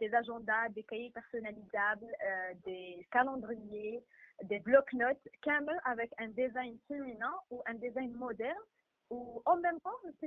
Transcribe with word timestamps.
des 0.00 0.14
agendas, 0.14 0.68
des 0.70 0.82
cahiers 0.84 1.10
personnalisables, 1.10 2.06
des 2.64 3.06
calendriers, 3.10 4.02
des 4.42 4.58
blocs-notes, 4.60 5.28
même 5.44 5.80
avec 5.84 6.10
un 6.18 6.28
design 6.28 6.78
féminin 6.88 7.34
ou 7.50 7.62
un 7.66 7.74
design 7.74 8.12
moderne. 8.14 8.56
Ou 9.10 9.40
en 9.46 9.56
même 9.56 9.80
temps, 9.80 9.94
c'est 10.20 10.26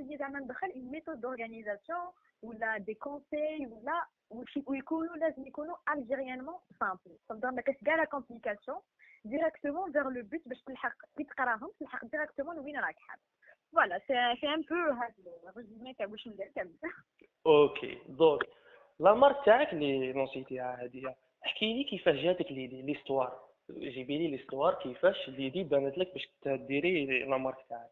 une 0.74 0.90
méthode 0.90 1.20
d'organisation 1.20 1.96
ou 2.42 2.52
là 2.52 2.78
des 2.80 2.94
conseils 2.96 3.66
ou 3.66 3.80
là 3.84 4.06
où 4.30 4.42
il 4.74 4.82
algériennement 5.86 6.62
simple. 6.78 7.10
Ça 7.28 7.34
veut 7.34 7.40
dire 7.40 7.96
la 7.96 8.06
complication 8.06 8.74
directement 9.24 9.86
vers 9.90 10.08
le 10.08 10.22
but, 10.22 10.42
directement 12.04 12.52
le 12.52 12.60
winner 12.62 12.80
Voilà, 13.72 13.98
c'est 14.06 14.16
un 14.16 14.62
peu 14.66 14.74
le 14.74 15.50
résumé 15.54 15.94
que 15.94 16.04
je 16.16 16.30
Ok, 17.44 17.86
donc. 18.08 18.44
la 19.00 19.14
marque 19.14 19.44
تاعك 19.44 19.72
اللي 19.72 20.12
lancé 20.12 20.57
تيها 20.57 20.84
هذه 20.84 21.14
احكي 21.46 21.74
لي 21.74 21.84
كيفاش 21.84 22.16
جاتك 22.16 22.52
l'histoire. 22.52 23.40
جيبي 23.70 24.18
لي 24.18 24.36
l'histoire 24.36 24.74
كيفاش 24.74 25.28
l'idée 25.28 25.64
بانت 25.64 25.98
لك 25.98 26.12
باش 26.14 26.30
ديري 26.46 27.24
la 27.24 27.36
marque 27.36 27.56
تاعك. 27.68 27.90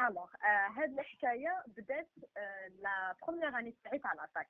Alors 0.00 0.28
هاد 0.76 0.98
الحكاية 0.98 1.62
بدات 1.66 2.08
la 2.82 3.16
première 3.22 3.58
année 3.58 3.74
تاعي 3.84 3.98
تاع 3.98 4.12
la 4.12 4.26
fac 4.26 4.48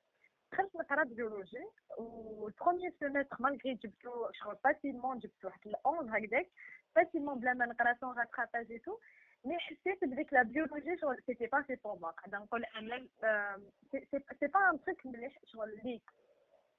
دخلت 0.52 0.76
نقرا 0.76 1.04
biologie 1.04 1.64
وال 1.98 2.19
premier 2.19 2.92
semestre 3.00 3.36
malgré 3.40 3.74
جبتو 3.74 4.30
شغل 4.32 4.56
facilement 4.64 5.18
جبتو 5.18 5.48
واحد 5.48 5.60
ال 5.66 5.74
11 5.86 6.18
هكذاك 6.18 6.50
facilement 6.94 7.40
بلا 7.40 7.52
ما 7.54 7.66
نقرا 7.66 7.94
sans 8.00 8.18
rattrapage 8.18 8.80
tout 8.80 8.98
مي 9.45 9.59
حسيت 9.59 10.03
بديك 10.03 10.33
لا 10.33 10.43
بيولوجي 10.43 10.97
شغل 10.97 11.21
سيتي 11.25 11.47
با 11.47 11.63
سي 11.67 11.75
بور 11.75 11.99
موا 11.99 12.11
قاعده 12.11 12.37
نقول 12.37 12.63
انا 12.63 13.07
سي 14.39 14.47
با 14.47 14.69
ان 14.69 14.81
تريك 14.83 15.05
مليح 15.05 15.39
شغل 15.45 15.79
ليك 15.83 16.01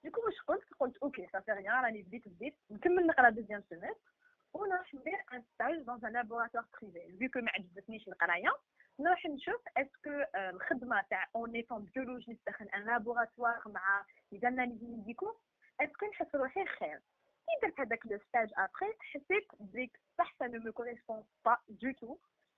دوكو 0.05 0.21
واش 0.25 0.41
قلت 0.41 0.75
قلت 0.81 0.97
اوكي 0.97 1.29
صافي 1.33 1.53
ريان 1.53 1.85
راني 1.85 2.03
بديت 2.03 2.29
بديت 2.29 2.55
نكمل 2.71 3.07
نقرا 3.07 3.31
دوزيام 3.31 3.63
سيمستر 3.69 3.95
ونروح 4.55 4.95
ندير 4.95 5.25
ان 5.33 5.43
ستاج 5.55 5.83
دون 5.83 6.05
ان 6.05 6.13
لابوراتوار 6.13 6.65
بريفي 6.83 7.19
فيو 7.19 7.31
كو 7.31 7.41
ما 7.41 7.51
عجبتنيش 7.51 8.09
القرايه 8.09 8.51
نروح 9.01 9.27
نشوف 9.27 9.63
اسكو 9.77 10.11
الخدمه 10.37 11.03
تاع 11.11 11.29
اون 11.37 11.55
ايتون 11.55 11.85
بيولوجيست 11.95 12.41
داخل 12.47 12.65
ان 12.65 12.85
لابوراتوار 12.85 13.63
مع 13.67 14.05
لي 14.33 14.39
زاناليز 14.39 14.83
ميديكو 14.83 15.35
اسكو 15.81 16.07
نحس 16.07 16.35
روحي 16.35 16.67
خير 16.67 16.99
كي 17.47 17.67
درت 17.67 17.81
هذاك 17.81 18.07
لو 18.07 18.19
ستاج 18.19 18.51
ابخي 18.57 18.87
حسيت 19.01 19.47
بليك 19.61 20.01
صح 20.19 20.35
سا 20.39 20.47
نو 20.47 20.61
مو 20.61 20.73
كوريسبون 20.73 21.25
با 21.45 21.59
دو 21.69 21.93
تو 21.93 22.19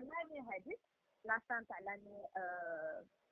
لاني 0.00 0.40
هذيك 0.40 0.80
لا 1.24 1.38
فان 1.48 1.66
تاع 1.66 1.78
لاني 1.78 2.22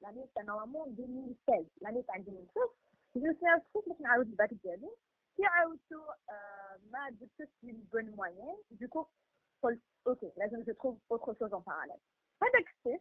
لاني 0.00 0.26
تاع 0.34 0.42
نورمالمون 0.42 0.88
2016 0.88 1.66
لاني 1.80 2.02
تاع 2.02 2.16
2016 2.16 2.70
جو 3.16 3.32
سي 3.40 3.46
انسكريت 3.48 3.88
باش 3.88 4.00
نعاود 4.00 4.26
الباك 4.26 4.54
ديالي 4.54 4.90
كي 5.36 5.44
عاودتو 5.46 6.00
ما 6.90 7.10
جبتش 7.10 7.52
لي 7.62 7.72
بون 7.72 8.10
موين 8.10 8.56
دوكو 8.70 9.06
قلت 9.62 9.80
اوكي 10.06 10.32
لازم 10.36 10.62
جو 10.62 10.72
تروف 10.72 10.98
اوتر 11.10 11.34
شوز 11.38 11.52
اون 11.52 11.62
باراليل 11.62 11.96
هذاك 12.42 12.74
الصيف 12.76 13.00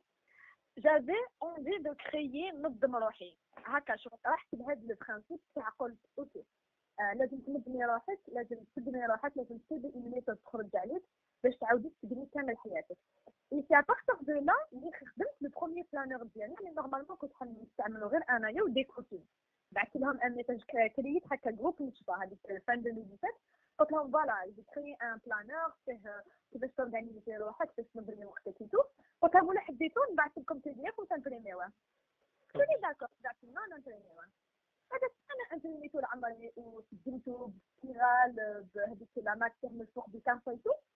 جافي 0.78 1.18
اونفي 1.44 1.78
دو 1.78 1.94
كريي 1.96 2.52
نظم 2.52 2.96
روحي 2.96 3.38
هكا 3.58 3.96
شغل 3.96 4.20
رحت 4.28 4.56
بهذا 4.56 4.82
لو 4.82 4.96
برانسيب 5.02 5.40
تاع 5.56 5.70
قلت 5.70 6.00
اوكي 6.20 6.46
آه 7.00 7.14
لازم 7.14 7.38
تنظمي 7.40 7.86
روحك 7.86 8.20
لازم 8.28 8.64
تبني 8.76 9.06
روحك 9.06 9.38
لازم 9.38 9.58
تبني 9.58 9.92
اون 9.96 10.12
ميثود 10.12 10.36
تخرج 10.36 10.76
عليك 10.76 11.04
باش 11.47 11.57
تعاودي 11.59 11.93
تبني 12.03 12.27
كامل 12.35 12.57
حياتك. 12.59 12.97
et 13.53 13.65
c'est 13.69 13.79
à 13.79 13.84
partir 13.84 14.17
de 14.23 14.33
là 14.33 14.53
اللي 14.73 14.91
خدمت 14.93 15.35
le 15.41 15.51
premier 15.51 15.87
planner 15.93 16.23
ديالي 16.23 16.55
اللي 16.61 16.71
normalement 16.71 17.17
كنت 17.17 17.33
نستعملو 17.43 18.07
غير 18.07 18.23
أنايا 18.31 18.63
و 18.63 18.68
des 18.68 18.85
copines 18.85 19.25
بعثت 19.73 19.97
لهم 19.97 20.21
un 20.21 20.33
message 20.37 20.61
كريت 20.97 21.23
هكا 21.33 21.51
groupe 21.51 21.83
نشفى 21.83 22.13
هذيك 22.23 22.39
fin 22.67 22.79
2017 22.79 23.35
قلت 23.79 23.93
لهم 23.93 24.11
voilà 24.11 24.53
j'ai 24.57 24.63
créé 24.75 24.95
un 24.95 25.21
planner 25.27 25.73
فيه 25.85 26.25
كيفاش 26.53 26.71
ت 26.77 26.83
organiser 26.83 27.37
روحك 27.37 27.71
باش 27.77 27.87
تنظمي 27.95 28.25
وقتك 28.25 28.61
et 28.63 28.69
tout 28.69 28.83
قلت 29.21 29.35
لهم 29.35 29.49
ولا 29.49 29.61
حبيتو 29.61 30.01
نبعث 30.13 30.39
لكم 30.39 30.59
PDF 30.59 30.71
وت 30.73 30.89
imprimer 30.89 30.99
يوه 30.99 31.65
قلت 32.55 32.69
لي 32.69 32.81
d'accord 32.83 33.09
بعثت 33.25 33.45
لنا 33.45 33.61
ن 33.77 33.81
imprimer 33.81 34.13
يوه 34.13 34.25
هذا 34.93 35.09
أنا 35.33 35.55
imprimé 35.55 35.91
تو 35.91 36.01
لعمري 36.01 36.53
وسجلتو 36.57 37.47
ب 37.47 37.62
spirale 37.62 38.65
بهذيك 38.75 39.09
la 39.17 39.35
matière 39.35 39.71
من 39.71 39.81
الفوق 39.81 40.11
بكارطيتو 40.11 40.71
اتصلت 40.71 40.96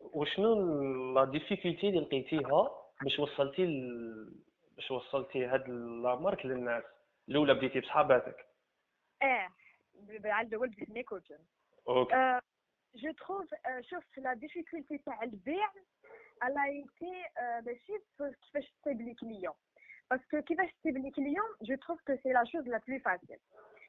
وشنو 0.00 0.54
la 1.14 1.24
difficulté 1.24 1.88
اللي 1.88 2.00
لقيتيها 2.00 2.70
باش 3.02 3.18
وصلتي 3.18 3.66
ل... 3.66 4.42
باش 4.76 4.90
وصلتي 4.90 5.44
هاد 5.46 5.68
la 5.68 6.14
marque 6.14 6.46
للناس 6.46 6.84
الأولى 7.28 7.54
بديتي 7.54 7.80
بصحاباتك؟ 7.80 8.46
آه 9.22 9.48
على 10.24 10.48
الأول 10.48 10.68
بديت 10.68 10.90
mes 10.90 11.02
copines 11.02 11.38
ok. 11.88 12.40
je 12.94 13.12
trouve 13.12 13.54
شوف 13.80 14.18
la 14.18 14.34
difficulté 14.34 14.98
تاع 14.98 15.22
البيع 15.22 15.70
elle 16.44 16.64
était 16.64 17.24
ماشي 17.66 17.92
كيفاش 18.18 18.72
تصيب 18.82 19.00
لي 19.00 19.14
client 19.14 19.54
parce 20.10 20.30
que 20.30 20.42
كيفاش 20.42 20.70
تصيب 20.72 20.96
لي 20.96 21.10
client 21.10 21.46
je 21.62 21.74
trouve 21.74 22.00
que 22.06 22.16
c'est 22.22 22.32
la 22.32 22.44
chose 22.44 22.68
la 22.68 22.80
plus 22.88 22.98
facile 22.98 23.38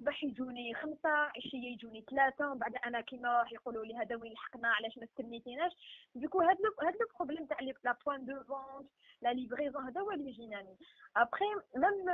صباح 0.00 0.24
يجوني 0.24 0.74
خمسة 0.74 1.08
عشية 1.08 1.72
يجوني 1.72 2.04
ثلاثة 2.10 2.50
ومن 2.50 2.58
بعد 2.58 2.74
أنا 2.86 3.00
كيما 3.00 3.28
راح 3.28 3.52
يقولوا 3.52 3.84
لي 3.84 3.96
هذا 3.96 4.16
وين 4.16 4.32
لحقنا 4.32 4.68
علاش 4.68 4.98
ما 4.98 5.04
استنيتيناش؟ 5.04 5.72
du 6.14 6.23
coup 6.23 6.40
هاد 6.40 6.56
le 6.60 6.86
هاد 6.86 6.94
le 7.00 7.06
problème 7.18 7.46
تاع 7.46 7.56
la 7.84 7.96
point 8.06 8.24
de 8.24 8.44
vente 8.44 8.90
la 9.22 9.32
livraison 9.32 9.84
هذا 9.84 10.00
هو 10.00 10.10
اللي 10.10 10.30
جيناني 10.30 10.76
après 11.16 11.44
même 11.76 12.04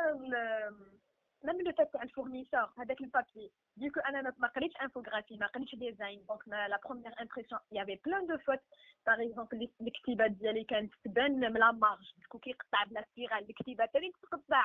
même 1.44 1.60
le 1.60 1.72
fait 1.72 1.93
تاع 1.93 2.02
ال 2.02 2.08
fournisseur 2.08 2.72
هذاك 2.79 3.00
ال 3.00 3.08
papier 3.08 3.52
du 3.76 3.84
coup 3.84 4.00
أنا 4.00 4.35
ما 4.38 4.49
قريتش 4.49 4.76
infographie 4.76 5.37
ما 5.37 5.46
قريتش 5.46 5.75
design 5.75 6.25
donc 6.28 6.49
la 6.49 6.81
première 6.84 7.12
impression 7.20 7.60
y 7.72 7.77
avait 7.77 8.00
plein 8.06 8.26
de 8.26 8.38
fautes 8.38 8.60
par 9.06 9.22
exemple 9.22 9.69
الكتيبه 9.81 10.26
ديالي 10.26 10.64
كانت 10.64 10.93
تبان 11.05 11.40
من 11.40 11.52
la 11.52 11.72
marge 11.72 12.12
du 12.19 12.25
coup 12.25 12.38
كيقطع 12.38 12.85
بلا 12.85 13.05
spirale 13.12 13.50
الكتيبه 13.50 13.87
تاني 13.87 14.12
تقطع. 14.23 14.64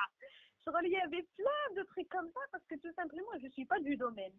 se 0.68 0.76
relier 0.76 1.00
avec 1.04 1.26
plein 1.36 1.74
de 1.76 1.82
trucs 1.88 2.08
comme 2.08 2.30
ça 2.32 2.40
parce 2.52 2.64
que 2.66 2.74
tout 2.76 2.92
simplement, 2.94 3.32
je 3.40 3.46
ne 3.46 3.52
suis 3.52 3.64
pas 3.64 3.80
du 3.80 3.96
domaine. 3.96 4.32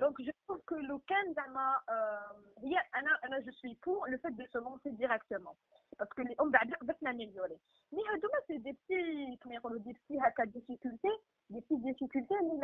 Donc, 0.00 0.20
je 0.20 0.30
trouve 0.46 0.60
que 0.66 0.74
le 0.74 0.98
Kanzama, 1.06 1.82
euh, 1.88 2.18
je 2.62 3.50
suis 3.52 3.74
pour 3.76 4.06
le 4.08 4.18
fait 4.18 4.32
de 4.32 4.44
se 4.52 4.58
lancer 4.58 4.90
directement. 4.92 5.56
Parce 5.96 6.10
que 6.12 6.22
les 6.22 6.34
hommes 6.38 6.50
bah, 6.50 6.58
bah, 6.66 6.76
bah, 6.82 6.94
d'Adjak 7.00 7.14
améliorer. 7.14 7.58
Mais 7.92 8.00
euh, 8.00 8.28
c'est 8.46 8.58
des 8.58 8.74
petits, 8.74 9.38
comment 9.40 9.56
on 9.64 9.74
dit, 9.76 9.92
des 9.92 10.18
petits 10.18 10.50
difficultés, 10.50 11.08
des 11.50 11.60
petites 11.62 11.82
difficultés, 11.82 12.34
mais 12.42 12.58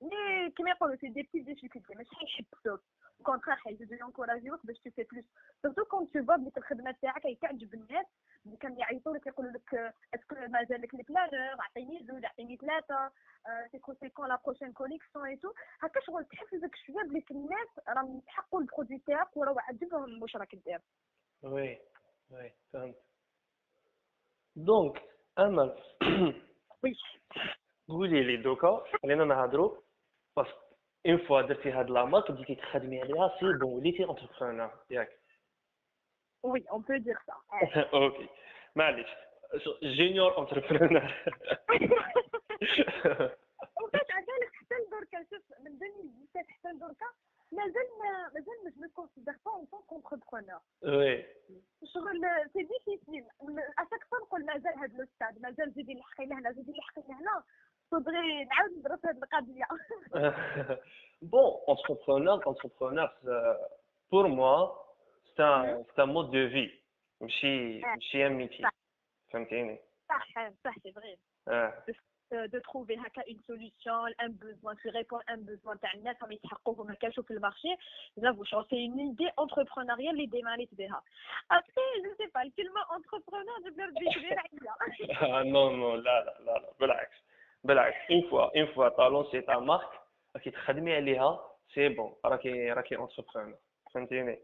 Mais, 0.00 0.52
comment 0.56 0.96
c'est 1.00 1.10
des 1.10 1.24
petites 1.24 1.46
difficultés. 1.46 1.94
Mais 1.98 2.04
c'est 2.04 2.70
Au 2.70 3.22
contraire, 3.22 3.58
je 3.66 3.84
vais 3.84 4.02
encourager 4.02 4.48
parce 4.48 4.78
que 4.78 4.88
tu 4.88 4.90
fais 4.92 5.04
plus. 5.04 5.24
Surtout 5.60 5.84
quand 5.90 6.06
tu 6.06 6.20
vois 6.20 6.38
que 6.38 6.48
tu 6.50 6.58
as 6.58 7.14
fait 7.20 7.38
اللي 8.46 8.56
كانوا 8.56 8.78
يعيطوا 8.78 9.16
لك 9.16 9.26
يقولوا 9.26 9.52
لك 9.52 9.94
est-ce 10.14 10.27
que 10.27 10.34
مازال 10.48 10.80
لك 10.80 10.94
ال 10.94 11.02
planner 11.02 11.56
عطيني 11.60 12.06
زوج 12.06 12.24
عطيني 12.24 12.56
ثلاثة 12.56 13.10
c'est 13.72 13.78
que 13.78 13.94
c'est 13.94 14.08
quand 14.08 14.28
la 14.28 14.38
prochaine 14.44 14.72
collection 14.72 15.26
et 15.26 15.36
tout 15.36 15.52
هكا 15.80 16.00
شغل 16.00 16.24
تحفزك 16.24 16.76
شوية 16.86 17.04
بليك 17.04 17.30
الناس 17.30 17.68
راهم 17.88 18.18
يسحقوا 18.18 18.60
ال 18.60 18.65
produit 18.65 18.98
تاعك 18.98 19.36
وراو 19.36 19.58
عجبهم 19.58 20.22
واش 20.22 20.36
راك 20.36 20.54
دير. 20.54 20.80
oui 21.42 21.78
oui 22.30 22.52
فهمت. 22.72 22.96
donc 24.56 25.02
أمل 25.38 25.82
oui 26.84 26.96
قولي 27.88 28.22
لي 28.22 28.36
دوكا 28.36 28.84
خلينا 29.02 29.24
نهضروا 29.24 29.76
parce 30.36 30.50
que 30.50 30.58
une 31.06 31.18
fois 31.18 31.42
درتي 31.42 31.72
هاد 31.72 31.90
la 31.90 32.04
marque 32.04 32.30
بديتي 32.30 32.54
تخدمي 32.54 33.00
عليها 33.02 33.36
c'est 33.40 33.58
bon 33.58 33.62
وليتي 33.62 34.04
entrepreneur 34.04 34.70
ياك. 34.90 35.23
وي 36.43 36.65
اون 36.71 36.81
بو 36.81 36.97
دير 36.97 37.17
سا 37.27 37.33
اوكي 37.93 38.29
معليش 38.75 39.09
جونيور 39.83 40.39
انتربرونور 40.39 41.13
وفات 43.81 44.11
عقالك 44.11 44.51
حتى 44.53 44.75
لدركا 44.87 45.23
شوف 45.29 45.43
من 45.59 45.67
2017 45.67 46.47
حتى 46.49 46.67
لدركا 46.69 47.05
مازال 47.51 47.87
مازال 48.33 48.63
ما 48.63 48.69
جو 48.87 48.93
كونسيدير 48.95 49.33
با 49.45 49.51
اون 49.51 49.65
طونك 49.65 49.91
انتربرونور 49.93 50.59
وي 50.83 51.25
شغل 51.93 52.21
سي 52.53 52.59
ديفيسيل 52.63 53.25
اشاك 53.79 54.03
فوا 54.11 54.19
نقول 54.19 54.45
مازال 54.45 54.73
هاد 54.77 54.93
لو 54.93 55.05
ستاد 55.15 55.41
مازال 55.41 55.71
زيدي 55.71 55.93
لحقي 55.93 56.25
لهنا 56.25 56.51
زيدي 56.51 56.71
لحقي 56.71 57.01
لهنا 57.09 57.43
صدري 57.91 58.45
نعاود 58.45 58.71
ندرس 58.77 59.05
هاد 59.05 59.17
القضيه 59.17 59.65
Bon, 61.33 61.49
entrepreneur, 61.73 62.37
entrepreneur, 62.53 63.09
c'est- 63.21 63.57
pour 64.11 64.25
moi, 64.39 64.57
c'est 64.82 64.82
un, 65.39 65.83
c'est 65.95 66.01
un 66.01 66.05
mode 66.05 66.31
de 66.31 66.39
vie. 66.39 66.71
ماشي 67.21 67.79
ماشي 67.79 68.25
un 68.25 68.29
métier. 68.29 68.65
فهمتيني؟ 69.31 69.79
صح 70.09 70.51
صح 70.63 70.75
سي 70.83 70.91
فري 70.91 71.17
اه 71.47 71.73
دو 72.31 72.59
تروفي 72.59 72.95
هكا 72.97 73.21
اون 73.21 73.39
سوليسيون 73.47 74.13
ان 74.21 74.31
بوزوان 74.31 74.75
تو 74.77 74.89
ريبون 74.89 75.21
ان 75.29 75.45
بوزوان 75.45 75.79
تاع 75.79 75.93
الناس 75.93 76.15
راهم 76.21 76.31
يتحققوا 76.31 76.85
ما 76.85 76.93
كانش 76.93 77.19
في 77.19 77.31
المارشي 77.31 77.75
جافو 78.17 78.43
شغل 78.43 78.65
سي 78.69 78.75
اون 78.75 78.99
ايدي 78.99 79.29
انتربرونوريال 79.39 80.09
اللي 80.09 80.25
ديماريت 80.25 80.75
بها 80.75 81.01
ابخي 81.51 81.81
جو 82.05 82.15
سي 82.17 82.31
با 82.35 82.41
الكلمه 82.41 82.81
انتربرونور 82.95 83.59
جبنا 83.65 83.85
ربي 83.85 84.05
كبير 84.15 84.39
عليا 84.39 85.39
آه، 85.39 85.43
نو 85.43 85.69
نو 85.69 85.95
لا 85.95 86.23
لا 86.23 86.37
لا 86.39 86.51
لا 86.59 86.73
بالعكس 86.79 87.17
بالعكس 87.63 88.11
اون 88.11 88.29
فوا 88.29 88.57
اون 88.57 88.65
فوا 88.65 88.89
طالون 88.89 89.25
سي 89.31 89.41
تا 89.41 89.59
مارك 89.59 89.89
راكي 90.35 90.51
تخدمي 90.51 90.95
عليها 90.95 91.55
سي 91.73 91.89
بون 91.89 92.15
راكي 92.25 92.71
راكي 92.71 92.97
انتربرونور 92.97 93.57
فهمتيني؟ 93.93 94.39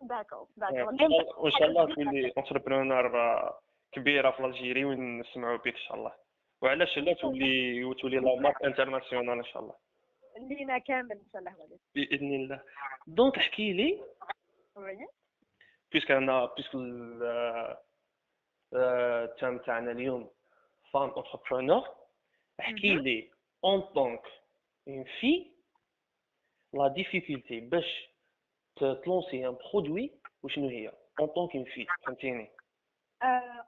d'accord 0.00 0.38
آه، 0.62 0.70
d'accord 0.70 1.38
وان 1.38 1.50
شاء 1.50 1.68
الله 1.68 1.94
تولي 1.94 2.32
entrepreneur 2.38 3.52
كبيره 3.92 4.30
في 4.30 4.44
l'Algérie 4.44 4.84
ونسمعوا 4.84 5.56
بك 5.56 5.66
ان 5.66 5.76
شاء 5.76 5.96
الله 5.96 6.12
وعلاش 6.62 6.98
لا 6.98 7.12
تولي 7.12 7.84
وتولي 7.84 8.16
la 8.16 8.34
marque 8.40 8.62
internationale 8.62 9.38
ان 9.38 9.44
شاء 9.44 9.62
الله 9.62 9.74
لينا 10.38 10.78
كامل 10.78 11.12
ان 11.12 11.22
شاء 11.32 11.40
الله 11.40 11.78
باذن 11.94 12.34
الله 12.34 12.62
donc 13.06 13.36
احكي 13.38 13.72
لي 13.72 14.00
puisque 15.92 16.10
أنا 16.10 16.44
puisque 16.56 16.74
ال- 16.74 17.76
ال 18.74 18.88
thème 18.88 19.58
تاعنا 19.58 19.90
اليوم 19.92 20.30
فام 20.92 21.10
انتربرونور 21.16 21.88
احكي. 22.60 22.94
لي 22.94 23.30
اون 23.64 23.80
طونك 23.80 24.22
اون 24.88 25.04
في 25.20 25.50
لا 26.72 26.88
ديفيكولتي 26.88 27.60
باش 27.60 28.07
تلونسي 28.77 29.47
ان 29.47 29.55
برودوي 29.73 30.11
وشنو 30.43 30.67
هي 30.67 30.91
اون 31.19 31.27
طونك 31.27 31.55
اون 31.55 31.65
في 31.65 31.85
فهمتيني 32.05 32.51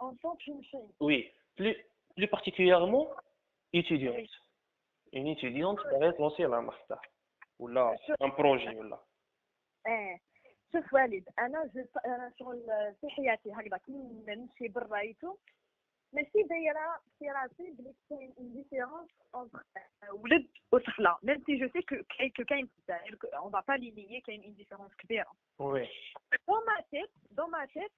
ان 0.02 0.16
طونك 0.24 0.50
اون 0.50 0.62
في 0.62 0.78
وي 1.00 1.31
بلو 1.60 1.74
بلو 2.18 2.28
بارتيكوليرمون 2.28 3.07
étudiante 3.78 4.36
une 5.16 5.36
étudiante 5.36 5.84
باغيه 5.92 6.10
تلونسي 6.12 6.44
لا 6.44 6.60
مارك 6.60 6.86
تاعها 6.90 7.02
ولا 7.60 7.98
ان 8.22 8.30
بروجي 8.30 8.75
ولا 8.75 9.00
اه 9.88 10.19
شوف 10.72 10.94
والد 10.94 11.30
انا 11.40 11.66
جو 11.75 11.86
انا 12.06 12.34
شغل 12.40 12.63
في 13.02 13.10
حياتي 13.10 13.52
هكذا 13.54 13.78
كي 13.78 13.92
نمشي 14.28 14.68
برا 14.68 15.00
ايتو 15.00 15.38
ماشي 16.13 16.44
دايره 16.50 17.00
في 17.19 17.30
راسي 17.30 17.72
بلي 17.72 17.94
كاين 18.10 18.34
اون 18.38 18.54
ديفيرونس 18.54 19.10
اونتر 19.36 19.63
ولد 20.12 20.48
وطفله 20.72 21.18
ميم 21.24 21.44
سي 21.46 21.57
جو 21.57 21.68
سي 21.68 21.81
كو 21.81 21.96
كاين 22.18 22.30
كو 22.30 22.44
كاين 22.44 22.69
اون 23.34 23.52
فا 23.52 23.63
با 23.68 23.74
لي 23.74 23.92
نيي 23.92 24.22
كاين 24.22 24.44
اون 24.44 24.54
ديفيرونس 24.54 24.96
كبيره 24.96 25.31
وي 25.60 25.88
دون 26.48 26.66
ما 26.66 26.81
تيت 26.92 27.10
دون 27.31 27.52
ما 27.52 27.66
تيت 27.66 27.92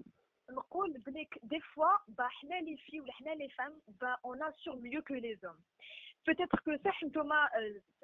نقول 0.50 0.98
بليك 0.98 1.40
دي 1.44 1.60
فوا 1.60 1.98
با 2.08 2.28
حنا 2.28 2.56
لي 2.56 2.78
في 2.78 3.00
ولا 3.00 3.14
حنا 3.14 3.30
لي 3.30 3.50
فام 3.50 3.82
با 4.02 4.18
اون 4.26 4.44
ا 4.44 4.52
سور 4.52 4.76
ميو 4.76 5.02
كو 5.02 5.14
لي 5.14 5.36
زوم 5.36 5.56
peut-être 6.30 6.60
que 6.66 6.84
صح 6.86 7.04
نتوما 7.04 7.50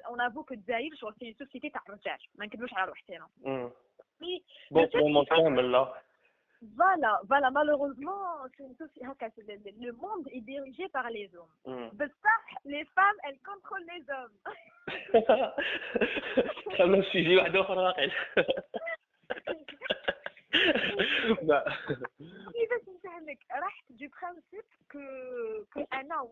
اون 0.08 0.22
افو 0.22 0.44
كو 0.44 0.54
الجزائر 0.54 0.96
شغل 0.96 1.16
سي 1.20 1.34
سوسيتي 1.34 1.70
تاع 1.70 1.82
الرجال 1.90 2.18
ما 2.36 2.46
نكذبوش 2.46 2.74
على 2.74 2.90
روحتنا 2.90 3.30
مي 4.22 4.44
بون 4.72 4.88
في 4.88 4.98
الموند 4.98 5.28
كامل 5.28 5.72
لا 5.72 6.02
Voilà, 6.77 7.21
voilà, 7.29 7.51
malheureusement, 7.51 8.45
le, 8.59 9.93
monde 9.93 10.29
est 10.33 10.41
dirigé 10.41 10.89
par 10.89 11.09
les 11.11 11.31
hommes. 11.37 11.47
Hmm. 11.65 11.91
De 11.97 12.05
mm. 12.05 12.11
ça, 12.23 12.31
les 12.65 12.85
femmes, 12.87 13.17
elles 13.25 13.39
contrôlent 13.41 13.87
les 13.87 14.05
hommes. 14.11 14.33
Ça 16.77 16.87
m'a 16.87 17.03
suivi, 17.05 17.39
adore, 17.39 17.95
elle. 17.97 18.13
bah. 21.43 21.65
du 23.91 24.09
principe 24.09 24.65
que, 24.89 25.65
que 25.71 25.81
Anna, 25.91 26.23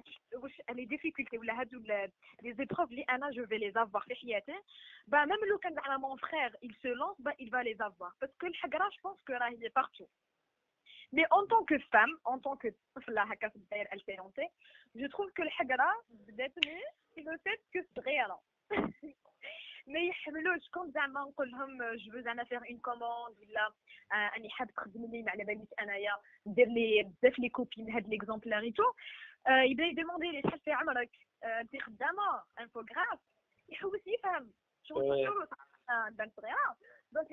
les 0.75 0.87
difficultés 0.87 1.39
ou 1.39 1.43
les 1.43 2.61
épreuves, 2.61 2.89
Anna, 3.09 3.31
je 3.33 3.43
vais 3.43 3.59
les 3.59 3.77
avoir. 3.77 4.05
Hein. 4.09 4.55
Bah, 5.09 5.27
même 5.27 5.39
le 5.43 5.59
mon 5.99 6.17
frère, 6.17 6.51
il 6.63 6.75
se 6.77 6.89
lance, 6.89 7.21
bah, 7.21 7.35
il 7.39 7.51
va 7.51 7.63
les 7.63 7.79
avoir. 7.81 8.15
Parce 8.21 8.35
que 8.37 8.47
le 8.47 8.53
je 8.53 9.01
pense 9.03 9.21
que 9.25 9.33
là, 9.33 9.51
il 9.53 9.65
est 9.65 9.71
partout. 9.71 10.09
Mais 11.17 11.25
en 11.31 11.47
tant 11.47 11.65
que 11.65 11.79
femme, 11.91 12.15
en 12.25 12.39
tant 12.39 12.57
que 12.57 12.69
je 14.95 15.07
trouve 15.07 15.33
que 15.33 15.41
le 15.41 15.49
Hagara, 15.59 15.91
c'est 16.29 17.23
le 17.23 17.39
fait 17.39 17.59
que 17.73 17.79
c'est 17.83 18.01
réel. 18.03 18.27
Hein. 18.31 18.41
Mais 19.87 20.11
quand 20.73 20.85
euh, 21.81 21.97
je 21.97 22.11
veux 22.11 22.29
faire 22.45 22.61
une 22.69 22.81
commande, 22.81 23.33
ou 23.39 23.45
les 26.75 27.07
euh, 27.25 27.49
copines, 27.49 27.91
l'exemplaire 28.09 28.63
et 28.63 28.73
tout, 28.73 28.83
euh, 29.49 29.65
il 29.65 29.75
va 29.75 29.85
demander 29.95 30.33
les 30.33 30.43
chefs 30.43 30.65
de 30.67 30.73
infographe, 32.59 33.21
il 33.71 33.79
faut 33.79 33.89
aussi 33.89 34.15
femme. 34.21 34.51
Donc, 37.13 37.29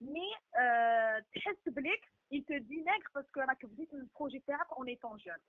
mais 0.00 0.32
euh, 0.56 1.24
تحس 1.34 1.68
بليك 1.68 2.04
il 2.30 2.44
te 2.44 2.58
dit 2.58 2.82
nègre 2.82 3.10
parce 3.14 3.30
que 3.30 3.40
راك 3.40 3.66
بديت 3.66 3.94
البروجي 3.94 4.38
تاعك 4.38 4.72
en 4.72 4.84
étant 4.84 5.16
jeune 5.18 5.42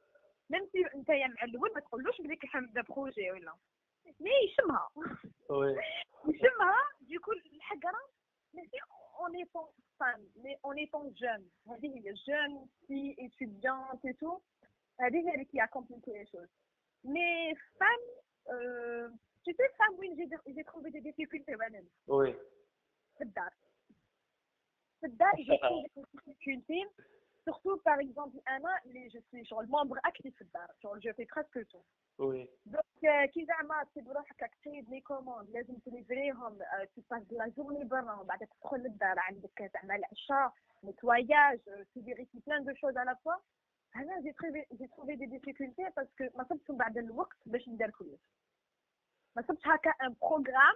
ميم 0.49 0.69
سي 0.71 0.85
انت 0.95 1.09
يا 1.09 1.27
مع 1.27 1.43
الاول 1.43 1.73
ما 1.73 1.79
تقولوش 1.79 2.21
بلي 2.21 2.35
كنبدا 2.35 2.81
بروجي 2.81 3.31
ولا 3.31 3.53
مي 4.19 4.31
يشمها 4.45 4.89
وي 5.49 5.77
يشمها 6.27 6.75
ديكو 7.01 7.31
الحقره 7.31 7.99
ماشي 8.53 8.77
اون 9.19 9.35
ايتون 9.35 9.67
فان 9.99 10.27
مي 10.35 10.57
اون 10.65 10.77
ايتون 10.77 11.13
جون 11.13 11.49
هذه 11.67 11.95
هي 11.95 12.13
جون 12.13 12.69
في 12.87 13.15
ايتيديانت 13.19 14.05
اي 14.05 14.13
تو 14.13 14.39
هذه 14.99 15.29
هي 15.29 15.33
اللي 15.33 15.45
كي 15.45 15.63
اكومبليكي 15.63 16.11
لي 16.11 16.25
شوز 16.25 16.49
مي 17.03 17.55
فام 17.55 17.99
tu 19.45 19.51
sais 19.57 19.69
femme 19.79 19.95
وين 19.99 20.15
j'ai 20.17 20.53
j'ai 20.55 20.63
trouvé 20.63 20.91
des 20.91 21.01
difficultés 21.01 21.55
بعدين 21.55 21.89
وي 22.07 22.35
في 25.03 25.05
الدار 25.05 25.31
في 25.35 25.41
الدار 25.41 25.69
j'ai 25.69 25.89
trouvé 25.89 25.89
des 25.95 26.21
difficultés 26.31 26.83
surtout 27.47 27.77
par 27.89 27.99
exemple 27.99 28.39
انا 28.47 28.79
اللي 28.85 29.09
je 29.09 29.19
suis 29.19 29.43
شغل 29.43 29.67
membre 29.67 29.97
actif 30.09 30.33
في 30.35 30.41
الدار 30.41 30.67
شغل 30.83 31.01
je 31.01 31.13
fais 31.13 31.25
presque 31.25 31.67
tout 31.71 31.83
وي 32.19 32.49
دونك 32.65 33.29
كي 33.33 33.45
زعما 33.45 33.83
تسيب 33.83 34.11
روحك 34.11 34.41
راك 34.41 34.57
تريد 34.63 34.89
لي 34.89 35.01
كوموند 35.01 35.49
لازم 35.49 35.77
تليفريهم 35.77 36.57
تو 36.95 37.01
باس 37.11 37.23
لا 37.31 37.47
جورني 37.47 37.83
برا 37.83 38.13
ومن 38.13 38.23
بعد 38.27 38.39
تدخل 38.47 38.77
للدار 38.77 39.19
عندك 39.19 39.71
زعما 39.73 39.95
العشاء 39.95 40.53
نتواياج 40.83 41.59
تو 41.93 42.01
فيريفي 42.01 42.39
بلان 42.47 42.63
دو 42.65 42.73
شوز 42.75 42.97
على 42.97 43.15
فوا 43.23 43.33
هنا 43.95 44.21
جي 44.21 44.31
تروفي 44.33 44.65
جي 44.73 44.87
تروفي 44.87 45.15
دي 45.15 45.25
ديفيكولتي 45.25 45.89
باسكو 45.97 46.37
ما 46.37 46.43
صبتش 46.43 46.69
من 46.69 46.77
بعد 46.77 46.97
الوقت 46.97 47.37
باش 47.45 47.69
ندير 47.69 47.89
كلش 47.89 48.19
ما 49.35 49.41
صبتش 49.41 49.67
هكا 49.67 49.89
ان 49.89 50.15
بروغرام 50.21 50.75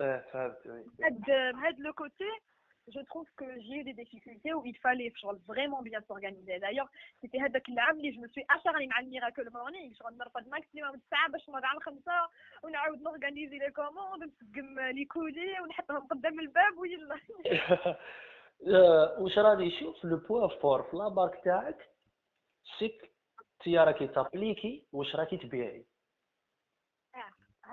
هاد 0.00 1.78
le 1.78 1.92
côté 1.92 2.30
je 2.96 3.02
trouve 3.10 3.28
que 3.40 3.48
j'ai 3.64 3.76
eu 3.80 3.84
des 3.84 3.96
difficultés 4.02 4.52
où 4.52 4.62
il 4.64 4.76
fallait 4.84 5.12
genre, 5.22 5.38
vraiment 5.46 5.82
bien 5.82 6.00
s'organiser. 6.08 6.58
D'ailleurs, 6.58 6.88
c'était 7.20 7.40
هذاك 7.40 7.68
العام 7.68 7.96
اللي 7.96 8.12
je 8.12 8.20
me 8.20 8.28
suis 8.28 8.44
acharnée 8.48 8.88
مع 8.88 9.00
ال 9.00 9.06
Miracle 9.06 9.50
Morning 9.50 9.94
شغل 9.94 10.16
نرقد 10.16 10.48
maximum 10.48 11.00
ساعة 11.10 11.30
باش 11.30 11.48
نرجع 11.48 11.72
الخمسة 11.72 12.12
ونعاود 12.64 13.02
ن 13.02 13.08
organiser 13.08 13.58
les 13.58 13.70
commandes 13.70 14.22
ونسقم 14.22 14.80
les 14.80 15.04
colis 15.04 15.60
ونحطهم 15.60 16.06
قدام 16.06 16.40
الباب 16.40 16.78
ويلا 16.78 17.18
واش 19.18 19.38
راني 19.38 19.66
نشوف 19.68 20.04
le 20.04 20.16
point 20.16 20.48
fort 20.48 20.82
في 20.82 20.96
la 20.96 21.08
marque 21.08 21.44
تاعك 21.44 21.88
c'est 22.78 22.99
que 22.99 23.12
t'es 23.60 23.78
راكي 23.78 24.06
ت 24.06 24.14
appliquer 24.14 24.84
واش 24.92 25.16
راكي 25.16 25.36
تبيعي. 25.36 25.84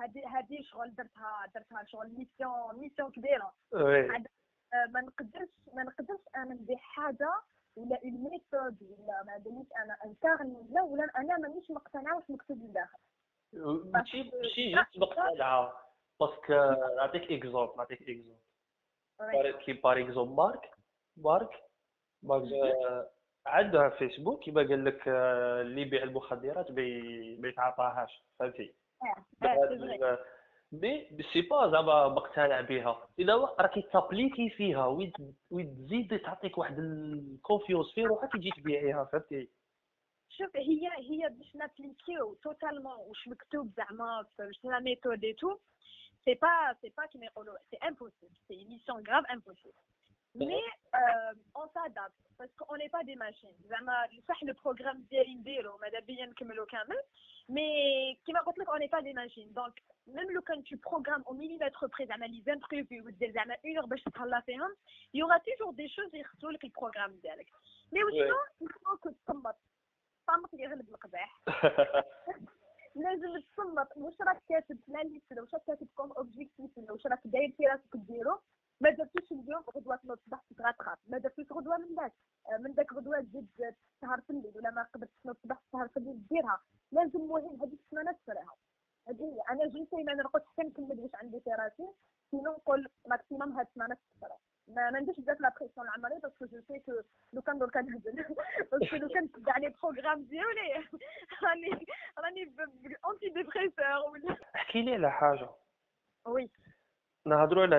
هادي 0.03 0.25
هادي 0.25 0.63
شغل 0.63 0.95
درتها 0.95 1.45
درتها 1.55 1.83
شغل 1.83 2.07
mission 2.07 2.79
mission 2.79 3.11
كبيرة. 3.11 3.53
oui. 3.73 4.09
عاد 4.09 4.27
آه، 4.73 4.85
ما 4.91 5.01
نقدرش 5.01 5.49
ما 5.73 5.83
نقدرش 5.83 6.19
أنا 6.37 6.53
ندير 6.53 6.77
حاجة 6.77 7.31
ولا 7.75 7.99
une 8.03 8.23
méthode 8.23 8.77
ولا 8.83 9.23
ما 9.23 9.37
باليش 9.37 9.67
أنا 9.83 9.97
incarne 10.05 10.51
ولا 10.51 10.81
ولا 10.81 11.07
أنا 11.17 11.37
مانيش 11.37 11.71
مقتنعه 11.71 12.15
واش 12.15 12.23
مكتوب 12.29 12.63
لداخل 12.63 12.99
ماشي 13.93 14.23
ماشي 14.23 14.69
جيت 14.69 14.97
مقتنعة 14.97 15.73
parce 16.19 16.40
que 16.40 16.53
نعطيك 16.97 17.31
exemple 17.31 17.77
نعطيك 17.77 18.01
exemple 18.01 19.51
كي 19.65 19.73
par 19.73 19.99
exemple 19.99 20.35
marque 20.35 20.71
marque 21.17 21.63
marque 22.23 23.07
عندها 23.45 23.89
فيسبوك 23.89 24.43
كيما 24.43 24.61
قال 24.61 24.85
لك 24.85 25.07
آه، 25.07 25.61
اللي 25.61 25.81
يبيع 25.81 26.03
المخدرات 26.03 26.71
بي 26.71 27.01
ما 27.37 27.47
يتعاطاهاش 27.47 28.23
فهمتي؟ 28.39 28.75
mais 30.71 31.23
c'est 31.33 31.41
pas 31.41 31.69
زعما 31.71 32.07
مقتنع 32.07 32.61
بها 32.61 33.07
الا 33.19 33.55
راكي 33.59 33.81
ت 33.81 33.88
appliquer 33.88 34.49
فيها 34.49 34.85
وين 34.85 35.13
وين 35.51 35.75
تزيد 35.75 36.19
تعطيك 36.19 36.57
واحد 36.57 36.79
ال 36.79 36.90
confiance 36.90 37.93
في 37.93 38.03
روحك 38.03 38.35
يجي 38.35 38.51
تبيعيها 38.51 39.03
فهمتي؟ 39.03 39.49
شوف 40.29 40.55
هي 40.55 40.89
هي 40.97 41.29
باش 41.29 41.55
ن 41.55 41.63
appliquer 41.63 42.33
يو 42.33 42.43
totalement 42.43 42.93
واش 42.93 43.27
مكتوب 43.27 43.71
زعما 43.77 44.25
في 44.37 44.51
la 44.63 44.79
méthode 44.79 45.23
et 45.23 45.33
tout 45.33 45.57
c'est 46.25 46.33
pas 46.33 46.73
c'est 46.81 46.93
pas 46.97 47.05
كيما 47.05 47.25
يقولوا 47.25 47.57
c'est 47.71 47.77
impossible 47.77 48.35
c'est 48.47 48.65
mission 48.65 49.03
grave 49.07 49.25
impossible 49.25 49.81
مي 50.36 50.62
اون 51.56 51.68
سادابت 51.74 52.12
باسكو 52.38 52.64
اون 52.64 52.78
ني 52.78 52.88
با 52.88 53.02
دي 53.02 53.16
ماشين 53.16 53.54
زعما 53.68 54.08
صح 54.28 54.44
لو 54.44 54.54
بروغرام 54.64 55.06
ديالي 55.10 55.34
نديرو 55.34 55.76
ماذا 55.76 56.00
بيا 56.00 56.26
نكملو 56.26 56.66
كامل 56.66 57.02
مي 57.48 58.18
كيما 58.26 58.40
قلت 58.40 58.58
لك 58.58 58.68
اون 58.68 58.78
ني 58.78 58.86
با 58.86 59.00
دي 59.00 59.12
ماشين 59.12 59.52
دونك 59.52 59.82
ميم 60.06 60.30
لو 60.30 60.40
كان 60.40 60.64
تو 60.64 60.76
بروغرام 60.76 61.22
او 61.22 61.34
ميليمتر 61.34 61.86
بري 61.86 62.06
زعما 62.06 62.26
لي 62.26 62.42
زامبريفي 62.46 63.00
ودير 63.00 63.32
زعما 63.32 63.56
اون 63.64 63.78
اور 63.78 63.86
باش 63.86 64.02
تهلا 64.02 64.40
فيهم 64.40 64.76
يوغا 65.14 65.38
توجور 65.38 65.74
دي 65.74 65.88
شوز 65.88 66.14
يخصو 66.14 66.50
لك 66.50 66.64
البروغرام 66.64 67.12
ديالك 67.12 67.46
مي 67.92 68.04
وشنو 68.04 68.36
يخصو 68.60 69.10
تصمت 69.10 69.56
صمت 70.26 70.54
يغلب 70.54 70.88
القباح 70.88 71.40
لازم 72.94 73.40
تصمت 73.40 73.88
واش 73.96 74.20
راك 74.20 74.42
كاتب 74.48 74.78
لا 74.88 74.98
ليست 75.02 75.32
واش 75.38 75.54
راك 75.54 75.62
كاتب 75.66 75.88
كوم 75.94 76.12
اوبجيكتيف 76.12 76.78
ولا 76.78 76.92
واش 76.92 77.06
راك 77.06 77.20
داير 77.24 77.52
في 77.56 77.66
راسك 77.66 77.96
ديرو 77.96 78.40
ما 78.81 78.89
درتوش 78.89 79.31
اليوم 79.31 79.63
غدوة 79.75 79.95
تنوض 79.95 80.17
الصباح 80.17 80.41
تتغطغط 80.49 80.99
ما 81.07 81.17
درتوش 81.17 81.51
غدوة 81.51 81.77
من 81.77 81.95
بعد. 81.95 82.11
آه، 82.51 82.57
من 82.57 82.73
داك 82.73 82.93
غدوة 82.93 83.21
تزيد 83.21 83.47
تسهر 84.01 84.21
في 84.21 84.29
الليل 84.29 84.51
ولا 84.55 84.71
ما 84.71 84.83
قدرتش 84.93 85.13
تنوض 85.23 85.35
الصباح 85.35 85.59
تسهر 85.69 85.87
في 85.87 85.97
الليل 85.97 86.27
ديرها. 86.29 86.61
لازم 86.91 87.19
مهم 87.19 87.61
هذيك 87.61 87.79
السمانة 87.85 88.11
تفرها 88.11 88.55
هذه 89.07 89.23
هي. 89.23 89.41
أنا 89.49 89.67
جيت 89.67 89.93
ما 89.93 90.13
نرقد 90.13 90.41
حتى 90.45 90.67
نكمل 90.67 90.99
واش 90.99 91.15
عندي 91.15 91.39
في 91.39 91.49
راسي. 91.49 91.87
sinon 92.31 92.51
نقول 92.51 92.87
maximum 93.07 93.51
هاد 93.51 93.67
السمانة 93.67 93.97
تفرها 94.17 94.37
ما 94.67 94.99
نديرش 94.99 95.19
بزاف 95.19 95.41
la 95.41 95.53
pression 95.59 95.87
عليا 95.87 96.19
parce 96.19 96.35
que 96.35 96.45
je 96.45 96.61
sais 96.67 96.79
que 96.79 96.91
لو 97.33 97.41
كان 97.41 97.59
دركا 97.59 97.81
نهبل 97.81 98.25
parce 98.71 98.86
que 98.86 98.95
لو 98.95 99.07
كان 99.07 99.31
تبع 99.31 99.57
le 99.57 99.69
programme 99.69 100.23
ديالي 100.23 100.87
راني 101.43 101.85
راني 102.17 102.55
antidépresseurs 103.05 104.11
ولا 104.11 104.37
احكي 104.55 104.81
لي 104.81 104.93
على 104.93 105.11
حاجة. 105.11 105.49
oui 106.25 106.49
نهضروا 107.25 107.63
على 107.63 107.77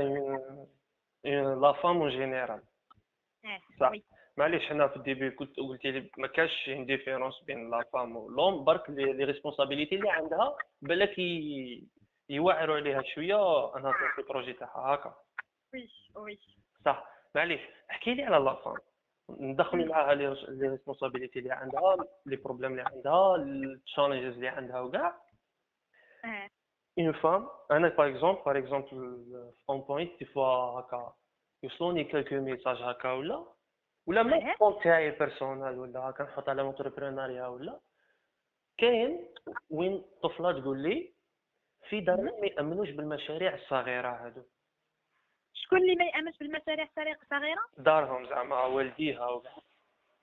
la 1.60 1.72
femme 1.72 1.96
en 1.96 2.10
général 2.10 2.62
صح 3.80 3.92
معليش 4.36 4.66
حنا 4.66 4.88
في 4.88 4.96
ال 4.96 5.02
début 5.02 5.30
كنت 5.30 5.56
قلتي 5.56 5.90
لي 5.90 6.10
ما 6.18 6.26
كاش 6.26 6.68
une 6.68 6.86
différence 6.86 7.42
بين 7.46 7.70
la 7.70 7.84
femme 7.92 8.16
و 8.16 8.22
l'homme 8.22 8.64
برك 8.64 8.90
les 8.90 9.24
responsabilités 9.24 9.94
اللي 9.94 10.10
عندها 10.10 10.56
بالك 10.82 11.18
يوعروا 12.28 12.76
عليها 12.76 13.02
شوية 13.02 13.36
انها 13.76 13.92
تروح 13.92 14.18
ال 14.18 14.23
projet 14.23 14.52
تاعها 14.52 14.94
هكا 14.94 15.14
oui 15.74 15.88
oui 16.16 16.38
صح 16.84 17.04
معليش 17.34 17.60
احكي 17.90 18.14
لي 18.14 18.22
على 18.22 18.44
la 18.44 18.54
femme 18.54 18.76
ندخلوا 19.30 19.86
معاها 19.86 20.14
les 20.14 20.28
responsabilités 20.68 21.38
اللي 21.38 21.52
عندها 21.52 21.96
les 22.26 22.36
problèmes 22.36 22.70
اللي 22.70 22.82
عندها 22.82 23.36
ال 23.36 23.45
challenges 23.45 24.34
اللي 24.34 24.48
عندها 24.48 24.80
وكاع 24.80 25.20
femme 27.22 27.48
أنا 27.70 27.88
par 27.88 28.08
exemple 28.08 28.42
par 28.44 28.58
exemple 28.58 29.52
un 29.70 29.80
point 29.80 30.18
des 30.18 30.24
fois 30.24 30.44
هكا 30.80 31.14
يوصلوني 31.62 32.04
quelques 32.04 32.34
messages 32.34 32.76
هكا 32.82 33.12
ولا 33.12 33.44
ولا 34.06 34.22
من. 34.22 34.50
ال 34.50 34.55
compte 34.55 34.82
تاعي 34.84 35.10
personnel 35.10 35.78
ولا 35.78 36.00
هكا 36.00 36.24
نحط 36.24 36.48
على 36.48 36.62
mon 36.62 36.76
entrepreneuriat 36.76 37.46
ولا 37.46 37.80
كاين 38.78 39.28
وين 39.70 40.04
طفله 40.22 40.60
تقول 40.60 40.78
لي 40.82 41.12
في 41.88 42.00
دارنا 42.00 42.30
ما 42.40 42.46
يامنوش 42.46 42.90
بالمشاريع 42.90 43.54
الصغيره 43.54 44.08
هادو 44.08 44.42
شكون 45.54 45.78
اللي 45.78 45.94
ما 45.94 46.04
يامنش 46.04 46.38
بالمشاريع 46.38 46.84
الصغيرة 46.84 47.18
صغيرة 47.30 47.60
دارهم 47.78 48.26
زعما 48.26 48.64
والديها 48.64 49.26
وكاع 49.28 49.52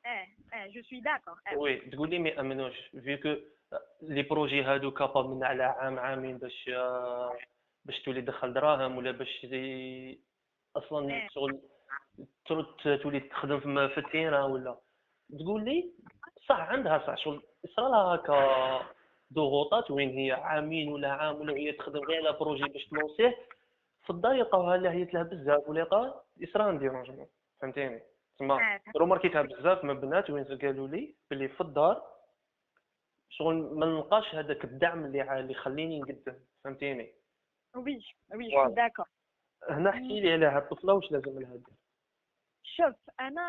آه 0.05 0.27
آه 0.53 0.67
je 0.67 0.81
suis 0.81 0.99
d'accord 0.99 1.35
oui 1.55 1.77
تقول 1.77 2.09
لي 2.09 2.19
ما 2.19 2.29
يامنوش 2.29 2.79
vu 2.89 3.08
que 3.08 3.35
les 4.01 4.21
projets 4.21 4.63
هادو 4.63 4.91
capable 4.91 5.29
من 5.29 5.43
على 5.43 5.63
عام 5.63 5.99
عامين 5.99 6.37
باش 6.37 6.69
باش 7.85 7.99
تولي 8.05 8.21
تدخل 8.21 8.53
دراهم 8.53 8.97
ولا 8.97 9.11
باش 9.11 9.45
أصلا 10.75 11.09
إيه. 11.09 11.27
شغل 11.29 11.59
ترد 12.45 12.99
تولي 12.99 13.19
تخدم 13.19 13.87
في 13.87 13.97
ال 13.97 14.04
terrain 14.04 14.51
ولا. 14.51 14.77
تقول 15.39 15.65
لي 15.65 15.91
صح 16.49 16.59
عندها 16.59 17.03
صح. 17.07 17.17
شغل 17.17 17.43
صرا 17.75 17.89
لها 17.89 18.15
هكا 18.15 18.85
ضغوطات 19.33 19.91
وين 19.91 20.09
هي 20.09 20.31
عامين 20.31 20.91
ولا 20.91 21.11
عام 21.11 21.35
ولا 21.35 21.53
هي 21.53 21.71
تخدم 21.71 21.99
غير 21.99 22.27
على 22.27 22.37
projet 22.37 22.63
باش 22.63 22.85
تلونسيه. 22.85 23.37
في 24.03 24.09
الدار 24.09 24.35
يلقاوها 24.35 24.77
لهيت 24.77 25.13
لها 25.13 25.23
بزاف 25.23 25.69
ولا 25.69 25.79
يلقى 25.79 26.23
يصرا 26.37 26.71
dérangement 26.77 27.27
فهمتيني؟ 27.61 28.01
تما 28.39 28.55
آه 28.55 28.81
روماركيتها 28.97 29.41
بزاف 29.41 29.83
من 29.83 29.99
بنات 29.99 30.29
وين 30.29 30.43
قالوا 30.43 30.87
لي 30.87 31.15
بلي 31.31 31.47
في 31.47 31.61
الدار 31.61 32.14
شغل 33.29 33.55
ما 33.55 33.85
نلقاش 33.85 34.35
هذاك 34.35 34.63
الدعم 34.63 35.05
اللي 35.05 35.39
اللي 35.39 35.51
يخليني 35.51 35.99
نقدم 35.99 36.35
فهمتيني؟ 36.63 37.13
oui 37.75 37.99
oui. 38.33 38.73
d'accord. 38.75 39.05
هنا 39.69 39.89
احكي 39.89 40.19
لي 40.19 40.33
على 40.33 40.45
هاد 40.45 40.61
الطفلة 40.61 40.93
واش 40.93 41.11
لازم 41.11 41.39
لها 41.39 41.55
دير؟ 41.55 41.75
شوف 42.63 42.95
أنا 43.19 43.41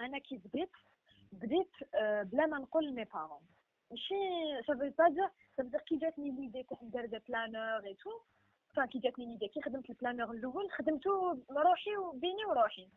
أنا 0.00 0.18
كي 0.18 0.36
بديت 0.36 0.70
بديت 1.32 1.70
آه، 1.94 2.22
بلا 2.22 2.46
ما 2.46 2.58
نقول 2.58 2.86
ل 2.86 2.90
mes 2.90 3.04
parents 3.04 3.40
ماشي 3.90 4.14
ça 4.66 4.74
veut 4.74 4.90
pas 4.98 5.08
dire 5.08 5.28
dire 5.68 5.80
كي 5.80 5.96
جاتني 5.96 6.30
l'idée 6.30 6.62
كنت 6.62 6.82
ندير 6.82 7.06
des 7.06 7.18
planners 7.28 7.86
et 7.86 7.94
tout 7.94 8.10
enfin 8.76 8.86
كي 8.86 8.98
جاتني 8.98 9.26
l'idée 9.26 9.48
كي 9.48 9.62
خدمت 9.62 9.90
ال 9.90 9.95
planner 9.95 10.30
الأول 10.30 10.70
خدمته 10.70 11.42
روحي 11.50 11.96
وبيني 11.96 12.44
وروحي. 12.44 12.88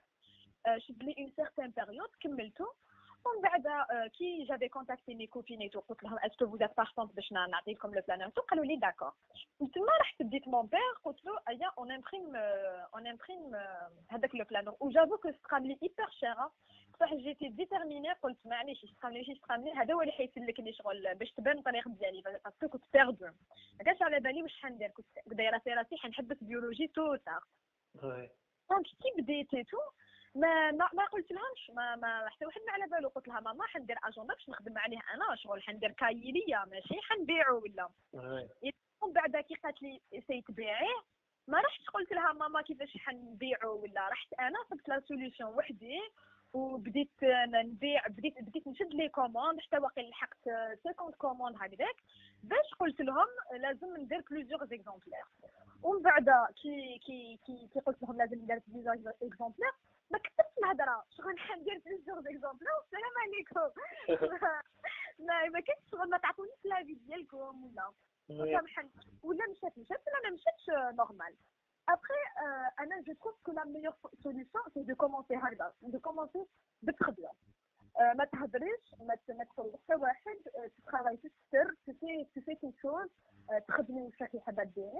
آه، 0.68 0.78
شد 0.78 1.04
لي 1.04 1.16
une 1.20 1.32
certaine 1.36 1.72
période 1.78 2.10
كملته. 2.22 2.66
ومن 3.25 3.43
بعد 3.43 3.67
آه، 3.67 4.07
كي 4.07 4.45
جافي 4.45 4.69
كونتاكتي 4.69 5.15
مي 5.15 5.27
كوبين 5.27 5.61
اي 5.61 5.69
تو 5.69 5.81
قلت 5.81 6.03
لهم 6.03 6.19
اسكو 6.19 6.47
فوز 6.47 6.63
ات 6.63 6.77
بارتونت 6.77 7.15
باش 7.15 7.33
نعطيكم 7.33 7.95
لو 7.95 8.03
بلانور 8.09 8.29
تو 8.29 8.43
قالوا 8.43 8.65
لي 8.65 8.77
داكور 8.77 9.13
تما 9.59 9.97
رحت 10.01 10.23
ديت 10.23 10.49
مون 10.49 10.67
بير 10.67 10.93
قلت 11.05 11.25
له 11.25 11.39
ايا 11.49 11.71
اون 11.79 11.93
امبريم 11.93 12.37
اون 12.95 13.07
امبريم 13.07 13.57
هذاك 14.09 14.35
لو 14.35 14.45
بلانور 14.45 14.77
وجافو 14.81 15.17
كو 15.17 15.33
سقام 15.33 15.67
لي 15.67 15.79
ايبر 15.83 16.11
شيرا 16.11 16.51
صح 17.01 17.15
جيتي 17.15 17.49
ديتيرميني 17.49 18.13
قلت 18.13 18.39
معليش 18.47 18.87
سقام 18.97 19.13
لي 19.13 19.25
شي 19.25 19.35
سقام 19.35 19.65
لي 19.65 19.73
هذا 19.73 19.95
هو 19.95 20.01
اللي 20.03 20.13
حيسلك 20.13 20.61
لي 20.61 20.73
شغل 20.73 21.15
باش 21.15 21.31
تبان 21.31 21.59
الطريق 21.59 21.89
ديالي 21.89 22.23
باسكو 22.23 22.69
كنت 22.69 22.85
بيردو 22.93 23.27
ما 23.79 23.85
كانش 23.85 24.03
على 24.03 24.21
بالي 24.21 24.43
واش 24.43 24.57
حندير 24.63 24.89
كنت 24.89 25.07
دايره 25.27 25.59
في 25.59 25.71
راسي 25.71 25.97
حنحبس 25.97 26.37
بيولوجي 26.41 26.87
تو 26.87 27.17
تار 27.17 27.45
وي 28.03 28.31
دونك 28.71 28.87
كي 28.87 29.23
بديت 29.23 29.55
اي 29.55 29.65
تو 29.65 29.79
ما 30.36 30.72
ما, 30.72 30.90
ما 30.94 31.06
قلت 31.06 31.32
لهمش 31.32 31.70
ما 31.74 31.96
ما 31.96 32.30
حتى 32.30 32.46
واحد 32.46 32.62
ما 32.68 32.72
على 32.74 32.88
بالو 32.88 33.10
قلت 33.10 33.28
لها 33.28 33.40
ماما 33.40 33.66
حندير 33.66 33.98
اجوندا 34.04 34.34
باش 34.34 34.50
نخدم 34.50 34.78
عليه 34.78 35.00
أنا 35.14 35.36
شغل 35.36 35.64
حندير 35.64 35.92
cahier 35.92 36.14
ليا 36.32 36.66
ماشي 36.66 37.02
حنبيعو 37.02 37.62
ولا. 37.62 37.90
ومن 39.02 39.14
بعد 39.14 39.38
كي 39.38 39.56
قالت 39.56 39.82
لي 39.82 40.02
سي 40.28 40.42
تبيعيه 40.42 40.96
ما 41.48 41.60
رحتش 41.60 41.90
قلت 41.90 42.12
لها 42.12 42.34
ماما 42.34 42.62
كيفاش 42.62 42.98
حنبيعو 42.98 43.82
ولا. 43.82 44.10
رحت 44.10 44.34
أنا 44.40 44.56
صبت 44.70 44.90
la 44.90 45.00
solution 45.00 45.44
وحدي 45.46 46.00
وبديت 46.54 47.12
نبيع 47.24 48.08
بديت 48.08 48.42
بديت 48.42 48.68
نشد 48.68 48.94
لي 48.94 49.10
commandes 49.10 49.60
حتى 49.62 49.78
واقيلا 49.78 50.10
لحقت 50.10 50.50
50 50.84 51.12
commandes 51.12 51.56
هكذاك. 51.56 51.96
باش 52.44 52.74
قلت 52.80 53.02
لهم 53.02 53.28
لازم 53.60 53.98
ندير 53.98 54.22
plusieurs 54.32 54.66
exemplaires 54.66 55.24
ومن 55.84 56.02
بعد 56.02 56.30
كي 56.62 57.00
كي 57.06 57.40
كي 57.46 57.68
كي 57.74 57.80
قلت 57.80 58.04
لهم 58.04 58.18
لازم 58.18 58.36
ندير 58.36 58.60
plusieurs 58.68 58.96
exemplaires 59.22 59.72
ما 60.12 60.18
كتبتش 60.20 60.58
الهضرة. 60.58 61.04
شغل 61.18 61.40
حندير 61.40 61.82
plusieurs 61.86 62.22
exemplaires 62.22 62.72
والسلام 62.80 63.14
عليكم. 63.24 63.70
ما 65.28 65.50
ما 65.50 65.60
كنتش 65.60 65.90
شغل 65.92 66.10
ما 66.10 66.18
تعطونيش 66.18 66.66
l'avis 66.66 66.94
ديالكم 66.94 67.64
ولا. 67.66 67.92
ولا 69.24 69.48
مشات 69.50 69.78
مشات 69.78 70.02
ولا 70.08 70.30
ما 70.30 70.36
مشاتش 70.36 70.70
normal 70.98 71.36
après 71.90 72.22
أنا 72.80 73.02
je 73.02 73.14
trouve 73.14 73.36
que 73.44 73.52
la 73.52 73.66
meilleure 73.66 73.94
solution 74.24 74.64
c'est 74.74 74.84
de 74.84 74.96
commencer 74.96 75.36
هكذا 75.36 75.74
de 75.82 76.00
commencer 76.00 76.46
بالتخبيه 76.82 77.32
آه، 78.00 78.14
ما 78.14 78.26
تهضريش 78.26 78.96
ما 79.00 79.16
تقول 79.44 79.74
حتى 79.74 79.96
واحد 79.96 80.38
تتخافاي 80.78 81.18
في 81.18 81.28
السر 81.28 81.76
tu 81.88 82.00
fais 82.00 82.26
tu 82.36 82.42
fais 82.42 82.56
quelque 82.56 82.74
chose 82.82 83.10
تخدمي 83.68 84.12
راكي 84.22 84.40
حابه 84.40 84.64
ديري 84.64 85.00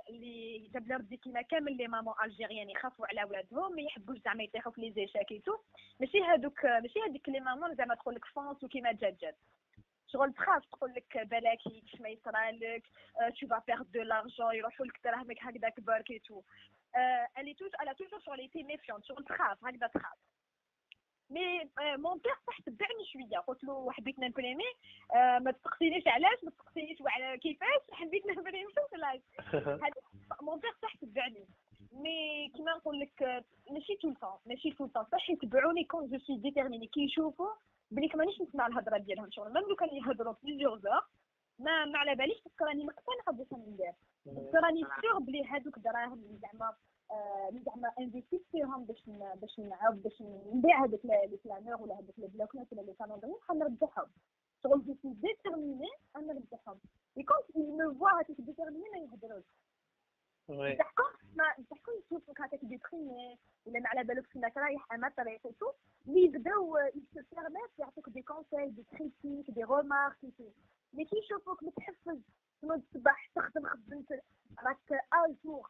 جاب 0.73 0.87
لي 0.87 0.95
ردي 0.95 1.17
كيما 1.17 1.41
كامل 1.41 1.77
لي 1.77 1.87
مامون 1.87 2.13
ألجيريان 2.23 2.69
يخافوا 2.69 3.07
على 3.07 3.23
ولادهم 3.23 3.75
ما 3.75 3.81
يحبوش 3.81 4.17
زعما 4.17 4.43
يطيحوا 4.43 4.71
في 4.71 4.81
لي 4.81 4.91
زيشاك 4.91 5.31
ايتو 5.31 5.57
ماشي 5.99 6.21
هادوك 6.23 6.65
ماشي 6.65 6.99
هذيك 7.09 7.29
لي 7.29 7.39
مامون 7.39 7.75
زعما 7.75 7.95
تقول 7.95 8.15
لك 8.15 8.25
فونس 8.25 8.63
وكيما 8.63 8.91
جات 8.91 9.21
جات. 9.21 9.35
شغل 10.07 10.33
تخاف 10.33 10.65
تقول 10.65 10.93
لك 10.93 11.17
بلاكي 11.17 11.83
كيف 11.91 12.01
ما 12.01 12.09
يصرالك 12.09 12.83
تو 13.39 13.47
فا 13.47 13.61
بيغ 13.67 13.81
دو 13.83 14.01
لارجون 14.01 14.55
يروحوا 14.55 14.85
لك 14.85 14.99
دراهمك 15.03 15.37
هكذاك 15.41 15.79
برك 15.79 16.11
ايتو 16.11 16.41
الي 17.37 17.53
توج 17.53 17.71
الا 17.81 17.93
توجور 17.93 18.19
شغل 18.19 18.39
ايتي 18.39 18.63
ميفيون 18.63 19.03
شغل 19.03 19.25
تخاف 19.25 19.65
هكذا 19.65 19.87
تخاف. 19.87 20.17
مي 21.31 21.69
مون 21.97 22.17
بيغ 22.17 22.35
صح 22.47 22.57
تبعني 22.65 23.05
شوية. 23.13 23.39
قلت 23.47 23.63
له 23.63 23.91
حبيت 23.91 24.19
نمبريمي 24.19 24.63
آه، 25.15 25.39
ما 25.39 25.51
تسقسينيش 25.51 26.07
علاش 26.07 26.43
ما 26.43 26.51
تسقسينيش 26.51 27.01
وعلى 27.01 27.37
كيفاش 27.37 27.81
حبيت 27.91 28.25
نمبريمي 28.27 28.71
شوف 28.73 28.93
علاش 29.03 29.21
هذا 29.83 30.01
mon 30.41 30.59
père 30.59 30.71
صح 30.81 30.95
تبعني 30.95 31.45
mais 31.91 32.49
كيما 32.55 32.71
نقول 32.73 32.99
لك 32.99 33.43
ماشي 33.71 33.95
tout 34.01 34.09
le 34.09 34.17
temps 34.17 34.37
ماشي 34.45 34.71
tout 34.71 34.85
le 34.85 34.91
temps 34.91 35.05
صح 35.11 35.29
يتبعوني 35.29 35.83
quand 35.83 36.07
je 36.09 36.17
suis 36.19 36.37
déterminée 36.37 36.87
كي 36.87 37.01
يشوفوا 37.03 37.49
بلي 37.91 38.09
مانيش 38.15 38.41
نسمع 38.41 38.67
الهضرة 38.67 38.97
ديالهم. 38.97 39.31
شغل 39.31 39.53
même 39.53 39.63
لو 39.69 39.75
كان 39.75 39.89
يهضروا 39.95 40.33
plusieurs 40.43 40.77
heures 40.79 41.01
ما 41.59 41.85
ما 41.85 41.99
على 41.99 42.15
باليش 42.15 42.41
parce 42.43 42.57
que 42.57 42.65
راني 42.65 42.83
مقتنعة 42.83 43.31
باش 43.37 43.47
ندير. 43.53 43.91
parce 44.25 44.45
que 44.45 44.57
راني 44.57 44.81
sûre 45.01 45.19
بلي 45.19 45.45
هادوك 45.45 45.79
دراهم 45.79 46.39
زعما 46.41 46.73
اللي 47.49 47.61
زعما 47.65 47.91
انفيستيت 47.99 48.41
فيهم 48.51 48.85
باش 48.85 49.03
باش 49.35 49.59
نعاود 49.59 50.03
باش 50.03 50.21
نبيع 50.53 50.83
هذوك 50.85 51.05
les 51.05 51.39
planners 51.45 51.81
ولا 51.81 51.95
هذوك 51.99 52.15
les 52.19 52.27
bloc-notes 52.27 52.73
ولا 52.73 52.81
les 52.81 52.93
calendriers 52.93 53.33
حنربحهم 53.47 54.07
شغل 54.63 54.85
je 54.85 54.95
suis 55.01 55.13
déterminée 55.13 55.87
أنا 56.15 56.33
نربحهم 56.33 56.79
et 57.17 57.23
quand 57.23 57.45
ils 57.57 57.71
me 57.77 57.99
voient 57.99 58.21
هكاك 58.21 58.41
déterminée 58.41 59.07
ما 60.49 60.69
يضحكوا 60.69 61.05
ما 61.35 61.43
يضحكوا 61.59 61.93
يشوفوك 61.93 62.41
هكاك 62.41 62.65
déprimée 62.65 63.37
ولا 63.65 63.79
ما 63.79 63.89
على 63.89 64.03
بالك 64.03 64.35
انك 64.35 64.57
رايح 64.57 64.93
اما 64.93 65.09
طريق 65.17 65.45
et 65.45 65.52
tout. 65.52 65.71
اللي 66.07 66.23
يبداو 66.23 66.77
يسيرميت 67.15 67.71
يعطوك 67.79 68.09
des 68.09 68.21
conseils 68.21 68.69
des 68.69 68.83
critiques 68.83 69.51
des 69.51 69.63
remarques 69.63 70.17
mais 70.93 71.05
كي 71.05 71.17
يشوفوك 71.17 71.63
متحفز 71.63 72.19
تنوض 72.61 72.81
الصباح 72.87 73.29
تخدم 73.35 73.65
خدمت 73.65 74.11
راك 74.63 75.03
à 75.13 75.24
jour 75.24 75.69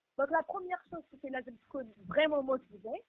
دونك 0.17 0.31
لا 0.31 0.41
بروميير 0.49 0.77
شوز 0.91 1.03
سي 1.21 1.29
لازم 1.29 1.55
تكون 1.55 1.93
vraiment 2.09 2.45
motivée 2.45 2.99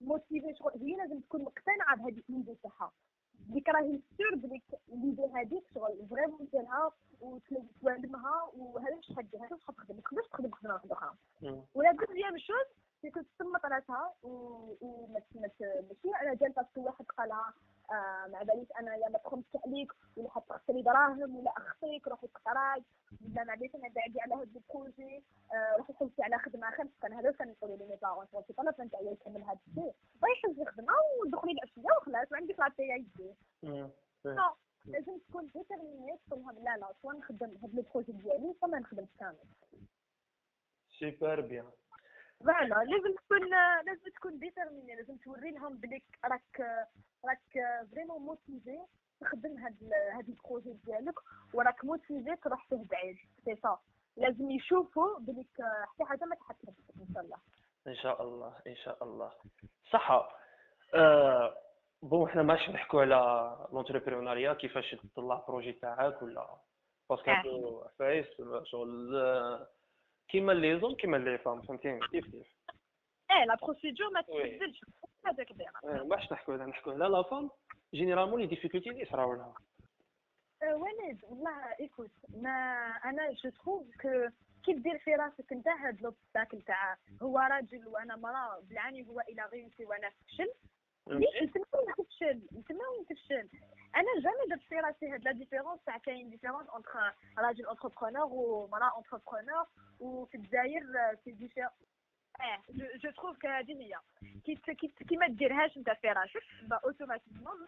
motivée 0.00 0.54
شغل 0.58 0.72
هي 0.82 0.96
لازم 0.96 1.20
تكون 1.20 1.42
مقتنعه 1.42 1.96
بهذيك 1.96 2.24
l'idée 2.28 2.54
تاعها 2.62 2.92
ديك 3.34 3.68
راهي 3.68 4.00
sûre 4.18 4.34
بليك 4.34 4.62
l'idée 4.88 5.22
هذيك 5.34 5.64
شغل 5.74 6.06
vraiment 6.10 6.48
ديالها 6.52 6.92
وتعلمها 7.20 8.42
وهذا 8.56 8.96
واش 8.96 9.12
حد 9.16 9.36
هذا 9.36 9.52
واش 9.52 9.64
حتخدم 9.64 9.94
ما 9.96 10.00
تقدرش 10.02 10.26
تخدم 10.28 10.50
خدمه 10.50 10.74
واحدة 10.74 10.92
أخرى. 10.94 11.14
و 11.74 11.80
la 11.80 11.92
deuxième 11.92 12.38
chose 12.38 12.66
c'est 13.02 13.10
que 13.10 13.20
تسمط 13.20 13.64
راسها 13.64 14.14
وما 14.22 15.20
ماشي 15.34 16.14
على 16.14 16.36
جال 16.36 16.52
parce 16.52 16.69
que 16.69 16.80
واحد 16.80 17.04
قالها 17.04 17.54
آه 17.90 18.26
مع 18.32 18.42
باليش 18.42 18.68
أنا 18.80 18.96
يا 18.96 19.08
ما 19.08 19.18
تخمش 19.18 19.44
عليك 19.66 19.92
ولا 20.16 20.30
حتخسري 20.30 20.82
دراهم 20.82 21.36
ولا 21.36 21.50
أختك 21.56 22.08
روحي 22.08 22.26
تقراي 22.26 22.84
ولا 23.24 23.44
مع 23.44 23.54
باليش 23.54 23.74
أنا 23.74 23.88
بعدي 23.88 24.20
على 24.20 24.34
هاد 24.34 24.56
ال 24.56 24.64
projet. 24.64 25.24
آه 25.54 25.76
روحي 25.78 25.92
حوسي 25.92 26.22
على 26.22 26.38
خدمة 26.38 26.70
خمس 26.70 26.90
كان 27.02 27.12
هذا 27.12 27.32
كان 27.32 27.48
يقولوا 27.48 27.76
لي 27.76 27.84
mes 27.86 27.96
parents 27.96 28.26
c'est 28.46 28.52
pas 28.52 28.62
la 28.62 28.70
peine 28.70 28.90
تاعي 28.90 29.06
يكمل 29.12 29.42
هاد 29.42 29.58
الشيء. 29.68 29.92
طيح 30.22 30.68
خدمة 30.68 30.92
ودخلي 31.20 31.52
العشية 31.52 31.96
وخلاص 32.00 32.72
يجي 32.78 33.34
مم. 33.62 33.90
oui. 34.24 34.34
non 34.34 34.54
لازم 34.84 35.18
تكون 35.18 35.46
déterminée 35.54 36.18
تقول 36.26 36.40
لهم 36.40 36.58
لا 36.58 36.76
لا 36.76 36.92
soit 37.02 37.12
نخدم 37.12 37.56
هاد 37.62 37.74
le 37.74 37.82
projet 37.82 38.12
ديالي؟ 38.12 38.54
soit 38.60 38.68
ما 38.68 38.78
نخدمش 38.78 39.08
كامل. 39.20 39.36
super 41.00 41.40
bien 41.40 41.70
voilà 42.44 42.84
لازم 42.84 43.14
تكون 43.16 43.50
لازم 43.86 44.10
تكون 44.16 44.38
déterminée 44.38 44.96
لازم 44.96 45.16
توري 45.16 45.50
لهم 45.50 45.76
بليك 45.76 46.04
راك 46.24 46.60
راك 47.24 47.84
vraiment 47.92 48.22
motivée 48.22 48.78
تخدم 49.20 49.58
هاد 49.58 49.90
هاد 50.12 50.28
ال 50.28 50.34
projet 50.34 50.72
ديالك 50.86 51.14
وراك 51.54 51.84
motivé 51.84 52.36
تروح 52.36 52.68
فيه 52.68 52.84
بعيد. 52.90 53.16
سي 53.44 53.56
سا 53.56 53.78
لازم 54.16 54.50
يشوفوا 54.50 55.18
بليك 55.18 55.56
حتى 55.84 56.04
حاجة 56.04 56.24
ما 56.24 56.34
تحكمش 56.34 56.74
إن 57.00 57.06
شاء 57.14 57.22
الله. 57.22 57.36
إن 57.86 57.94
شاء 57.94 58.22
الله 58.22 58.52
إن 58.66 58.76
شاء 58.76 59.04
الله. 59.04 59.32
صح 59.92 60.30
آه 60.94 61.56
bon 62.02 62.28
حنا 62.28 62.42
ماشي 62.42 62.72
نحكوا 62.72 63.00
على 63.00 63.56
l'entrepreneuriat 63.72 64.52
كيفاش 64.52 64.94
تطلع 64.94 65.44
projet 65.48 65.72
تاعك 65.72 66.22
ولا. 66.22 66.56
parce 67.10 67.22
que 67.22 67.30
هادو 67.30 67.82
عفايس 67.82 68.26
شغل 68.64 69.16
آه، 69.16 69.68
كيما 70.28 70.52
les 70.52 70.80
hommes 70.80 70.94
كيما 70.94 71.16
les 71.16 71.38
femmes 71.38 71.62
فهمتيني 71.62 72.00
كيف 72.00 72.24
كيف 72.24 72.56
إيه 73.30 73.44
la 73.44 73.56
procédure 73.62 74.10
ما 74.10 74.20
تبدلش 74.20 74.80
هذاك 75.26 75.52
داير 75.52 76.04
ماش 76.04 76.32
نحكوا 76.32 76.54
على 76.54 76.66
نحكوا 76.66 76.92
على 76.92 77.08
لا 77.08 77.22
فام 77.22 77.50
جينيرالمون 77.94 78.40
لي 78.40 78.46
ديفيكولتي 78.46 78.90
اللي 78.90 79.02
يصراو 79.02 79.34
لها 79.34 79.54
وليد 80.62 81.24
والله 81.24 81.74
ايكوت 81.80 82.10
ما 82.42 82.86
أنا 83.04 83.32
جو 83.32 83.50
تروف 83.50 83.86
كو 84.02 84.28
كي 84.64 84.72
دير 84.72 84.98
في 84.98 85.14
راسك 85.14 85.52
انت 85.52 85.68
هاد 85.68 86.02
لوبستاكل 86.02 86.62
تاع 86.62 86.96
هو 87.22 87.38
راجل 87.38 87.88
وأنا 87.88 88.16
مراه 88.16 88.60
بالعاني 88.62 89.06
هو 89.08 89.20
إلى 89.20 89.42
غيرتي 89.52 89.84
وأنا 89.86 90.10
فشل 90.10 90.52
ليش 91.06 91.50
تفشل 91.98 92.40
تما 92.68 92.88
وين 92.88 93.06
تفشل 93.06 93.48
انا 93.95 94.21
جامي 94.23 94.45
درت 94.49 94.61
في 94.69 94.75
راسي 94.75 95.09
هاد 95.09 95.23
لا 95.23 95.31
ديفيرونس 95.31 95.79
تاع 95.85 95.97
كاين 95.97 96.29
ديفيرونس 96.29 96.69
اونتر 96.69 97.13
راجل 97.37 97.67
انتربرونور 97.67 98.25
ومراه 98.33 98.97
انتربرونور 98.97 99.65
وفي 99.99 100.35
الجزائر 100.37 100.81
في 101.23 101.31
ديفيرونس 101.31 101.73
اه 102.41 102.61
جو 103.03 103.11
تروف 103.11 103.45
هذه 103.45 103.73
هي 103.73 103.93
كي 104.45 104.55
كي 104.55 104.87
كي 104.87 105.17
ما 105.17 105.27
ديرهاش 105.27 105.77
انت 105.77 105.89
في 105.89 106.07
راسك 106.11 106.43
اوتوماتيكمون 106.85 107.67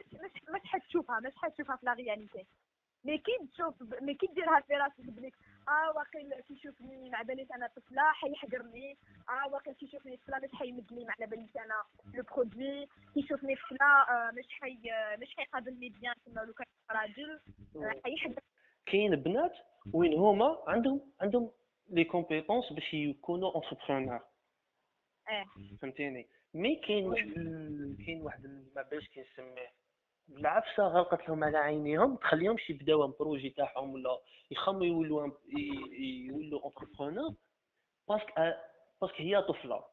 مش 0.49 0.61
حتشوفها 0.65 1.19
مش 1.19 1.33
حتشوفها 1.35 1.75
في 1.75 1.85
لا 1.85 1.93
رياليتي 1.93 2.45
مي 3.03 3.17
كي 3.17 3.47
تشوف 3.53 3.75
مي 4.01 4.13
كي 4.13 4.27
ديرها 4.27 4.59
في 4.59 4.73
راسك 4.73 4.99
بليك 4.99 5.35
آه 5.68 5.92
واقيل 5.96 6.40
كيشوفني 6.48 7.10
ما 7.10 7.22
باليش 7.22 7.48
أنا 7.54 7.66
طفلة 7.76 8.02
حيحقرني 8.12 8.96
آه 9.28 9.48
واقيل 9.52 9.74
كيشوفني 9.74 10.16
طفلة 10.16 10.38
مش 10.38 10.58
حيمد 10.58 10.92
لي 10.92 11.04
ما 11.04 11.12
على 11.18 11.26
باليش 11.30 11.50
أنا 11.56 11.82
لو 12.14 12.22
برودوي. 12.22 12.88
كيشوفني 13.14 13.56
طفلة 13.56 13.86
آه 14.08 14.30
مش 14.34 14.46
حي 14.50 14.78
مش 15.20 15.34
حيقابلني 15.36 15.88
بيان 15.88 16.14
كما 16.26 16.40
لو 16.40 16.52
كان 16.52 16.66
راجل 16.90 17.40
آه 17.76 18.00
حيحقر 18.04 18.40
كاين 18.86 19.16
بنات 19.16 19.52
وين 19.92 20.14
هما 20.18 20.64
عندهم 20.66 21.12
عندهم 21.20 21.50
les 21.90 22.04
compétences 22.04 22.72
باش 22.72 22.94
يكونوا 22.94 23.54
entrepreneur 23.54 24.20
آه 25.28 25.44
فهمتيني؟ 25.82 26.28
mais 26.54 26.76
كاين 26.76 27.06
واحد 27.06 27.32
كاين 28.06 28.22
واحد 28.22 28.46
ما 28.76 28.82
باليش 28.82 29.08
كنسميه. 29.08 29.68
العفسه 30.28 30.82
غلقت 30.82 31.28
لهم 31.28 31.44
على 31.44 31.58
عينيهم 31.58 32.16
تخليهمش 32.16 32.70
يبداو 32.70 33.06
projet 33.06 33.50
تاعهم 33.50 33.94
ولا 33.94 34.18
يخموا 34.50 34.86
يولوا 34.86 35.30
يولوا 35.98 36.60
entrepreneur 36.64 37.34
parce 38.08 38.23
que 38.23 38.32
parce 39.00 39.10
que 39.10 39.16
هي 39.22 39.42
طفلة. 39.42 39.84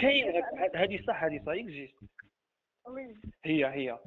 كاين 0.00 0.44
هذه 0.74 1.04
صح 1.06 1.24
هذه 1.24 1.38
صح 1.46 1.48
existe 1.52 1.94
هي 3.44 3.66
هي. 3.66 3.98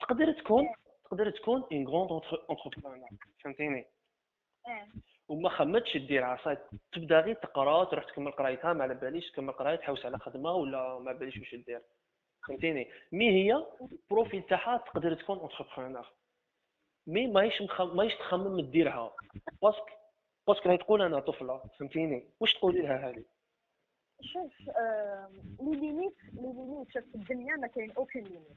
تقدر 0.00 0.32
تكون 0.32 0.68
تقدر 1.04 1.30
تكون 1.30 1.64
une 1.72 1.88
grande 1.88 2.10
entrepreneur 2.50 3.08
فهمتيني؟ 3.44 3.86
وما 5.28 5.48
خمتش 5.48 5.96
ديرها 5.96 6.38
صاي 6.44 6.58
تبدا 6.92 7.20
غير 7.20 7.34
تقرا 7.34 7.84
تروح 7.84 8.04
تكمل 8.04 8.32
قرايتها 8.32 8.72
ما 8.72 8.82
على 8.82 8.94
باليش 8.94 9.30
تكمل 9.30 9.52
قرايت 9.52 9.80
تحوس 9.80 10.06
على 10.06 10.18
خدمة 10.18 10.52
ولا 10.52 10.98
ما 10.98 11.12
باليش 11.12 11.38
واش 11.38 11.54
دير. 11.54 11.82
فهمتيني؟ 12.48 12.90
mais 13.12 13.30
هي 13.30 13.66
ال 13.92 13.99
profil 13.99 14.42
تاعها 14.42 14.76
تقدر 14.78 15.14
تكون 15.14 15.38
entrepreneur 15.38 16.12
mais 17.06 17.26
ماهيش. 17.26 17.62
ماهيش 17.80 18.14
تخمم 18.14 18.60
ديرها 18.60 19.16
parce 19.62 19.77
que 19.77 19.86
parce 20.48 20.60
que 20.60 20.68
راهي 20.68 20.78
تقول 20.78 21.02
أنا 21.02 21.20
طفلة 21.20 21.58
فهمتيني؟ 21.78 22.28
واش 22.40 22.54
تقولي 22.54 22.82
لها 22.82 23.08
هذه؟ 23.08 23.24
شوف 24.22 24.52
les 25.60 25.76
limites 25.80 26.16
les 26.32 26.52
limites. 26.52 26.90
شوف 26.92 27.04
في 27.04 27.14
الدنيا 27.14 27.56
ما 27.56 27.66
كاين 27.66 27.90
aucune 27.90 28.24
limite 28.24 28.56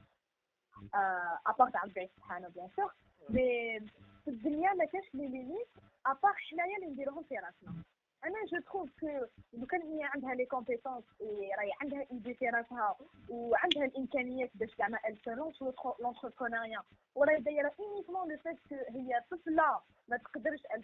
à 1.46 1.51
part 1.51 1.72
تاع 1.72 1.84
ربي 1.84 2.08
سبحانه 2.16 2.48
bien 2.48 2.68
sûr 2.76 2.94
mais 3.30 3.80
في 4.24 4.28
الدنيا 4.30 4.72
ما 4.74 4.84
كاينش 4.84 5.14
les 5.14 5.28
limites 5.28 5.68
à 6.06 6.11
part 6.11 6.32
حنايا 6.32 6.76
اللي 6.76 6.86
نديروهم 6.86 7.22
في 7.22 7.34
راسنا. 7.34 7.82
انا 8.25 8.45
جو 8.45 8.59
تروف 8.59 8.89
كو 8.99 9.07
لو 9.53 9.65
كان 9.65 9.81
هي 9.81 10.03
عندها 10.03 10.33
لي 10.35 10.45
كومبيتونس 10.45 11.03
راهي 11.57 11.71
عندها 11.81 12.05
ايدي 12.11 12.33
في 12.33 12.49
راسها 12.49 12.95
وعندها 13.29 13.85
الامكانيات 13.85 14.49
باش 14.55 14.69
زعما 14.79 14.99
ال 15.07 15.21
تلونس 15.21 15.61
لونتربرونيا 15.99 16.83
وراهي 17.15 17.39
دايره 17.39 17.71
اونيكمون 17.79 18.31
لو 18.31 18.37
فيت 18.37 18.73
هي 18.89 19.23
طفله 19.31 19.79
ما 20.07 20.17
تقدرش 20.17 20.61
ال 20.75 20.83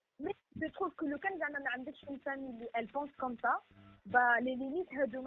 Mais 0.23 0.35
je 0.61 0.71
trouve 0.73 0.93
que 0.95 1.05
le 1.05 1.17
cas 1.17 1.29
une 1.31 1.39
elle 2.73 2.87
pense 2.87 3.09
comme 3.17 3.37
ça. 3.39 3.61
Bah, 4.07 4.39
les 4.41 4.55
limites, 4.55 4.89
euh, 4.97 5.05
euh, 5.13 5.25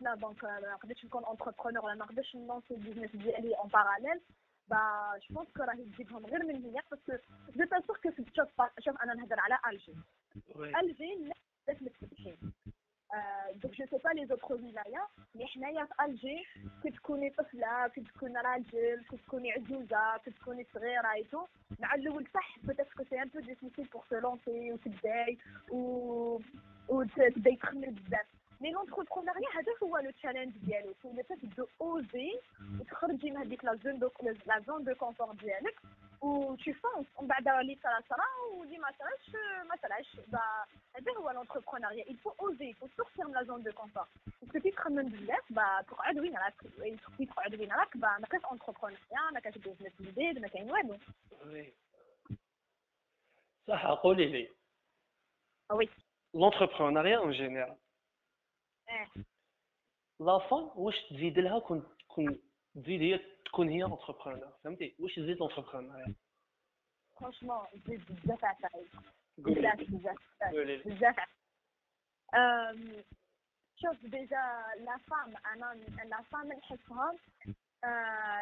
là, 0.00 0.16
donc, 0.16 0.42
euh, 0.42 0.48
je 0.88 0.94
suis 0.94 1.08
entrepreneur, 1.12 1.86
je 2.16 2.22
suis 2.22 2.38
lancer 2.44 2.74
le 2.74 2.80
business 2.80 3.10
en 3.62 3.68
parallèle. 3.68 4.20
Bah, 4.68 5.12
je 5.26 5.32
pense 5.32 5.46
que 5.54 5.62
je 5.62 6.36
vais 6.36 6.44
parce 6.90 7.02
que 7.02 7.12
je 7.48 7.52
suis 7.58 7.68
pas 7.68 7.80
sûre 7.82 8.00
que 8.00 8.08
je 8.10 8.22
suis 8.22 8.90
un 8.90 9.08
Alger. 9.64 9.94
Alger, 10.74 11.18
با 13.13 13.61
سور 13.61 13.71
كو 13.71 13.73
شوف 13.73 13.89
شوف 13.89 14.07
انا 14.07 14.21
نهضر 14.21 14.37
على 14.37 14.55
الجي 14.55 14.57
الجي 14.57 14.57
الناس 14.57 14.57
متفتحين 14.57 14.67
دونك 14.67 14.77
جو 14.77 14.77
سي 14.77 14.77
با 14.77 14.79
لي 14.79 14.85
زوتر 14.85 14.87
ولايا 14.87 15.07
مي 15.35 15.45
حنايا 15.47 15.85
في 15.85 16.05
الجي 16.05 16.45
كي 16.83 16.91
تكوني 16.91 17.29
طفله 17.29 17.87
كي 17.87 18.01
تكون 18.01 18.37
راجل 18.37 19.05
كي 19.09 19.17
تكوني 19.17 19.51
عجوزه 19.51 20.17
كي 20.25 20.31
تكوني 20.31 20.65
صغيره 20.73 21.13
ايتو 21.13 21.47
مع 21.79 21.95
الاول 21.95 22.27
صح 22.33 22.59
بوتيتر 22.63 22.93
كو 22.97 23.03
سي 23.09 23.21
ان 23.21 23.27
بو 23.27 23.39
ديفيسيل 23.39 23.85
بور 23.85 24.03
سو 24.09 24.15
لونسي 24.19 24.71
وتبداي 24.71 25.37
و 25.71 26.39
وتبدا 26.89 27.49
يتخمر 27.49 27.89
بزاف 27.89 28.27
مي 28.61 28.71
لونتربرونيا 28.71 29.49
هذا 29.55 29.71
هو 29.83 29.97
لو 29.97 30.11
تشالنج 30.11 30.57
ديالو 30.57 30.93
سو 31.03 31.11
لو 31.11 31.23
فات 31.23 31.45
دو 31.57 31.67
اوزي 31.81 32.39
وتخرجي 32.79 33.31
من 33.31 33.37
هذيك 33.37 33.65
لا 33.65 33.75
زون 33.83 33.99
دو 33.99 34.09
لا 34.47 34.59
زون 34.67 34.83
دو 34.83 34.95
كونفور 34.95 35.33
ديالك 35.33 35.75
و 36.21 36.55
tu 36.55 36.73
فونس 36.73 37.07
ومن 37.15 37.27
بعد 37.27 37.47
اللي 37.47 37.79
صرا 37.83 38.01
صرا 38.09 38.25
واللي 38.53 38.77
ما 38.77 38.91
صراش 38.99 39.35
ما 39.69 39.75
صراش 39.81 40.19
هذا 40.95 41.11
هو 41.17 41.29
لونتربرونيا 41.31 42.03
il 42.03 42.17
faut 42.17 42.35
oser 42.45 42.69
il 42.69 42.75
faut 42.75 42.89
sortir 42.97 43.25
من 43.25 43.33
لا 43.33 43.43
زون 43.43 43.63
دو 43.63 43.71
كونفور 43.71 44.07
باسكو 44.41 44.59
كي 44.59 44.71
تخمم 44.71 45.09
بزاف 45.09 45.53
با 45.53 45.81
تقعد 45.81 46.19
وين 46.19 46.37
راك 46.37 46.53
كي 47.17 47.25
تقعد 47.25 47.55
وين 47.55 47.71
راك 47.71 47.97
با 47.97 48.17
ما 48.17 48.27
كاينش 48.27 48.45
اونتربرونيا 48.45 48.97
ما 49.33 49.39
كاينش 49.39 49.57
بيزنس 49.57 50.01
جديد 50.01 50.39
ما 50.39 50.47
كاين 50.47 50.71
والو 50.71 50.97
صح 53.67 53.85
قولي 53.85 54.25
لي 54.25 54.49
وي 55.71 55.89
لونتربرونيا 56.33 57.17
اون 57.17 57.31
جينيرال 57.31 57.77
لا 60.19 60.39
فام 60.39 60.71
واش 60.75 60.95
تزيد 61.09 61.39
لها 61.39 61.59
كون 61.59 61.83
تكون 61.99 62.39
تزيد 62.75 63.01
هي 63.01 63.19
تكون 63.52 63.68
هي 63.68 63.82
entrepreneur 63.82 64.52
فهمتي؟ 64.64 64.94
واش 64.98 65.14
تزيد 65.14 65.36
l'entrepreneuriat 65.38 66.14
franchement 67.20 67.66
تزيد 67.84 68.02
بزاف 68.24 68.44
عفايس 68.44 68.88
بزاف 69.38 69.80
بزاف 69.80 70.18
بزاف 70.86 71.16
شوف 73.76 74.06
déjà 74.06 74.64
la 74.78 74.96
femme 74.96 75.34
أنا 75.46 75.74
la 76.04 76.22
femme 76.22 76.52
نحسها 76.52 77.14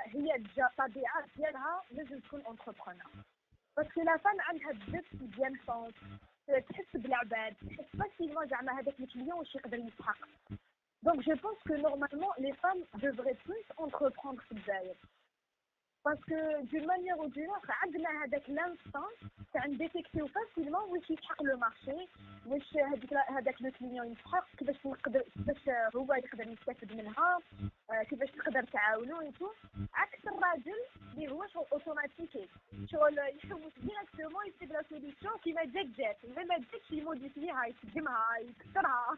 هي 0.05 0.37
الطبيعه 0.37 1.27
ديالها 1.37 1.83
لازم 1.91 2.21
تكون 2.21 2.41
entrepreneur 2.41 3.13
parce 3.77 3.92
que 3.92 4.01
la 4.01 4.17
femme 4.17 4.41
عندها 4.41 4.73
بزاف 4.73 5.15
ديال 5.15 5.59
sens 5.67 5.95
تحس 6.69 6.97
بالعباد. 6.97 7.55
تحس 7.55 7.97
facilement 7.97 8.49
زعما 8.49 8.73
هذاك 8.73 9.01
ال 9.01 9.05
client 9.05 9.33
واش 9.33 9.55
يقدر 9.55 9.79
يسحق. 9.79 10.19
دونك 11.04 11.20
جو 11.20 11.36
بونس 11.36 11.58
كو 11.68 11.74
نورمالمون 11.74 12.34
لي 12.40 12.54
فام 12.54 12.84
devraient 12.96 13.40
plus 13.46 13.84
entreprendre 13.86 14.42
في 14.42 14.52
الجزائر 14.52 14.96
باسكو 16.06 16.36
دون 16.72 16.88
مانيير 16.88 17.14
او 17.14 17.28
دون 17.28 17.50
اوتر 17.50 17.72
عندنا 17.72 18.24
هذاك 18.24 18.50
لانستون 18.50 19.12
تاع 19.54 19.66
نديتيكتيو 19.66 20.28
فاسيلمون 20.28 20.84
واش 20.90 21.10
يسحق 21.10 21.44
لو 21.44 21.58
مارشي 21.58 22.08
واش 22.46 22.78
هذيك 22.78 23.14
هذاك 23.14 23.62
لو 23.62 23.72
كليون 23.72 24.12
يسحق 24.12 24.56
كيفاش 24.58 24.86
نقدر 24.86 25.22
كيفاش 25.22 25.70
هو 25.96 26.14
يقدر 26.14 26.48
يستافد 26.48 26.94
منها 26.94 27.40
آه، 27.92 28.04
كيفاش 28.04 28.32
تقدر 28.32 28.64
تعاونو 28.64 29.22
ايتو 29.22 29.50
عكس 29.94 30.28
الراجل 30.28 30.80
اللي 31.14 31.32
هو 31.32 31.48
شغل 31.48 31.66
اوتوماتيكي 31.72 32.50
شغل 32.92 33.18
يحوس 33.18 33.74
ديراكتومون 33.80 34.48
يكتب 34.48 34.72
لا 34.72 34.84
سوليسيون 34.90 35.38
كيما 35.44 35.64
جات 35.64 35.86
جات 35.86 36.18
ما 36.26 36.58
جاتش 36.58 36.92
يموديفيها 36.92 37.66
يقدمها 37.66 38.38
يكسرها 38.38 39.18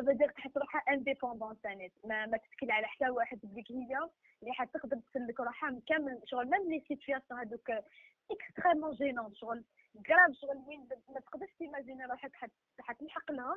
دير 0.00 0.30
تحس 0.30 0.56
روحها 0.56 0.82
indépendante 0.90 1.56
ثاني 1.62 1.92
ما, 2.04 2.26
ما 2.26 2.36
تتكل 2.36 2.70
على 2.70 2.86
حتى 2.86 3.10
واحد 3.10 3.38
بليك 3.42 3.72
هي 3.72 3.98
اللي 4.42 4.52
حتقدر 4.52 4.96
تسلك 4.96 5.40
روحها 5.40 5.80
كامل 5.86 6.20
شغل 6.24 6.50
même 6.50 6.70
les 6.70 6.84
situations 6.88 7.40
هذوك 7.40 7.70
extrêmement 8.30 8.92
gênantes 8.92 9.34
شغل 9.34 9.64
grave 10.06 10.30
شغل 10.40 10.56
وين 10.68 10.88
ما 11.14 11.20
تقدرش 11.20 11.50
ت 11.58 11.63
imaginer 11.63 12.04
روحك 12.04 12.32
حتلحق 12.80 13.32
لهم 13.32 13.56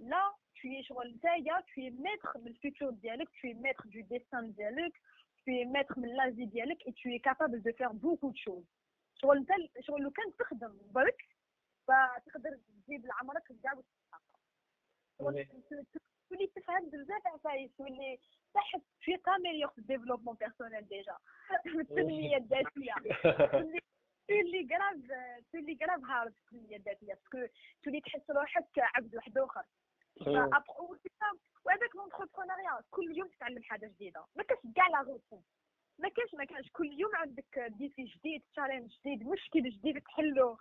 لا 0.00 0.34
tu 0.56 0.68
es 0.68 0.86
شغل 0.88 1.14
نتايا 1.14 1.60
tu 1.60 1.80
es 1.80 1.90
maître 1.90 2.36
من 2.36 2.46
الفيتور 2.46 2.90
ديالك 2.90 3.28
tu 3.28 3.48
es 3.50 3.54
maître 3.54 3.86
du 3.88 4.02
destin 4.02 4.42
ديالك 4.56 4.92
tu 5.44 5.50
es 5.50 5.64
maître 5.64 5.98
من 5.98 6.08
لازي 6.16 6.44
ديالك 6.44 6.82
et 6.88 6.92
tu 6.92 7.14
es 7.14 7.20
capable 7.20 7.62
de 7.62 7.72
faire 7.72 7.94
beaucoup 7.94 8.30
de 8.32 8.38
choses 8.38 8.66
شغل 9.14 9.36
انت 9.38 9.50
شغل 9.80 10.02
لو 10.02 10.10
كان 10.10 10.36
تخدم 10.36 10.78
برك 10.90 11.22
فتقدر 11.86 12.58
تجيب 12.86 13.06
لعمرك 13.06 13.42
كاع 13.62 13.72
تولي 16.30 16.46
تفهم 16.46 16.90
بزاف 16.90 17.26
عفايس 17.26 17.70
تولي 17.78 18.18
صح 18.54 18.72
في 19.00 19.16
كاميليور 19.16 19.70
في 19.70 19.78
الديفلوبمون 19.78 20.36
بيرسونيل 20.36 20.88
ديجا 20.88 21.16
في 21.62 21.68
التنميه 21.80 22.36
الذاتيه 22.36 22.94
تولي 24.28 24.66
كراف 24.68 24.96
تولي 25.52 25.74
كراف 25.74 26.00
هارد 26.04 26.32
في 26.32 26.40
التنميه 26.42 26.76
الذاتيه 26.76 27.06
باسكو 27.06 27.54
تولي 27.82 28.00
تحس 28.00 28.30
روحك 28.30 28.78
عبد 28.78 29.16
واحد 29.16 29.38
اخر 29.38 29.64
وهذاك 31.65 31.95
l'entrepreneuriat 31.95 32.81
كل 32.91 33.17
يوم 33.17 33.27
تتعلم 33.27 33.63
حاجة 33.63 33.87
جديدة. 33.87 34.25
ما 34.35 34.43
كاش 34.43 34.57
كاع 34.75 34.87
la 34.87 35.01
routine 35.01 35.43
ما 35.99 36.09
كاينش 36.09 36.33
ما 36.33 36.45
كانش 36.45 36.71
كل 36.71 36.99
يوم 36.99 37.15
عندك 37.15 37.59
défi 37.67 38.03
جديد 38.03 38.43
challenge 38.53 38.91
جديد 38.99 39.27
مشكل 39.27 39.69
جديد 39.69 40.01
تحلو. 40.01 40.57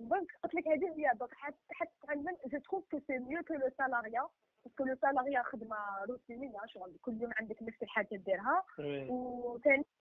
donc 0.00 0.32
قلت 0.42 0.54
لك 0.54 0.68
هذه 0.68 0.94
هي. 0.96 1.10
donc 1.14 1.34
حتتعلم 1.70 2.36
je 2.46 2.58
trouve 2.58 2.84
que 2.90 2.98
c'est 2.98 3.18
mieux 3.18 3.42
que 3.42 3.54
le 3.54 3.70
salariat 3.78 4.28
parce 4.64 4.77
que 4.77 4.84
le 4.84 4.96
salariat 5.02 5.42
خدمة 5.42 5.76
روتينيه 6.08 6.60
شغل. 6.66 6.96
كل 7.02 7.22
يوم 7.22 7.30
عندك 7.40 7.62
نفس 7.62 7.82
الحاجة 7.82 8.16
ديرها. 8.16 8.64
وثاني 9.08 9.82
في 9.82 9.97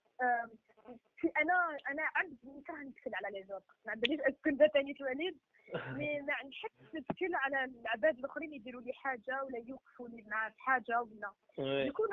أنا 1.41 1.77
أنا 1.89 2.03
عبد 2.15 2.37
نكره 2.45 2.75
نتكل 2.75 3.11
على 3.15 3.39
les 3.39 3.45
autres 3.45 3.63
ما 3.85 3.91
عندنيش 3.91 4.19
اسكن 4.21 4.57
ثاني 4.73 4.93
توليد 4.93 5.37
mais 5.97 6.21
ما 6.21 6.33
نحبش 6.33 6.95
نتكل 6.95 7.35
على 7.35 7.63
العباد 7.63 8.17
الآخرين 8.17 8.53
يديروا 8.53 8.81
لي 8.81 8.93
حاجة 8.93 9.43
ولا 9.43 9.57
يوقفوا 9.57 10.07
لي 10.09 10.23
مع 10.27 10.51
حاجة 10.57 11.01
ولا. 11.01 11.31
يكون 11.59 12.07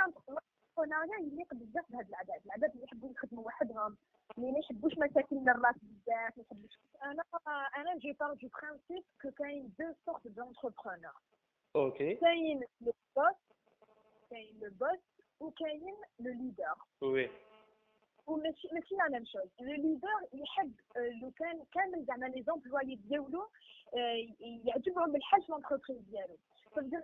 الصناعه 0.79 1.05
يليق 1.21 1.55
بزاف 1.55 1.85
بهاد 1.91 2.09
العادات 2.09 2.47
العادات 2.47 2.71
اللي 2.71 2.85
يحبوا 2.85 3.11
يخدموا 3.11 3.45
وحدهم. 3.45 3.97
اللي 4.39 4.53
ما 4.53 4.59
يحبوش 4.59 4.93
مشاكل 4.93 5.37
الراس 5.49 5.75
بزاف 5.83 6.39
ما 6.39 6.45
يحبوش. 6.45 6.79
أنا 7.03 7.23
أنا 7.77 7.99
je 7.99 8.13
pars 8.13 8.35
du 8.35 8.49
principe 8.49 9.05
que 9.23 9.31
كاين 9.31 9.73
deux 9.79 9.93
sortes 10.07 10.27
d'entrepreneurs 10.27 11.15
ok 11.77 12.15
كاين 12.15 12.61
le 12.81 12.93
boss 13.17 13.37
كاين 14.31 14.61
le 14.61 14.71
boss 14.71 15.01
وكاين 15.41 15.97
le 16.21 16.33
leader 16.33 16.75
oui 17.03 17.31
وماشي 18.27 18.69
ماشي 18.73 18.95
la 18.95 19.09
même 19.09 19.25
chose 19.25 19.49
le 19.61 19.75
leader 19.75 20.09
يحب 20.33 20.75
لو 21.23 21.31
كان 21.31 21.65
كامل 21.73 22.05
زعما 22.05 22.27
les 22.27 22.43
employés 22.43 22.95
ديالو 22.95 23.49
يعجبهم 24.65 25.17
الحاج 25.17 25.43
l'entreprise 25.49 26.01
ديالو. 26.01 26.39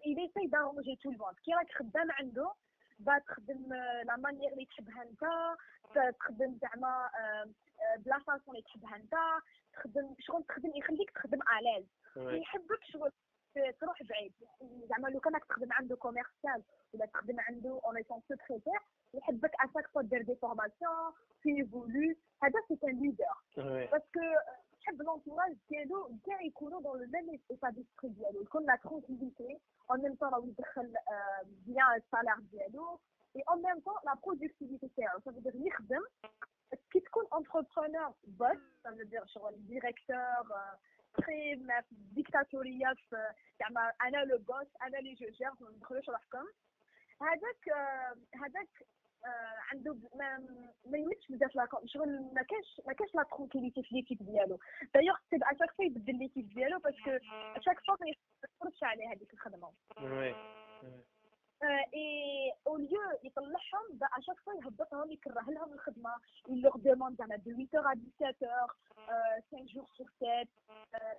Il 0.04 0.18
essaye 0.18 0.48
d'arranger 0.48 0.96
tout 1.02 1.12
le 1.12 1.18
monde. 1.18 1.36
كي 1.44 1.54
راك 1.54 1.72
خدام 1.72 2.10
عنده 2.10 2.52
تخدم 3.26 3.74
la 4.04 4.16
manière 4.16 4.52
اللي 4.52 4.64
تحبها 4.66 5.02
أنت 5.02 5.54
تخدم 6.20 6.58
زعما 6.62 7.10
ب 7.98 8.05
la 8.05 8.18
façon 8.18 8.54
اللي 8.54 8.62
تحبها 8.62 8.96
أنت 8.96 9.14
تخدم 9.72 10.14
شغل 10.18 10.44
تخدم 10.44 10.72
يخليك 10.76 11.10
تخدم 11.10 11.40
à 11.58 11.62
l'aise 11.62 11.84
يحبك 12.16 12.84
شغل 12.84 13.12
تروح 13.80 14.02
بعيد. 14.02 14.32
زعما 14.88 15.08
لو 15.08 15.20
كانك 15.20 15.44
تخدم 15.44 15.72
عنده 15.72 15.96
كوميرسيال 15.96 16.62
ولا 16.94 17.06
تخدم 17.06 17.40
عنده 17.40 17.80
اون 17.84 17.96
ايتون 17.96 18.20
سكريتير 18.28 18.80
يحبك 19.13 19.51
اشاك 19.59 19.87
فوا 19.87 20.01
دير 20.01 20.21
دي 20.21 20.35
فورماسيون 20.35 21.13
في 21.41 21.49
ايفولو 21.57 22.15
هذا 22.43 22.59
سي 22.67 22.87
ان 22.87 22.99
ليدر 22.99 23.25
باسكو 23.91 24.19
تحب 24.81 25.01
لونتوراج 25.01 25.57
ديالو 25.69 26.17
كاع 26.25 26.41
يكونوا 26.41 26.81
دون 26.81 26.99
لو 26.99 27.07
ميم 27.13 27.39
ايتا 27.51 27.69
ديسبري 27.69 28.13
ديالو 28.13 28.41
يكون 28.41 28.65
لا 28.65 28.75
ترونكيليتي 28.75 29.59
اون 29.91 30.01
ميم 30.01 30.15
طون 30.15 30.29
راهو 30.29 30.45
يدخل 30.47 30.93
بيان 31.45 31.95
السالير 31.95 32.39
ديالو 32.51 32.99
اي 33.35 33.43
اون 33.49 33.61
ميم 33.63 33.79
طون 33.79 33.93
لا 34.05 34.13
برودكتيفيتي 34.25 34.87
تاعو 34.97 35.19
سا 35.19 35.31
فودير 35.31 35.55
يخدم 35.55 36.03
كي 36.91 36.99
تكون 36.99 37.25
انتربرونور 37.37 38.13
بوس 38.23 38.57
سا 38.83 38.91
فودير 38.91 39.25
شغل 39.25 39.67
ديريكتور 39.67 40.45
تري 41.17 41.61
ديكتاتوريه 41.91 42.93
زعما 43.59 43.93
انا 44.01 44.17
لو 44.17 44.37
بوس 44.37 44.67
انا 44.81 44.99
اللي 44.99 45.13
جو 45.13 45.29
جير 45.29 45.51
ما 45.59 45.69
ندخلوش 45.71 46.09
روحكم 46.09 46.45
هذاك 47.21 47.69
هذاك 48.35 48.69
عنده 49.72 49.96
ما 50.14 50.38
ما 50.86 50.98
يمدش 50.98 51.28
بزاف 51.30 51.56
لا 51.56 51.68
شغل 51.86 52.08
ما 52.34 52.42
كاش 52.42 52.80
ما 52.86 52.92
كاش 52.92 53.14
لا 53.14 53.22
ترونكيليتي 53.22 53.82
في 53.82 53.94
ليكيب 53.94 54.18
ديالو 54.18 54.58
دايوغ 54.94 55.16
سي 55.30 55.36
اشاك 55.42 55.70
فوا 55.76 55.84
يبدل 55.84 56.18
ليكيب 56.18 56.48
ديالو 56.48 56.78
باسكو 56.78 57.10
اشاك 57.56 57.80
فوا 57.86 57.96
ما 58.00 58.06
يخرجش 58.60 58.82
عليه 58.82 59.12
هذيك 59.12 59.32
الخدمه 59.34 59.72
وي 60.02 60.34
اي 61.63 62.53
او 62.67 62.77
ليو 62.77 63.01
يطلعهم 63.23 63.85
با 63.91 64.07
اشاك 64.17 64.39
فوا 64.39 64.53
يهبطهم 64.53 65.11
يكره 65.11 65.45
لهم 65.49 65.73
الخدمه 65.73 66.15
يلوغ 66.49 66.77
دوموند 66.77 67.17
زعما 67.17 67.35
دو 67.35 67.51
8 67.51 67.67
ا 67.73 67.95
17 68.13 68.75
5 69.51 69.65
جور 69.73 69.85
سور 69.97 70.09
7 70.19 70.45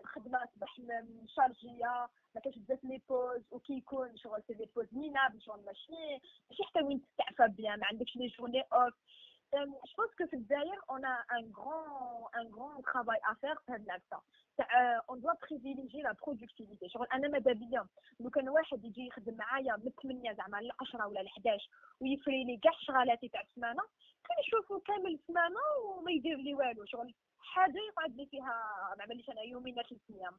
الخدمه 0.01 0.45
تصبح 0.45 0.79
مشارجيه 1.25 2.09
ما 2.35 2.41
كاينش 2.41 2.59
بزاف 2.59 2.85
لي 2.85 3.03
بوز 3.09 3.43
وكي 3.51 3.73
يكون 3.73 4.17
شغل 4.17 4.43
سي 4.47 4.55
دي 4.55 4.71
بوز 4.77 4.87
مينابل 4.95 5.41
شغل 5.43 5.65
ماشي 5.65 6.21
ماشي 6.51 6.63
حتى 6.65 6.83
وين 6.83 7.03
تستعفى 7.03 7.53
بيان 7.53 7.81
ما 7.81 7.87
عندكش 7.87 8.17
لي 8.17 8.27
جورني 8.27 8.63
اوف 8.73 8.95
je 9.89 9.93
pense 9.99 10.15
que 10.19 10.27
في 10.31 10.37
الجزائر 10.37 10.79
on 10.93 11.03
a 11.05 11.17
un 11.39 11.45
grand 11.59 12.29
un 12.41 12.47
grand 12.55 12.83
travail 12.83 13.21
à 13.31 13.35
faire 13.35 13.59
في 13.67 13.73
هاد 13.73 13.83
العبسه 13.83 14.07
تاع 14.11 14.21
on 15.08 15.16
doit 15.16 15.36
privilégier 15.36 16.02
la 16.02 16.14
productivité. 16.14 16.88
شغل 16.88 17.08
أنا 17.14 17.28
ماذا 17.28 17.54
بيا؟ 17.54 17.88
لو 18.20 18.30
كان 18.30 18.50
واحد 18.50 18.86
يجي 18.86 19.08
يخدم 19.08 19.36
معايا 19.38 19.76
من 19.78 19.92
8 20.02 20.34
زعما 20.34 20.58
ل 20.62 20.72
10 20.80 21.08
ولا 21.08 21.20
ل 21.20 21.28
11 21.28 21.70
ويفري 22.02 22.44
لي 22.44 22.58
كاع 22.58 22.72
شغالاتي 22.80 23.30
تاع 23.30 23.42
السمانه 23.42 23.84
كنشوفو 24.28 24.80
كامل 24.80 25.14
السمانه 25.14 25.60
وما 25.86 26.12
يدير 26.12 26.38
لي 26.38 26.54
والو. 26.54 26.86
شغل 26.86 27.14
حاجة 27.40 27.80
يقعد 27.90 28.16
لي 28.16 28.26
فيها 28.26 28.56
ما 28.98 29.04
عمليش 29.04 29.30
أنا 29.30 29.42
يومين 29.42 29.76
ثلاث 29.76 30.02
أيام 30.10 30.38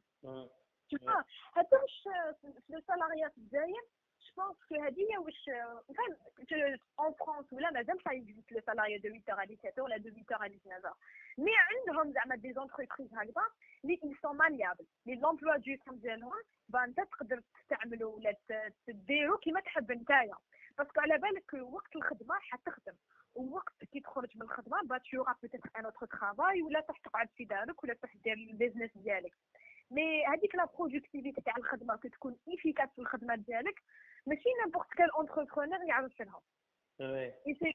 هذا 1.55 1.77
واش 1.81 2.03
في 2.41 2.53
في 2.67 3.37
الجزائر 3.37 3.81
parce 4.37 4.57
que 4.69 4.75
هذه 4.75 4.99
هي 5.11 5.17
واش 5.17 5.45
فاهم 5.97 6.77
en 6.99 7.13
France 7.13 7.53
ولا 7.53 7.71
مازال 7.71 8.01
ça 8.03 8.11
existe 8.11 8.51
le 8.51 8.61
salariat 8.65 8.97
de 8.97 9.09
8 9.09 9.21
à 9.29 9.45
17 9.45 9.81
ولا 9.81 9.97
de 9.97 10.09
8 10.09 10.33
à 10.33 10.47
19 10.47 10.93
mais 11.37 11.51
عندهم 11.57 12.13
زعما 12.13 12.35
des 12.35 12.53
entreprises 12.53 13.13
هكذا 13.13 13.43
لي 13.83 13.99
ils 14.03 14.17
sont 14.23 14.35
malléables. 14.35 14.85
les 15.05 15.15
emplois 15.15 15.57
du 15.57 15.75
temps 15.85 15.95
ديالهم 15.95 16.43
bah 16.69 16.83
انت 16.83 16.99
تقدر 16.99 17.41
تستعملو 17.53 18.15
ولا 18.15 18.35
تديرو 18.87 19.37
كيما 19.37 19.59
تحب 19.59 19.91
نتايا 19.91 20.35
parce 20.77 20.92
que 20.92 21.01
على 21.01 21.17
بالك 21.17 21.53
وقت 21.53 21.95
الخدمه 21.95 22.35
حتخدم 22.39 22.93
ووقت 23.35 23.85
كي 23.91 23.99
تخرج 23.99 24.29
من 24.35 24.41
الخدمه 24.41 24.81
bah 24.83 24.97
t'auras 24.97 25.35
peut-être 25.41 25.69
un 25.77 25.85
autre 25.85 26.05
travail 26.05 26.61
ولا 26.61 26.81
تروح 26.81 26.97
تقعد 26.97 27.29
في 27.35 27.45
دارك 27.45 27.83
ولا 27.83 27.93
تروح 27.93 28.15
دير 28.17 28.33
ال 28.33 28.39
business 28.39 28.91
ديالك 28.95 29.33
mais 29.91 30.25
هذيك 30.25 30.55
la 30.55 30.65
productivité 30.65 31.41
تاع 31.41 31.57
الخدمه 31.57 31.95
كتكون 31.95 32.37
efficace 32.47 32.89
في 32.95 33.01
الخدمه 33.01 33.35
ديالك 33.35 33.83
ماشي 34.26 34.48
نيمبورت 34.64 34.88
كال 34.88 35.10
اونتربرونور 35.10 35.82
يعرف 35.88 36.20
لها 36.20 36.40
وي 37.00 37.24
اي 37.46 37.54
سي 37.54 37.74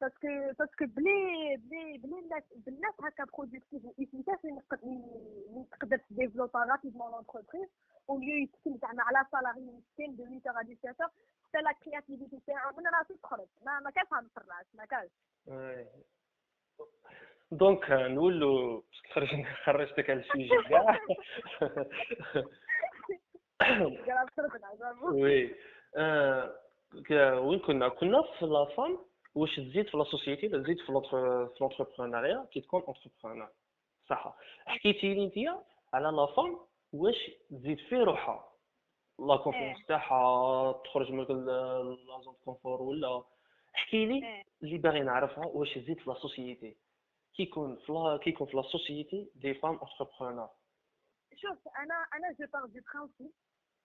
باسكو 0.00 0.52
باسكو 0.58 0.84
بلي 0.86 1.56
بلي 1.56 1.98
بلي 1.98 2.18
الناس 2.18 2.42
بالناس 2.56 2.94
هكا 3.00 3.24
برودكتيف 3.24 3.84
وايفيكاس 3.84 4.44
اللي 4.44 4.60
تقدر 5.70 5.96
تديفلوبا 5.96 6.58
رابيدمون 6.64 7.12
لونتربريز 7.12 7.68
او 8.10 8.18
ليو 8.18 8.36
يتكل 8.36 8.78
زعما 8.82 9.02
على 9.02 9.26
سالاري 9.32 9.60
مسكين 9.60 10.16
دو 10.16 10.24
8 10.24 10.40
à 10.40 10.62
17 10.62 11.10
حتى 11.44 11.58
لا 11.62 11.72
كرياتيفيتي 11.72 12.40
تاعو 12.46 12.76
من 12.76 12.86
راسو 12.86 13.14
تخرج 13.14 13.48
ما 13.66 13.80
ما 13.80 13.90
كانش 13.90 14.08
في 14.08 14.36
الراس 14.40 14.66
ما 14.74 14.84
كانش 14.84 15.10
وي 15.46 15.86
دونك 17.52 17.90
نولوا 17.90 18.82
خرج 19.12 19.44
خرجتك 19.64 20.10
على 20.10 20.20
السوجي 20.20 20.48
كاع 20.68 20.80
قراب 20.80 20.98
خرجنا 21.58 21.86
زعما. 22.34 22.48
وي. 25.13 25.55
آه، 25.95 26.53
وين 27.39 27.59
كنا؟ 27.59 27.89
كنا 27.89 28.21
في 28.39 28.45
لا 28.45 28.65
فام 28.65 28.99
واش 29.35 29.55
تزيد 29.55 29.89
في 29.89 29.97
la 29.97 30.03
société 30.03 30.47
ولا 30.47 30.63
تزيد 30.63 30.79
في 30.79 30.91
l'entr- 30.91 31.47
في 31.47 31.57
l'entrepreneuriat 31.61 32.45
كي 32.51 32.61
تكون 32.61 32.81
entrepreneur 32.81 33.49
صح 34.09 34.37
حكيتي 34.65 35.13
لي 35.13 35.23
انت 35.25 35.63
على 35.93 36.07
la 36.07 36.25
femme 36.25 36.57
واش 36.93 37.31
تزيد 37.49 37.77
في 37.79 37.95
روحها؟ 37.95 38.49
la 39.19 39.37
confiance 39.37 39.85
تاعها 39.87 40.71
تخرج 40.71 41.11
من 41.11 41.23
la 41.23 42.21
zone 42.23 42.35
confort 42.45 42.81
ولا. 42.81 43.23
احكي 43.75 44.05
لي 44.05 44.27
إيه. 44.27 44.43
اللي 44.63 44.77
باغي 44.77 44.99
نعرفها 44.99 45.45
واش 45.45 45.73
تزيد 45.73 45.99
في 45.99 46.09
la 46.09 46.15
société. 46.15 46.77
كي 47.35 47.43
يكون 47.43 47.75
في 47.75 47.91
la 47.91 48.17
كي 48.23 48.29
يكون 48.29 48.47
في 48.47 48.57
la 48.57 48.63
société 48.63 49.29
des 49.35 49.53
femmes 49.53 49.75
entrepreneurs 49.77 50.49
شوف 51.35 51.67
أنا 51.67 51.95
أنا 52.13 52.31
je 52.39 52.45
pars 52.53 52.65
du 52.65 52.79
principe 52.93 53.31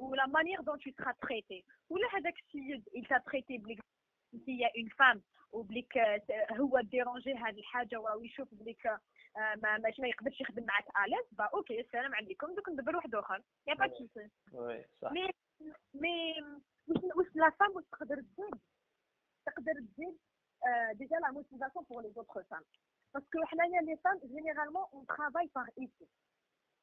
ou 0.00 0.14
la 0.14 0.26
manière 0.26 0.62
dont 0.62 0.76
tu 0.76 0.92
seras 0.92 1.14
traité 1.14 1.64
ولا 1.88 2.08
هذاك 2.14 2.34
السيد 2.38 2.88
il 2.94 3.06
t'a 3.06 3.20
traité 3.20 3.58
بليك 3.58 3.80
انت 4.34 4.48
هي 4.48 4.70
اون 4.76 4.88
فام 4.88 5.22
وبليك 5.52 5.98
آه، 5.98 6.22
هو 6.52 6.80
ديرونجي 6.80 7.34
هذه 7.34 7.58
الحاجه 7.58 8.00
وراه 8.00 8.24
يشوف 8.24 8.54
بليك 8.54 8.86
آه، 8.86 9.00
ما 9.62 9.78
ماشي 9.78 10.02
ما 10.02 10.08
يقدرش 10.08 10.40
يخدم 10.40 10.64
معك 10.66 10.84
اليز 11.06 11.26
با 11.32 11.44
اوكي 11.44 11.80
السلام 11.80 12.14
عليكم 12.14 12.54
دوك 12.54 12.68
ندبر 12.68 12.96
واحد 12.96 13.14
اخر 13.14 13.42
يا 13.66 13.74
با 13.74 13.88
سوسي 13.98 14.30
وي 14.52 14.84
صح 15.02 15.12
مي 15.12 15.30
مي 15.94 16.34
واش 16.88 17.02
واش 17.16 17.26
لا 17.34 17.50
فام 17.50 17.76
واش 17.76 17.84
تقدر 17.92 18.16
تزيد 18.16 18.60
تقدر 19.46 19.72
تزيد 19.72 20.18
ديجا 20.92 21.16
لا 21.16 21.30
موتيفاسيون 21.30 21.84
بور 21.90 22.02
لي 22.02 22.10
زوتر 22.10 22.42
فام 22.42 22.62
باسكو 23.14 23.44
حنايا 23.44 23.80
لي 23.82 23.96
فام 23.96 24.20
جينيرالمون 24.24 24.84
اون 24.92 25.06
ترافاي 25.06 25.50
باغ 25.54 25.66
ايكيب 25.78 26.08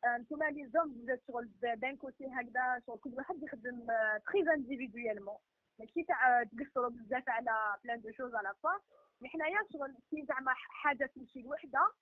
نتوما 0.07 0.45
les 0.45 0.67
hommes 0.67 1.07
vous 1.07 1.27
شغل 1.27 1.49
d'un 1.61 1.97
côté 1.97 2.27
هكذا 2.27 2.83
شغل 2.87 2.99
كل 2.99 3.15
واحد 3.15 3.43
يخدم 3.43 3.87
très 4.33 4.55
individuellement 4.55 5.39
ماشي 5.79 6.03
تاع 6.03 6.45
تقصروا 6.45 6.91
بزاف 6.91 7.29
على 7.29 7.77
plein 7.85 8.01
de 8.01 8.13
choses 8.13 8.35
à 8.35 8.42
la 8.42 8.55
fois 8.63 8.71
mais 9.21 9.29
حنايا 9.29 9.59
شغل 9.73 9.95
كي 10.11 10.25
زعما 10.29 10.55
حاجة 10.55 11.11
تمشي 11.15 11.43
لوحده 11.43 11.93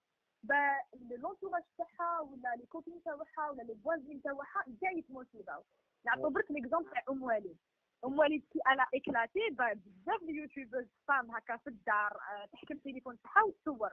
bah 0.42 0.76
l'entourage 1.16 1.62
تاعها 1.78 2.20
ولا 2.20 2.54
les 2.56 2.66
copines 2.66 3.02
تاعها 3.02 3.50
ولا 3.50 3.62
les 3.62 3.74
voisines 3.74 4.22
تاعها 4.22 4.64
كاع 4.80 4.90
يتموتيفاو 4.92 5.62
نعطو 6.06 6.30
برك 6.30 6.50
l'exemple 6.50 6.90
تاع 6.90 7.02
ام 7.10 7.22
وليد 7.22 7.58
ام 8.04 8.18
وليد 8.18 8.44
كي 8.52 8.60
أنا 8.66 8.86
éclaté 8.94 9.40
بزاف 9.50 10.22
les 10.22 10.34
youtubeurs 10.36 10.86
femmes 11.08 11.30
هكا 11.30 11.56
في 11.56 11.66
الدار 11.66 12.16
تحكم 12.52 12.74
التليفون 12.74 13.18
تاعها 13.22 13.42
وتصور 13.42 13.92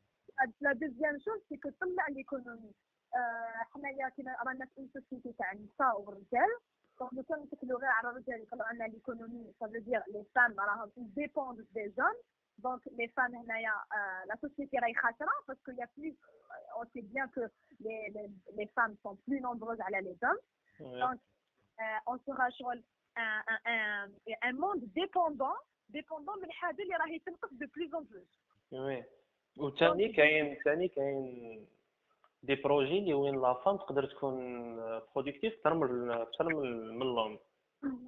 لا 0.60 0.72
دوزيام 0.72 1.18
شوز 1.18 1.40
سي 1.48 1.56
كو 1.56 1.70
تطلع 1.70 2.08
ليكونومي 2.08 2.72
حنايا 3.74 4.08
كيما 4.08 4.36
رانا 4.46 4.66
في 4.66 4.78
اون 4.78 4.88
سوسيتي 4.88 5.32
تاع 5.32 5.52
النساء 5.52 6.00
والرجال 6.00 6.50
دونك 7.00 7.12
لو 7.12 7.22
كان 7.22 7.38
نتكلو 7.42 7.76
غير 7.78 7.90
على 7.90 8.10
الرجال 8.10 8.42
يطلعوا 8.42 8.68
عنا 8.68 8.84
ليكونومي 8.84 9.52
سا 9.60 9.66
فو 9.66 9.72
دير 9.72 10.02
لي 10.08 10.24
فام 10.34 10.60
راهم 10.60 10.90
ديبوند 10.96 11.66
دي 11.74 11.88
زون 11.88 12.14
دونك 12.58 12.88
لي 12.88 13.08
فام 13.08 13.34
هنايا 13.34 13.72
لا 14.28 14.36
سوسيتي 14.40 14.78
راهي 14.78 14.94
خاسره 14.94 15.32
باسكو 15.48 15.70
يا 15.70 15.88
بلوس 15.96 16.14
اون 16.76 16.86
سي 16.94 17.00
بيان 17.00 17.28
كو 17.28 17.40
لي 17.80 18.30
لي 18.56 18.66
فام 18.66 18.96
سون 19.02 19.18
بلو 19.28 19.40
نومبروز 19.40 19.80
على 19.80 20.00
لي 20.00 20.16
زون 20.22 20.38
وي 20.80 21.00
دونك 21.00 21.20
اون 22.08 22.18
سورا 22.26 22.50
شغل 22.50 22.84
ان 23.66 24.14
ان 24.44 24.54
موند 24.54 24.84
ديبوندون 24.94 25.56
ديبوندون 25.88 26.42
من 26.42 26.52
حاجه 26.52 26.82
اللي 26.82 26.96
راهي 26.96 27.18
تنقص 27.18 27.52
دو 27.52 27.66
بلوس 27.76 27.94
اون 27.94 28.04
بلوس 28.04 28.28
وي 28.72 29.04
وثاني 29.60 30.08
كاين 30.12 30.56
ثاني 30.64 30.88
كاين 30.88 31.66
دي 32.42 32.54
بروجي 32.54 32.98
اللي 32.98 33.14
وين 33.14 33.40
لا 33.42 33.54
فام 33.54 33.76
تقدر 33.76 34.06
تكون 34.06 34.76
برودكتيف 35.14 35.54
اكثر 35.54 35.74
من 35.74 36.10
اكثر 36.10 36.44
من 36.54 36.88
من 36.98 37.06
لوم 37.06 37.38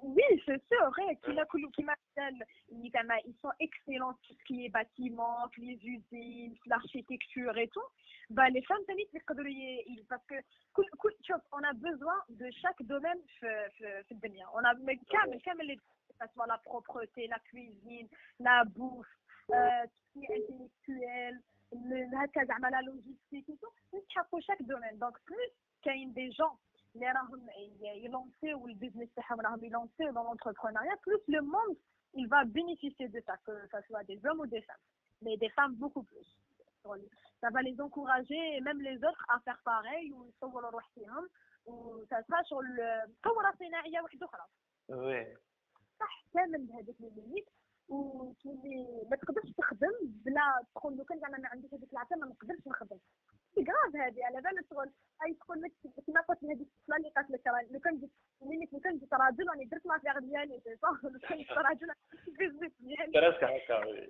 Oui, 0.02 0.28
c'est 0.46 0.62
sûr, 0.68 0.86
hein, 0.98 1.12
كيما 1.22 1.44
كل 1.44 1.70
كيما 1.70 1.94
قال 2.18 2.42
اللي 2.72 2.90
زعما 2.90 3.18
ils 3.18 3.36
sont 3.44 3.52
excellents 3.60 4.14
tout 4.24 4.34
ce 4.38 4.44
qui 4.48 4.64
est 4.64 4.68
bâtiment, 4.70 5.36
les 5.58 5.78
usines, 5.94 6.54
l'architecture 6.66 7.56
et 7.58 7.68
tout. 7.68 7.88
Bah 8.30 8.48
les 8.50 8.62
femmes 8.62 8.84
ثاني 8.86 9.08
يقدروا 9.14 9.48
ي- 9.48 9.84
ي- 9.88 10.04
parce 10.10 10.24
que 10.32 10.42
كل 10.72 10.84
كل 10.98 11.14
شوف 11.22 11.40
on 11.54 11.62
a 11.64 11.72
besoin 11.72 12.18
de 12.40 12.50
chaque 12.62 12.82
domaine 12.82 13.20
في 13.40 13.68
في, 13.70 14.02
في 14.02 14.12
الدنيا. 14.12 14.46
On 14.46 14.64
a 14.64 14.74
mais 14.74 14.98
كامل 15.10 15.40
كامل 15.40 15.66
les 15.72 15.76
que 15.76 16.26
ce 16.26 16.32
soit 16.34 16.46
la 16.46 16.58
propreté, 16.58 17.26
la 17.26 17.38
cuisine, 17.38 18.08
la 18.40 18.64
bouffe, 18.64 19.06
euh, 19.06 19.21
tout 19.52 19.54
ce 19.54 20.12
qui 20.12 20.24
est 20.24 20.36
intellectuel, 20.36 21.40
le 21.72 22.16
هكا 22.16 22.44
زعما 22.44 22.70
la 22.70 22.82
logistique 22.82 23.48
et 23.48 23.56
tout. 23.56 23.72
نتحقوا 23.94 24.40
chaque 24.40 24.62
domaine. 24.62 24.98
Donc 24.98 25.18
plus 25.26 25.50
كاين 25.82 26.12
des 26.14 26.32
gens 26.32 26.56
اللي 26.94 27.06
راهم 27.12 27.46
ي- 27.50 28.04
يلونسيو 28.04 28.66
البيزنس 28.66 29.08
تاعهم 29.14 29.40
راهم 29.40 29.64
يلونسيو 29.64 30.12
dans 30.12 30.22
l'entrepreneuriat 30.22 30.96
plus 31.06 31.22
le 31.28 31.40
monde 31.42 31.76
il 32.14 32.26
va 32.28 32.44
bénéficier 32.44 33.08
de 33.08 33.20
ça 33.26 33.36
que 33.46 33.52
ça 33.72 33.80
soit 33.86 34.04
des 34.04 34.18
hommes 34.26 34.40
ou 34.40 34.46
des 34.46 34.62
femmes 34.62 34.84
mais 35.22 35.36
des 35.36 35.50
femmes 35.50 35.74
beaucoup 35.82 36.02
plus 36.10 36.28
ça 37.42 37.48
va 37.54 37.60
les 37.68 37.76
encourager 37.86 38.42
et 38.56 38.60
même 38.68 38.80
les 38.88 38.96
autres 39.08 39.24
à 39.28 39.38
faire 39.40 39.60
pareil 39.64 40.12
ويصوروا 40.12 40.70
روح 40.70 40.88
فيهم 40.94 41.28
و 41.66 42.04
ça 42.10 42.18
sera 42.26 42.42
sur 42.44 42.60
le 42.62 42.88
ثورة 43.24 43.52
صناعية 43.58 44.00
واحدة 44.00 44.26
أخرى 44.26 44.44
وي 44.88 45.36
صح 46.00 46.24
كامل 46.34 46.66
بهذيك 46.66 47.00
لي 47.00 47.10
ليميت 47.16 47.48
وتولي 47.89 49.03
ما 49.09 49.15
تقدرش 49.15 49.51
تخدم 49.57 49.91
بلا 50.03 50.65
تقول 50.75 50.97
لو 50.97 51.03
كان 51.03 51.19
زعما 51.19 51.37
ما 51.37 51.47
عنديش 51.49 51.73
هذيك 51.73 51.93
العافية 51.93 52.15
ما 52.15 52.27
نقدرش 52.27 52.67
نخدم. 52.67 52.97
سي 53.55 53.63
كراف 53.63 53.95
هذه 53.95 54.25
على 54.25 54.41
بالك 54.41 54.65
شغل 54.69 54.91
أي 55.25 55.33
تقول 55.33 55.61
لك 55.61 55.71
كيما 56.05 56.21
قلت 56.21 56.43
هذيك 56.43 56.61
الطفله 56.67 56.97
اللي 56.97 57.09
قالت 57.09 57.29
لك 57.31 57.47
راه 57.47 57.61
لو 57.71 57.79
كان 57.79 57.99
جيت 57.99 58.11
ليميت 58.41 58.73
لو 58.73 58.79
كان 58.79 58.97
جيت 58.97 59.13
راجل 59.13 59.49
راني 59.49 59.65
درت 59.65 59.85
لافيغ 59.85 60.19
ديالي 60.19 60.59
سي 60.63 60.75
صح؟ 60.77 60.99
لو 61.03 61.19
كان 61.19 61.37
جيت 61.37 61.51
راجل 61.51 61.87
البيزنس 62.27 62.71
ديالي. 62.79 63.11
براسك 63.11 63.43
هكا 63.43 63.67
شغل 63.67 64.07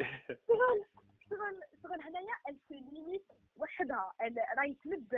شغل 1.30 1.62
شغل 1.84 2.02
هنايا 2.02 2.34
ال 2.50 2.58
سو 2.70 2.74
ليميت 2.76 3.26
وحدها 3.58 4.14
ال- 4.22 4.38
راهي 4.58 4.74
تمد 4.74 5.14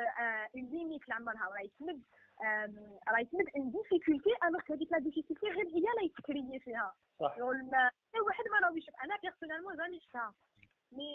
une 0.55 0.65
limite 0.65 1.09
لعمرها 1.10 1.47
وراهي 1.47 1.70
تمد 1.80 2.01
آم، 2.41 2.97
راهي 3.09 3.25
تمد 3.25 3.47
une 3.57 3.71
difficulté 3.71 4.30
alors 4.47 4.61
هذيك 4.71 4.91
la 4.91 4.99
difficulté 4.99 5.45
غير 5.45 5.67
هي 5.67 5.86
اللي 5.97 6.09
تكريي 6.17 6.59
فيها. 6.59 6.93
صح. 7.19 7.38
ما 7.38 7.89
حتى 7.89 8.19
واحد 8.19 8.43
ما 8.51 8.59
راهو 8.67 8.75
يشوف 8.75 8.95
أنا 9.03 9.17
personnellement 9.21 9.76
جاني 9.77 9.99
شفتها 9.99 10.33
mais 10.91 11.07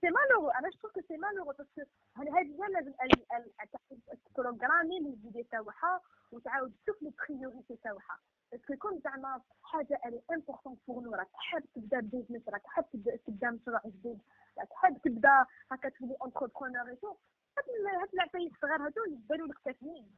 c'est 0.00 0.10
malheureux 0.10 0.48
أنا 0.50 0.68
je 0.70 1.00
c'est 1.08 1.16
malheureux 1.16 1.44
parce 1.44 1.68
que 1.68 1.82
هذه 2.16 2.38
هي 2.38 2.72
لازم 2.72 2.92
ال- 3.02 3.32
ال- 3.32 4.18
تبروغرامي 4.34 4.98
les 5.00 5.16
idées 5.22 5.42
تاعها 5.42 6.00
وتعاود 6.32 6.72
تشوف 6.82 7.02
les 7.02 7.12
priorités 7.28 7.76
تاعها 7.76 8.18
parce 8.52 8.67
que 8.67 8.76
كون 8.76 9.00
زعما 9.04 9.40
حاجة 9.62 10.00
elle 10.06 10.22
est 10.32 10.42
importante 10.42 10.76
pour 10.88 11.02
nous 11.02 11.14
راك 11.14 11.28
حاب 11.34 11.62
تبدا 11.74 12.00
business 12.00 12.48
راك 12.48 12.66
حاب 12.66 12.84
تبدا 13.26 13.50
مشروع 13.50 13.80
جديد 13.86 14.18
راك 14.58 14.72
حاب 14.72 14.98
تبدا 15.02 15.46
هكا 15.72 15.88
تولي 15.88 16.16
entrepreneur 16.22 16.88
et 16.88 16.97
tout 16.97 17.16
هاد 18.02 18.08
العفايس 18.14 18.52
الصغار 18.52 18.86
هادو 18.86 19.04
يبانو 19.04 19.46
لك 19.46 19.58
تافهين 19.64 20.10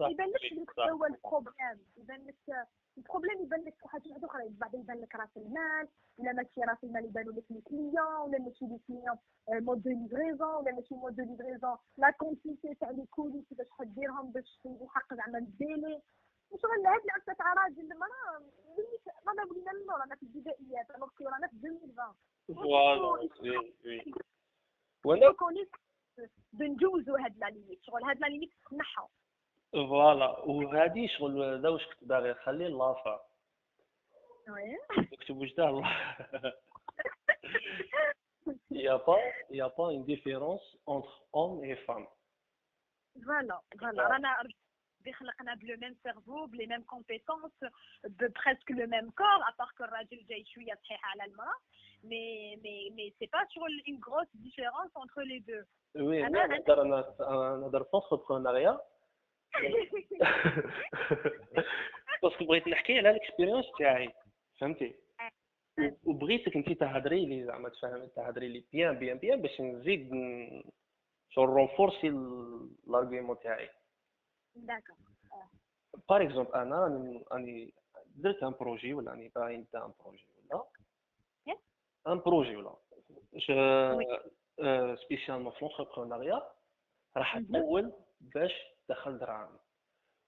يبان 0.00 0.28
لك. 0.28 0.78
هو 0.80 1.04
ال 1.06 1.14
problème 1.14 1.78
يبان 1.96 2.26
لك 2.26 2.66
ال 2.98 3.03
problème 3.03 3.42
يبان 3.42 3.60
لك 3.60 3.74
شي 3.82 3.88
حاجة 3.88 4.08
واحدة 4.08 4.26
أخرى 4.26 4.48
بعد 4.48 4.74
يبان 4.74 5.00
لك 5.00 5.14
راس 5.14 5.36
المال 5.36 5.88
ولا 6.18 6.32
ماشي 6.32 6.60
راس 6.60 6.84
المال 6.84 7.04
يبانوا 7.04 7.32
لك 7.32 7.44
les 7.50 7.60
clients 7.60 8.14
ولا 8.24 8.38
ماشي 8.38 8.64
les 8.64 8.78
clients 8.88 9.18
mode 9.48 9.82
de 9.82 9.90
livraison 9.90 10.54
ولا 10.54 10.72
ماشي 10.72 10.94
mode 10.94 11.16
de 11.16 11.22
livraison 11.24 11.76
la 11.96 12.10
quantité 12.10 12.74
تاع 12.74 12.90
les 12.90 13.06
colis 13.06 13.44
باش 13.52 13.66
تديرهم 13.78 14.32
باش 14.32 14.58
يحقق 14.64 15.14
زعما 15.14 15.38
ال 15.38 15.49
délai 15.49 16.02
شغل 16.62 16.86
هاد 16.86 17.00
العفه 17.04 17.32
تاع 17.32 17.52
راجل 17.52 17.92
المراه 17.92 18.42
رانا 19.26 19.42
ولينا 19.50 19.72
من 19.72 19.90
رانا 19.90 20.14
في 20.14 20.22
البدائيات 20.22 20.90
الوغ 20.90 21.08
رانا 21.20 21.46
في 21.48 21.54
2020 21.54 22.14
فوالا 22.54 23.06
وي 23.06 23.30
وي 23.84 24.14
وأنا 25.04 25.32
كوني 25.32 25.68
بنجوزو 26.52 27.16
هاد 27.16 27.38
لا 27.38 27.46
ليميت 27.46 27.82
شغل 27.82 28.04
هاد 28.04 28.20
لا 28.20 28.26
ليميت 28.26 28.50
تنحى 28.70 29.06
فوالا 29.73 30.39
وهادي 30.39 31.07
شغل 31.07 31.43
هذا 31.43 31.69
واش 31.69 31.85
كنت 31.85 32.03
باغي 32.03 32.31
نخلي 32.31 32.67
لافا 32.67 33.21
وي 34.49 34.77
نكتب 35.11 35.37
وجده 35.37 35.69
الله 35.69 35.87
Il 38.71 38.77
n'y 38.77 38.87
a 38.87 38.97
pas, 38.99 39.19
il 39.51 39.57
y 39.57 39.61
a 39.61 39.69
pas 39.69 39.91
une 39.91 40.03
différence 40.05 40.65
entre 40.87 41.13
hommes 41.33 41.63
et 41.63 41.75
femmes. 41.87 42.07
فوالا 43.25 43.61
فوالا 43.79 44.03
رانا 44.07 44.35
ربي 44.41 45.13
خلقنا 45.13 45.53
بلو 45.55 45.77
ميم 45.77 45.95
سيرفو 46.03 46.45
بلي 46.45 46.65
ميم 46.65 46.81
كومبيتونس 46.83 47.51
ببريسك 48.03 48.71
لو 48.71 48.87
ميم 48.87 49.09
كور 49.09 49.27
ابار 49.27 49.71
كو 49.77 49.83
الراجل 49.83 50.25
جاي 50.29 50.45
شويه 50.45 50.73
صحيح 50.83 51.05
على 51.05 51.23
المراه 51.31 51.55
مي 52.03 52.55
مي 52.55 52.89
مي 52.89 53.13
سي 53.19 53.25
با 53.25 53.39
شغل 53.49 53.83
اون 53.87 53.99
غروس 54.07 54.27
ديفيرونس 54.33 54.91
انتر 54.97 55.21
لي 55.21 55.39
دو 55.39 55.61
Oui, 55.97 56.21
أنا- 56.23 56.25
انا 56.25 56.47
نهضر 56.47 56.81
انا 56.81 57.15
انا 57.19 57.57
نهضر 57.57 57.83
في 57.83 57.89
entrepreneuriat 57.97 58.81
باسكو 62.22 62.44
بغيت 62.44 62.68
نحكي 62.68 62.98
على 62.98 63.10
الاكسبيريونس 63.10 63.64
تاعي 63.78 64.12
فهمتي؟ 64.60 64.94
وبغيتك 66.04 66.56
انت 66.56 66.72
تهضري 66.72 67.26
لي 67.26 67.44
زعما 67.44 67.68
تفهم 67.68 68.06
تهضري 68.06 68.48
لي 68.48 68.64
بيان 68.72 68.98
بيان 68.98 69.18
بيان 69.18 69.42
باش 69.42 69.60
نزيد 69.60 70.10
شغل 71.30 71.48
رونفورسي 71.48 72.08
لارغيومون 72.86 73.38
تاعي. 73.40 73.68
d'accord 74.54 74.96
par 76.08 76.22
exemple 76.22 76.54
أنا 76.54 76.86
راني 77.32 77.74
درت 78.06 78.42
un 78.42 78.50
projet 78.60 78.94
ولا 78.94 79.10
راني 79.10 79.28
باغي 79.28 79.56
نبدا 79.56 79.84
un 79.84 79.92
projet 80.04 80.26
ولا. 80.50 80.64
un 82.08 82.18
projet 82.18 82.56
ولا. 82.56 82.76
spécialement 84.96 85.52
في 85.52 85.64
l'entrepreneuriat 85.64 86.42
راح 87.16 87.38
Mhm. 87.38 87.42
تطول 87.42 87.92
باش 88.20 88.52
تدخل 88.88 89.18
دراهم. 89.18 89.58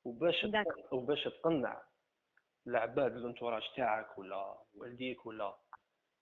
وباش. 0.04 0.46
وباش 0.92 1.24
تقنع 1.24 1.82
العباد 2.66 3.16
ال 3.16 3.21
entourage 3.21 3.62
تاعك 3.76 4.18
ولا 4.18 4.58
والديك 4.74 5.26
ولا 5.26 5.56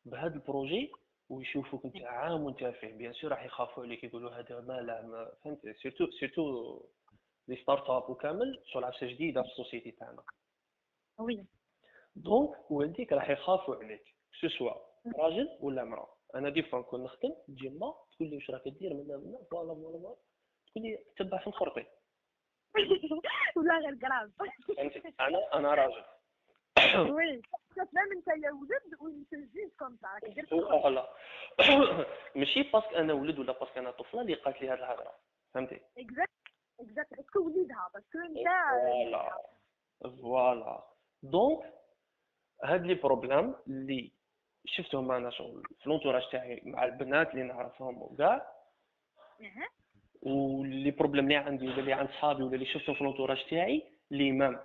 بهذا 0.04 0.34
ال 0.34 0.43
projet 0.43 0.92
ويشوفوك 1.28 1.84
انت 1.84 1.96
عام 2.02 2.42
وانت 2.42 2.64
فيه 2.64 2.92
bien 2.92 3.12
sûr 3.12 3.30
راح 3.30 3.44
يخافوا 3.44 3.84
عليك 3.84 4.04
يقولوا 4.04 4.30
هذا 4.30 4.60
ما 4.60 4.72
لا 4.80 5.34
فهمت؟ 5.44 5.76
surtout 5.82 6.10
surtout 6.10 6.82
les 7.48 7.56
start-up 7.56 8.10
وكامل 8.10 8.62
شغل 8.66 8.84
عفسه 8.84 9.06
جديدة 9.06 9.42
في 9.42 9.48
ال 9.48 9.53
société 9.54 9.90
تاعنا. 9.90 10.22
oui 11.18 11.46
donc 12.16 12.70
والديك 12.70 13.12
راح 13.12 13.30
يخافوا 13.30 13.76
عليك 13.76 14.04
soit 14.58 14.72
راجل 15.18 15.58
ولا 15.60 15.82
امرأة. 15.82 16.16
أنا 16.34 16.50
des 16.50 16.62
fois 16.62 16.78
نكون 16.78 17.04
نخدم 17.04 17.34
تجي 17.48 17.68
ما 17.68 17.94
تقول 18.12 18.28
لي 18.30 18.36
واش 18.36 18.50
راك 18.50 18.68
دير 18.68 18.94
منا 18.94 19.16
منا 19.16 19.38
voilà 19.50 19.74
voilà 19.74 20.16
تقول 20.72 20.84
لي 20.84 20.98
تبع 21.16 21.38
في 21.40 21.46
الخرطي 21.46 21.86
ولا 23.56 23.78
غير 23.78 23.94
grave 23.94 24.30
أنا 25.20 25.54
أنا 25.54 25.74
راجل. 25.74 26.04
oui 27.14 27.42
كتفهم 27.70 28.12
انت 28.12 28.28
يا 28.28 28.50
ولد 28.52 29.50
جيت 29.54 29.74
comme 29.78 29.98
درت 30.02 30.48
voilà 30.50 31.08
ماشي 32.34 32.62
parce 32.62 32.83
que 32.84 32.96
أنا 32.96 33.12
ولد 33.12 33.38
ولا 33.38 33.52
parce 33.52 33.70
que 33.70 33.80
أنا 33.80 33.90
طفلة 33.90 34.20
اللي 34.20 34.34
قالت 34.34 34.62
لي 34.62 34.68
هذه 34.68 34.78
الهضرة. 34.78 35.14
فهمتي؟ 35.54 35.80
exact 35.98 36.30
exact 36.80 37.14
parce 37.14 37.34
que 37.34 37.46
وليدها؟ 37.46 37.90
parce 37.94 38.09
que 38.09 38.18
أنت؟ 38.18 38.48
voilà. 38.70 39.38
voilà. 40.20 40.84
donc 41.22 41.72
هاد 42.64 42.86
les 42.86 42.94
problèmes 42.94 43.54
اللي 43.66 44.12
شفتهم 44.66 45.12
أنا 45.12 45.30
شغل 45.30 45.62
في 45.82 45.88
l'entourage 45.88 46.30
تاعي 46.32 46.62
مع 46.64 46.84
البنات 46.84 47.30
اللي 47.30 47.42
نعرفهم 47.42 48.02
وكاع. 48.02 48.52
و 50.26 50.42
les 50.42 50.90
problèmes 50.90 51.24
اللي 51.24 51.36
عندي 51.36 51.66
ولا 51.68 51.78
اللي 51.78 51.92
عند 51.92 52.08
صحابي 52.08 52.42
ولا 52.42 52.54
اللي 52.54 52.66
شفتهم 52.66 52.94
في 52.94 53.04
l'entourage 53.04 53.44
تاعي 53.50 53.82
les 54.12 54.32
mêmes 54.32 54.60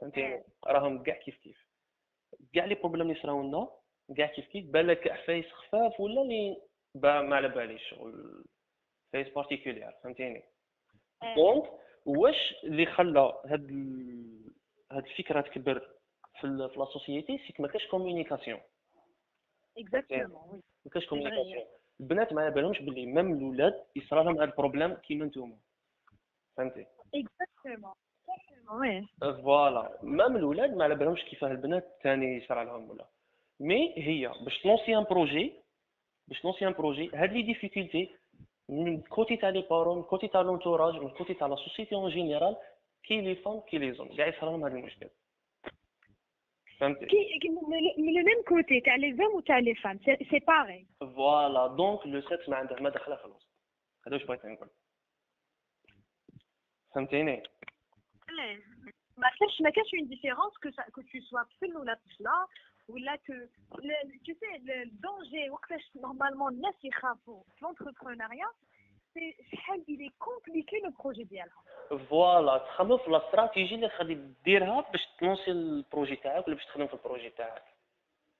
فهمتي 0.00 0.42
راهم 0.66 1.02
كاع 1.02 1.14
كيف 1.16 1.36
كيف. 1.38 1.66
كاع 2.54 2.64
les 2.64 2.74
problèmes 2.74 3.10
اللي 3.10 3.22
صراو 3.22 3.42
لنا 3.42 3.68
كاع 4.16 4.26
كيف 4.26 4.46
كيف 4.48 4.66
بالك 4.66 5.08
عفايس 5.08 5.46
خفاف 5.46 6.00
ولا 6.00 6.22
اللي 6.22 6.62
با 6.94 7.20
ما 7.22 7.36
على 7.36 7.48
باليش 7.48 7.90
شغل 7.90 8.44
face 9.12 9.28
particulière 9.28 9.92
فهمتيني. 10.04 10.42
donc 11.36 11.70
واش 12.06 12.54
اللي 12.64 12.86
خلى 12.86 13.40
هاد 13.46 13.68
ال- 13.70 14.54
هاد 14.92 15.04
الفكرة 15.06 15.40
تكبر 15.40 15.90
في 16.40 16.46
la 16.46 16.84
société 16.92 17.38
c'est 17.38 17.54
ما 17.58 17.68
كاش 17.68 17.86
communication 17.86 18.60
exactement 19.78 20.32
oui 20.50 20.62
ما 20.84 20.90
كاش 20.92 21.06
communication 21.06 21.64
البنات 22.00 22.32
ما 22.32 22.48
بالهمش 22.48 22.82
باللي 22.82 23.06
même 23.06 23.32
الاولاد 23.32 23.84
يصرى 23.96 24.24
لهم 24.24 24.38
هاد 24.38 24.48
ال 24.48 24.53
problème 24.53 24.94
كيما 24.94 25.24
نتوما. 25.26 25.56
فهمتي؟ 26.56 26.86
exactement 27.14 27.94
oui 28.70 29.06
voilà. 29.42 29.98
même 30.02 30.36
الاولاد 30.36 30.76
ما 30.76 30.84
على 30.84 30.94
بالهمش 30.94 31.24
كيفاه 31.24 31.50
البنات 31.50 31.98
ثاني 32.02 32.36
يصرى 32.36 32.64
لهم 32.64 32.90
ولا. 32.90 33.06
مي 33.60 33.94
هي 33.96 34.32
باش 34.44 34.62
تلونسي 34.62 34.96
ان 34.96 35.04
بروجي 35.04 35.52
باش 36.28 36.40
تلونسي 36.40 36.66
ان 36.68 36.72
بروجي 36.72 37.10
هاد 37.14 37.32
لي 37.32 37.42
ديفيكولتي 37.42 38.16
من 38.68 39.00
كوتي 39.02 39.36
تاع 39.36 39.48
لي 39.48 39.60
بارون 39.70 39.96
من 39.96 40.02
كوتي 40.02 40.28
تاع 40.28 40.40
لونتوراج 40.40 40.94
من 40.94 41.10
كوتي 41.10 41.34
تاع 41.34 41.46
لا 41.46 41.56
سوسيتي 41.56 41.94
اون 41.94 42.10
جينيرال 42.10 42.56
كي 43.02 43.20
لي 43.20 43.34
فام 43.34 43.60
كي 43.60 43.78
لي 43.78 43.92
زون 43.92 44.16
كاع 44.16 44.26
يصرى 44.26 44.50
لهم 44.50 44.64
هاد 44.64 44.72
المشكل. 44.74 45.08
فهمتي 46.79 47.05
كي 47.05 47.39
كي- 47.41 47.49
من 47.49 48.05
من 48.05 48.13
لو 48.13 48.23
ميم 48.25 48.43
كوتي 48.47 48.81
تاع 48.81 48.95
لي 48.95 49.13
زوم 49.15 49.35
وتاع 49.35 49.59
لي 49.59 49.75
فام 49.75 49.99
سي 50.05 50.39
باغي 50.39 50.87
فوالا 50.99 51.67
دونك 51.67 52.05
لو 52.07 52.21
سيكس 52.21 52.49
ما 52.49 52.55
عنده 52.57 52.75
ما 52.75 52.89
دخله 52.89 53.15
في 53.15 53.25
الوسط 53.25 53.49
هذا 54.07 54.15
واش 54.15 54.23
بغيت 54.25 54.45
نقول 54.45 54.69
فهمتيني 56.95 57.43
ما 59.17 59.29
كانش 59.39 59.61
ما 59.61 59.69
كانش 59.69 59.93
اون 59.99 60.07
ديفيرونس 60.07 60.53
كو 60.63 60.69
كو 60.91 61.01
تو 61.01 61.19
سوا 61.29 61.43
طفل 61.43 61.77
ولا 61.77 61.93
طفله 61.93 62.47
ولا 62.87 63.15
كو 63.15 63.33
تو 64.25 64.33
سي 64.33 64.55
الدونجي 64.83 65.49
وقتاش 65.49 65.81
نورمالمون 65.95 66.53
الناس 66.53 66.75
يخافوا 66.85 67.43
في 67.43 67.65
لونتربرونيا 67.65 68.47
سي 69.18 69.36
شحال 69.56 69.84
الي 69.88 70.10
كومبليكي 70.18 70.76
لو 70.76 70.90
بروجي 70.90 71.24
ديالها 71.24 71.62
فوالا 72.08 72.58
تخمم 72.58 72.98
في 72.98 73.08
الاستراتيجي 73.08 73.74
اللي 73.74 73.86
غادي 73.86 74.14
ديرها 74.44 74.80
باش 74.92 75.06
تلونسي 75.18 75.50
البروجي 75.50 76.16
تاعك 76.16 76.46
ولا 76.46 76.56
باش 76.56 76.66
تخدم 76.66 76.86
في 76.86 76.94
البروجي 76.94 77.30
تاعك. 77.30 77.62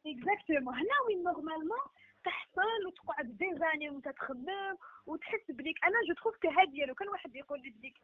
اكزاكتومون 0.06 0.74
هنا 0.74 0.96
وين 1.06 1.22
نورمالمون 1.22 1.78
تحصل 2.24 2.86
وتقعد 2.86 3.26
دي 3.26 3.54
زاني 3.58 3.90
وانت 3.90 4.08
تخمم 4.08 4.76
وتحس 5.06 5.50
بليك 5.50 5.84
أنا 5.84 5.94
جو 6.08 6.14
تروف 6.14 6.36
كو 6.42 6.48
هاديه 6.48 6.84
لو 6.84 6.94
كان 6.94 7.08
واحد 7.08 7.36
يقول 7.36 7.60
لي 7.62 7.70
بليك 7.70 7.94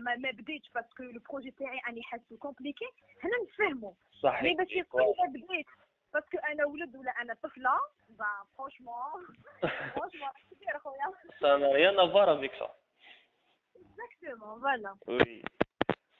ما, 0.00 0.16
ما 0.16 0.30
بديتش 0.30 0.70
باسكو 0.74 1.02
لو 1.02 1.20
بروجي 1.30 1.50
تاعي 1.50 1.80
راني 1.86 2.02
حاسو 2.02 2.36
كومبليكي 2.36 2.84
هنا 3.24 3.32
نفهمو 3.44 3.88
مي 3.90 4.20
صحيح 4.22 4.56
باش 4.56 4.72
يقول 4.72 5.14
بديت 5.28 5.66
باسكو 6.14 6.38
أنا 6.38 6.66
ولد 6.66 6.96
ولا 6.96 7.10
أنا 7.10 7.34
طفله 7.34 7.78
با 8.08 8.26
فرونشمون 8.56 9.26
فرونشمون 9.94 10.30
كثير 10.50 10.78
خويا 10.78 11.12
rien 11.76 11.98
à 11.98 12.06
voir 12.06 12.28
avec 12.28 12.52
ça. 12.58 12.70
اكزاكتومون 13.76 14.60
فوالا 14.60 14.96
وي 15.06 15.42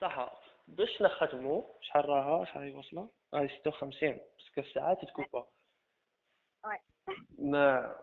صح 0.01 0.33
باش 0.69 1.03
نختمو 1.03 1.75
شحال 1.81 2.09
راها؟ 2.09 2.45
شحال 2.45 2.63
هي 2.63 2.71
واصله 2.71 3.09
راهي 3.35 3.49
56 3.49 4.09
باسكو 4.11 4.61
الساعات 4.61 5.05
تكوبا 5.05 5.47
وي 6.65 6.79
ما 7.39 7.97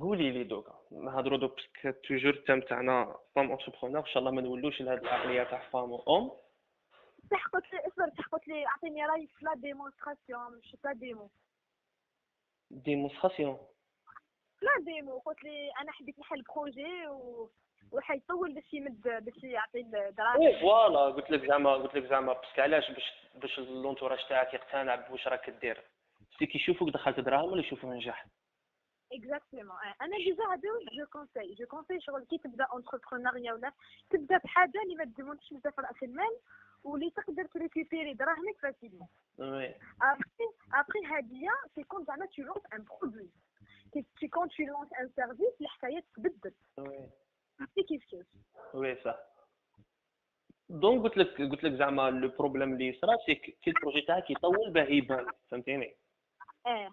قولي 0.00 0.30
لي 0.30 0.44
دوكا. 0.44 0.74
نهضروا 0.90 1.38
دوك 1.38 1.54
parce 1.54 1.77
que 1.77 1.90
toujours 1.90 2.34
ال 2.34 2.38
thème 2.38 2.60
تاعنا 2.60 3.18
femme 3.34 3.50
entrepreneur 3.50 4.00
إن 4.00 4.06
شاء 4.06 4.18
الله 4.18 4.30
ما 4.30 4.42
نولوش 4.42 4.80
لهاد 4.80 4.98
العقلية 4.98 5.42
تاع 5.42 5.70
femme 5.70 5.92
ام 6.08 6.30
صح 7.30 7.46
قلت 7.46 7.72
لي 7.72 7.78
اصبر 7.78 8.10
صح 8.18 8.28
قلت 8.28 8.48
لي 8.48 8.66
اعطيني 8.66 9.06
رايك 9.06 9.30
في 9.30 9.44
la 9.44 9.54
démonstration 9.54 10.58
مش 10.58 10.76
la 10.84 10.92
démo. 10.92 11.30
démonstration؟ 12.70 13.58
la 14.62 14.84
démo 14.84 15.18
قلت 15.18 15.44
لي 15.44 15.70
أنا 15.80 15.92
حبيت 15.92 16.18
نحل 16.18 16.42
projet 16.42 17.06
و 17.08 17.50
وحيطول 17.92 18.54
باش 18.54 18.74
يمد 18.74 19.02
باش 19.02 19.42
يعطي 19.44 19.80
الدراهم 19.80 20.40
oui 20.40 20.60
voilà 20.60 21.00
قلت 21.00 21.30
لك 21.30 21.46
زعما 21.48 21.74
قلت 21.74 21.94
لك 21.94 22.04
زعما 22.04 22.32
parce 22.32 22.50
que 22.50 22.60
علاش 22.62 22.90
باش 22.90 23.12
باش 23.34 23.58
l'entourage 23.58 24.18
تاعك 24.28 24.54
يقتنع 24.54 24.94
بواش 24.94 25.28
راك 25.28 25.50
دير؟ 25.50 25.84
سي 26.38 26.46
كيشوفوك 26.46 26.88
دخلت 26.88 27.20
دراهم 27.20 27.52
ولا 27.52 27.60
يشوفوا 27.60 27.94
نجاح؟ 27.94 28.26
اكزاكتومون 29.12 29.76
أنا 30.02 30.16
ديجا 30.16 30.44
هذا 30.44 30.60
جو 30.98 31.06
كونساي 31.06 31.54
جو 31.54 31.66
كونساي 31.66 32.00
شغل 32.00 32.24
كي 32.24 32.38
تبدا 32.38 32.64
اونتربرونوريا 32.64 33.52
ولا 33.52 33.72
تبدا 34.10 34.38
بحاجة 34.38 34.82
اللي 34.84 34.94
ما 34.94 35.04
تديمونش 35.04 35.52
بزاف 35.52 35.80
رأس 35.80 36.02
المال 36.02 36.36
واللي 36.83 37.09
تقدر 37.09 37.45
تريكوبيري 37.45 38.13
دراهمك 38.13 38.57
فاسيلمون 38.61 39.07
وي 39.37 39.75
ابخي 40.01 40.47
ابخي 40.73 41.05
هادية 41.05 41.51
سي 41.75 41.83
كون 41.83 42.05
زعما 42.05 42.25
تو 42.25 42.41
لونس 42.41 42.61
ان 42.73 42.83
برودوي 42.83 43.29
سي 44.19 44.27
كون 44.27 44.49
تو 44.49 44.63
لونس 44.63 44.93
ان 44.93 45.09
سيرفيس 45.15 45.61
الحكايه 45.61 46.03
تبدل 46.15 46.53
وي 46.77 47.09
عرفتي 47.59 47.83
كيف 47.83 48.05
كيف 48.05 48.25
وي 48.73 48.95
صح 48.95 49.17
دونك 50.69 51.03
قلت 51.03 51.17
لك 51.17 51.41
قلت 51.51 51.63
لك 51.63 51.73
زعما 51.73 52.09
لو 52.09 52.27
بروبليم 52.39 52.73
اللي 52.73 52.93
صرا 53.01 53.17
سي 53.25 53.35
كي 53.35 53.57
البروجي 53.67 54.01
تاعك 54.01 54.31
يطول 54.31 54.71
باه 54.71 54.83
يبان 54.83 55.25
فهمتيني 55.51 55.95
اه 56.65 56.91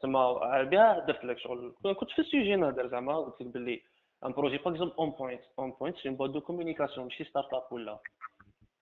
تما 0.00 0.62
بها 0.62 0.98
درت 0.98 1.24
لك 1.24 1.38
شغل 1.38 1.74
كنت 1.82 2.10
في 2.10 2.18
السوجي 2.18 2.56
نهضر 2.56 2.88
زعما 2.88 3.16
قلت 3.16 3.40
لك 3.40 3.46
باللي 3.46 3.82
ان 4.24 4.32
بروجي 4.32 4.56
باغ 4.56 4.72
اكزومبل 4.72 4.94
اون 4.98 5.10
بوينت 5.10 5.42
اون 5.58 5.70
بوينت 5.70 5.96
سي 5.96 6.08
بواد 6.08 6.32
دو 6.32 6.40
كومونيكاسيون 6.40 7.06
ماشي 7.06 7.24
ستارت 7.24 7.54
اب 7.54 7.72
ولا 7.72 7.98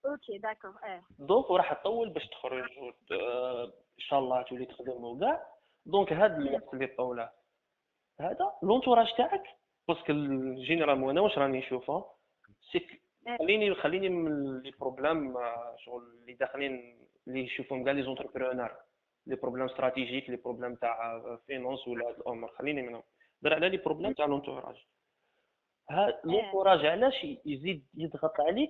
أوكي 0.05 0.37
داكور 0.37 0.71
آه. 0.83 1.01
دونك 1.19 1.49
وراح 1.49 1.73
تطول 1.73 2.09
باش 2.09 2.27
تخرج. 2.27 2.69
آه، 3.11 3.63
إن 3.65 3.99
شاء 3.99 4.19
الله 4.19 4.41
تولي 4.41 4.65
تخدم 4.65 5.03
وكاع. 5.03 5.47
دونك 5.85 6.13
هذا 6.13 6.37
الوقت 6.37 6.73
اللي 6.73 6.87
طوله 6.87 7.29
هذا 8.19 8.53
لونتوراج 8.63 9.07
تاعك. 9.17 9.43
باسكو 9.87 10.13
جينيرالمون 10.55 11.09
أنا 11.09 11.21
واش 11.21 11.37
راني 11.37 11.59
نشوفه؟ 11.59 12.05
c'est 12.71 12.90
que 12.90 13.01
خليني 13.39 13.75
خليني 13.75 14.09
من 14.09 14.59
les 14.61 14.71
problèmes 14.79 15.37
آه، 15.37 15.75
شغل 15.79 16.03
اللي 16.03 16.33
داخلين 16.33 16.97
اللي 17.27 17.39
يشوفهم 17.43 17.83
كاع 17.83 17.93
les 17.93 18.03
entrepreneurs 18.03 18.71
les 19.27 19.35
problèmes 19.35 19.65
stratégiques 19.65 20.29
les 20.29 20.35
problèmes 20.35 20.75
تاع 20.75 21.21
finance 21.47 21.87
ولا 21.87 22.09
هاد 22.09 22.15
الأمور. 22.15 22.51
خليني 22.51 22.81
منهم. 22.81 23.03
دير 23.41 23.53
على 23.53 23.69
les 23.69 23.77
problèmes 23.77 24.13
تاع 24.13 24.25
l'entourage 24.25 24.75
ها 25.89 26.21
l'entourage 26.23 26.85
علاش 26.85 27.23
يزيد 27.45 27.87
يضغط 27.93 28.39
عليك؟ 28.41 28.69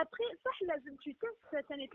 après 0.00 0.38
صح 0.44 0.62
لازم 0.62 0.96
teste 0.96 1.66
ثاني 1.68 1.90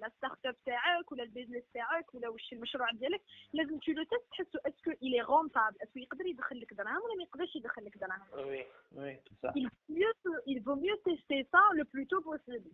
la 0.00 0.10
start-up 0.16 0.56
تاعك 0.66 1.12
ولا 1.12 1.22
ال 1.22 1.26
business 1.26 1.62
تاعك 1.74 2.14
ولا 2.14 2.28
واش 2.28 2.52
المشروع 2.52 2.90
ديالك 2.90 3.20
لازم 3.52 3.78
tout 3.78 3.92
le 3.92 4.02
teste 4.02 4.24
تحسو 4.30 4.58
est-ce 4.66 4.82
que 4.82 4.90
elle 4.90 5.20
est 5.20 5.35
rentable 5.35 5.76
est-ce 5.82 5.93
que 5.93 5.98
يقدر 5.98 6.26
يدخل 6.26 6.60
لك 6.60 6.74
دراهم 6.74 7.02
ولا 7.02 7.14
ما 7.14 7.22
يقدرش 7.22 7.56
يدخل 7.56 7.84
لك 7.84 7.98
دراهم؟ 7.98 8.26
oui 8.32 8.66
oui 8.92 9.20
صح 9.42 9.52
il 10.52 10.58
vaut 10.66 10.76
mieux 10.84 10.98
tester 11.08 11.40
ça 11.52 11.62
le 11.78 11.84
plus 11.84 12.06
tôt 12.06 12.22
possible. 12.30 12.70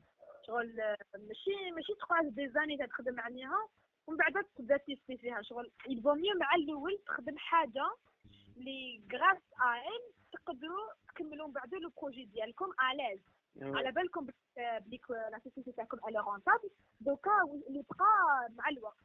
شغل 0.46 0.96
ماشي 1.18 1.70
ماشي 1.70 1.94
تقعد 1.94 2.34
des 2.34 2.48
années 2.48 2.86
تخدم 2.86 3.20
عليها 3.20 3.68
ومن 4.06 4.16
بعد 4.16 4.44
تبدأ 4.56 4.76
تيستي 4.76 5.16
فيها. 5.16 5.42
شغل 5.42 5.70
il 5.88 5.96
vaut 6.02 6.16
mieux 6.18 6.36
مع 6.40 6.54
الأول 6.54 6.98
تخدم 7.06 7.38
حاجة 7.38 7.86
اللي 8.56 9.00
grâce 9.12 9.42
à 9.60 9.82
تقدروا 10.32 10.88
تكملوا 11.08 11.46
من 11.46 11.52
بعد 11.52 11.74
le 11.74 11.90
projet 12.00 12.24
ديالكم 12.24 12.70
الاز 12.92 13.18
على 13.62 13.92
بالكم 13.92 14.26
بلي- 14.26 14.80
بليك 14.80 15.10
la 15.10 15.40
société 15.44 15.72
تاعكم 15.72 15.98
على 16.04 16.18
rentable 16.18 16.70
دوكا 17.00 17.30
اللي 17.68 17.82
بقى 17.90 18.48
مع 18.50 18.68
الوقت. 18.68 18.98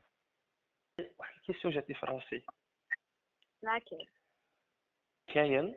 واحد 1.19 1.35
ال 1.35 1.40
question 1.40 1.73
جاتني 1.73 1.95
في 1.95 2.05
راسي 2.05 2.45
لكن 3.63 3.97
كاين. 5.27 5.75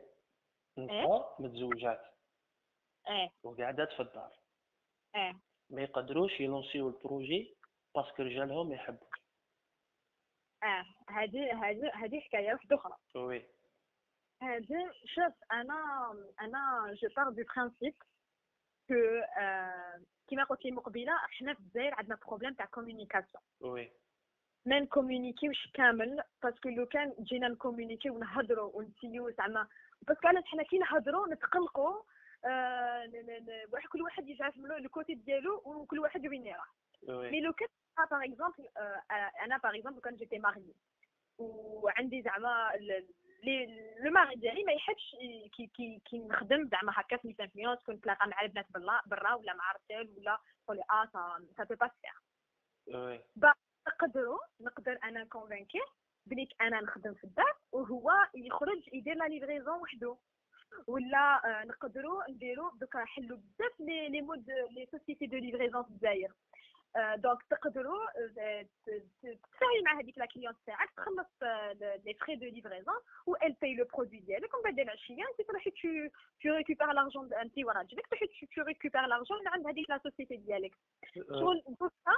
إيه؟ 0.77 0.85
نساء 0.85 1.35
متزوجات. 1.41 2.01
آه 3.07 3.29
وقاعدات 3.43 3.91
في 3.93 3.99
الدار. 4.01 4.37
آه 5.15 5.39
ما 5.69 5.81
يقدروش 5.81 6.39
يلونسيو 6.39 6.87
ال 6.89 6.98
projet 6.98 7.55
parce 7.95 8.12
que 8.12 8.23
رجالهم 8.23 8.69
ما 8.69 8.75
يحبوش 8.75 9.23
آه 10.63 10.85
هذه 11.09 11.63
هذه 11.69 11.91
هذه 11.93 12.19
حكاية 12.19 12.53
واحدة 12.53 12.75
أخرى. 12.75 12.97
oui. 13.15 13.45
هذا 14.41 14.91
شوف 15.05 15.33
أنا 15.51 16.11
أنا 16.41 16.93
je 17.01 17.07
pars 17.15 17.29
du 17.29 17.43
principe 17.55 17.95
que 18.87 18.95
كيما 20.27 20.43
قلت 20.43 20.65
لي 20.65 20.71
مقبله 20.71 21.15
إحنا 21.15 21.53
في 21.53 21.59
الجزائر 21.59 21.93
عندنا 21.93 22.17
problème 22.27 22.53
تاع 22.53 22.65
communication 22.65 23.43
oui 23.61 23.91
ما 24.65 24.79
نكومونيكيوش 24.79 25.67
كامل 25.73 26.23
parce 26.43 26.59
que 26.59 26.69
لو 26.69 26.85
كان 26.85 27.13
جينا 27.19 27.47
نكومونيكيو 27.47 28.15
ونهضروا 28.15 28.71
ونسيو 28.73 29.29
زعما 29.29 29.67
parce 30.07 30.20
que 30.20 30.27
علاش 30.27 30.43
حنا 30.45 30.63
كي 30.63 30.77
نهضروا 30.77 31.27
نتقلقوا 31.27 32.01
آه، 32.45 33.09
واحد 33.73 33.87
كل 33.87 34.01
واحد 34.01 34.27
يعرف 34.27 34.57
من 34.57 34.71
ال 34.71 34.79
côté 34.79 35.13
ديالو 35.13 35.61
وكل 35.65 35.99
واحد 35.99 36.27
وين 36.27 36.53
وي 37.07 37.31
مي 37.31 37.41
لو 37.41 37.53
كان 37.53 37.67
باغ 37.97 38.23
اكزومبل 38.23 38.67
أنا 39.43 39.57
باغ 39.57 39.75
اكزومبل 39.75 40.01
كان 40.01 40.15
جيتي 40.15 40.39
ماري 40.39 40.73
وعندي 41.37 42.21
زعما 42.21 42.71
لو 43.43 44.11
ماري 44.11 44.35
ديالي 44.35 44.63
ما 44.63 44.71
يحبش 44.71 45.15
كي 45.55 45.67
كي 45.67 46.01
كي 46.05 46.19
نخدم 46.19 46.69
زعما 46.71 46.93
هكا 46.95 47.17
في 47.17 47.27
ميس 47.27 47.39
انفلونس 47.39 47.79
كون 47.85 47.95
نتلاقى 47.95 48.27
مع 48.27 48.41
البنات 48.41 48.65
برا 49.05 49.33
ولا 49.33 49.53
مع 49.53 49.71
رجال 49.71 50.13
ولا 50.17 50.39
نقول 50.63 50.79
آه 50.91 51.09
سا 51.57 51.63
بو 51.63 51.75
با 51.75 51.89
وي 52.87 53.19
نقدروا 53.87 54.39
نقدر 54.61 54.99
أنا 55.03 55.25
كونفينكي 55.25 55.81
بليك 56.25 56.49
أنا 56.61 56.81
نخدم 56.81 57.13
في 57.13 57.23
الدار 57.23 57.53
وهو 57.71 58.11
يخرج 58.35 58.89
يدير 58.93 59.15
لا 59.15 59.27
ليفريزون 59.27 59.81
وحده. 59.81 60.17
ولا 60.87 61.41
آه، 61.45 61.65
نقدروا 61.65 62.29
نديروا 62.29 62.71
دوكا 62.75 63.05
حلوا 63.05 63.37
بزاف 63.37 63.79
لي 63.79 64.21
مود 64.21 64.49
لي 64.49 64.87
سوسيتي 64.91 65.25
دو 65.25 65.37
ليفريزون 65.37 65.83
في 65.83 65.89
الجزائر 65.89 66.31
دونك 67.15 67.43
تقدروا 67.49 68.03
آه، 68.39 68.61
ت- 68.61 68.67
ت- 68.89 69.03
تتفاهمي 69.21 69.81
مع 69.85 69.99
هذيك 69.99 70.17
لا 70.17 70.25
كليونت 70.25 70.57
تاعك 70.65 70.89
تخلص 70.97 71.27
لي 72.05 72.13
فري 72.13 72.35
دو 72.35 72.45
ليفريزون 72.45 72.95
و 73.27 73.35
ال 73.35 73.53
باي 73.61 73.75
لو 73.75 73.85
برودوي 73.93 74.19
ديالك 74.19 74.53
ومن 74.53 74.63
بعد 74.63 74.79
العشيه 74.79 75.23
انت 75.23 75.47
تروحي 75.47 75.71
تو 75.71 75.87
تو 76.41 76.49
ريكوبير 76.55 76.91
لارجون 76.91 77.33
انت 77.33 77.53
وراجلك 77.57 78.07
تروحي 78.07 78.27
تو 78.55 78.61
ريكوبير 78.61 79.05
لارجون 79.05 79.39
من 79.39 79.47
عند 79.47 79.67
هذيك 79.67 79.89
لا 79.89 79.97
سوسيتي 80.03 80.35
ديالك. 80.35 80.71
شغل 81.39 81.63
دوكا 81.67 82.17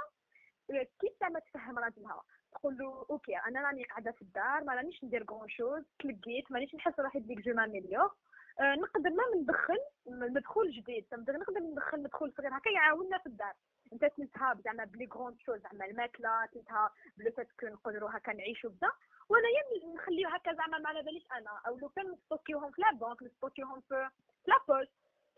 كيف 1.00 1.12
زعما 1.20 1.38
تفهم 1.40 1.78
راجلها 1.78 2.22
تقول 2.52 2.78
له 2.78 3.06
أوكي 3.10 3.36
أنا 3.36 3.60
راني 3.60 3.84
قاعدة 3.84 4.10
في 4.12 4.22
الدار 4.22 4.64
ما 4.64 4.74
رانيش 4.74 5.04
ندير 5.04 5.24
غون 5.30 5.48
شوز 5.48 5.82
تلقيت 5.98 6.52
مانيش 6.52 6.74
نحس 6.74 7.00
روحي 7.00 7.20
بليك 7.20 7.38
جو 7.40 7.54
ماميليور. 7.54 8.10
آه 8.60 8.74
نقدر 8.74 9.10
ما 9.10 9.22
ندخل 9.36 9.78
مدخول 10.06 10.70
جديد 10.70 11.06
نقدر 11.12 11.36
ندخل 11.36 12.02
مدخول 12.02 12.32
صغير 12.38 12.56
هكا 12.58 12.70
يعاوننا 12.70 13.18
في 13.18 13.26
الدار. 13.26 13.52
انت 13.92 14.04
تنتها 14.04 14.54
زعما 14.64 14.84
بلي 14.84 15.08
غون 15.14 15.38
شوز 15.38 15.60
زعما 15.60 15.84
الماكلة 15.86 16.46
تنتها 16.46 16.90
بلو 17.16 17.30
كو 17.60 17.66
نقدروا 17.66 18.10
هكا 18.12 18.32
نعيشوا 18.32 18.70
بدا 18.70 18.90
وانايا 19.28 19.62
ن- 19.84 19.94
نخليو 19.94 20.28
هكا 20.28 20.54
زعما 20.54 20.78
ما 20.78 20.88
على 20.88 21.02
باليش 21.02 21.26
أنا. 21.32 21.60
أو 21.66 21.78
لو 21.78 21.88
كان 21.88 22.10
نستوكيوهم 22.12 22.70
في 22.70 22.82
لا 22.82 22.92
بنك 22.92 23.22
نستوكيوهم 23.22 23.80
في 23.80 24.08
لا 24.46 24.54
بوست 24.68 24.92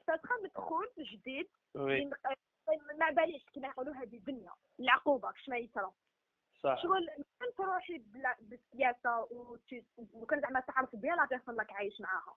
فتخا 0.07 0.35
مدخول 0.45 0.87
جديد 0.99 1.49
وي 1.75 2.11
ما 2.99 3.11
باليش 3.11 3.45
كيما 3.55 3.69
يقولوا 3.69 3.95
هذه 3.95 4.17
الدنيا 4.17 4.53
العقوبه 4.81 5.33
كش 5.33 5.49
ما 5.49 5.57
يصرا 5.59 5.93
صح 6.63 6.83
شغل 6.83 7.07
كان 7.41 7.55
تروحي 7.57 8.03
بالسياسة 8.41 9.29
وكان 10.13 10.41
زعما 10.41 10.61
تعرف 10.61 10.97
بيان 10.97 11.17
لا 11.17 11.25
بيرسون 11.27 11.59
راك 11.59 11.73
عايش 11.73 12.01
معاها 12.01 12.37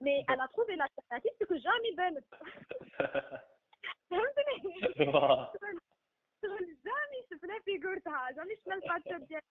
مي 0.00 0.24
انا 0.30 0.46
تروفي 0.46 0.72
لالتيرناتيف 0.72 1.32
سكو 1.40 1.54
جامي 1.54 1.90
بانت 1.96 2.24
فهمتني 4.10 4.62
شغل 6.42 6.66
جامي 6.84 7.18
شفنا 7.30 7.58
فيغورتها 7.64 8.30
جامي 8.30 8.56
شفنا 8.56 8.74
الفاتشر 8.74 9.18
ديالها 9.18 9.42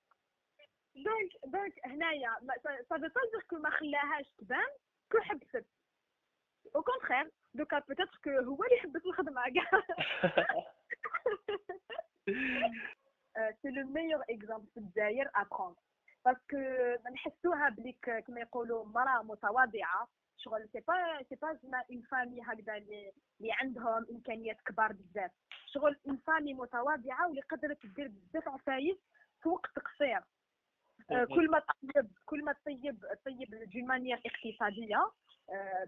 دونك 0.96 1.32
دونك 1.46 1.74
هنايا 1.86 2.36
سا 2.64 2.84
فو 2.90 2.98
با 2.98 3.08
دير 3.32 3.42
كو 3.50 3.56
ما 3.56 3.70
خلاهاش 3.70 4.26
تبان 4.38 4.68
كو 5.12 5.20
حبست 5.20 5.66
او 6.76 6.84
كونتخير 6.84 7.32
دوكا 7.54 7.80
بوتيتر 7.80 8.20
كو 8.24 8.30
هو 8.30 8.64
اللي 8.64 8.78
حبس 8.80 9.06
الخدمه 9.06 9.42
كاع 9.56 9.82
سي 13.62 13.70
لو 13.70 13.88
ميور 13.88 14.24
اكزومبل 14.30 14.68
في 14.74 14.78
الجزائر 14.80 15.30
ابخوند 15.36 15.76
باسكو 16.26 16.58
نحسوها 17.14 17.70
بليك 17.70 18.10
كما 18.28 18.42
يقولوا 18.42 18.86
مراه 18.86 19.24
متواضعه 19.24 20.08
شغل. 20.39 20.69
c'est 20.73 20.81
pas 20.81 21.23
c'est 21.29 21.35
pas 21.35 21.59
زعما 21.63 21.85
une 21.91 22.03
famille 22.03 22.43
هكذا 22.43 22.77
اللي 22.77 23.53
عندهم 23.53 24.07
إمكانيات 24.11 24.61
كبار 24.67 24.93
بزاف. 24.93 25.31
شغل 25.67 25.97
une 26.07 26.17
famille 26.17 26.55
متواضعة 26.55 27.27
واللي 27.27 27.41
قدرت 27.41 27.87
دير 27.87 28.09
بزاف 28.09 28.49
عفايس 28.49 28.97
في 29.43 29.49
وقت 29.49 29.79
قصير 29.79 30.21
كل 31.09 31.51
ما 31.51 31.63
طيب 31.95 32.11
كل 32.27 32.45
ما 32.45 32.55
طيب 32.67 33.05
طيب 33.25 33.71
d'une 33.73 33.87
manière 33.87 34.21
اقتصادية 34.27 35.11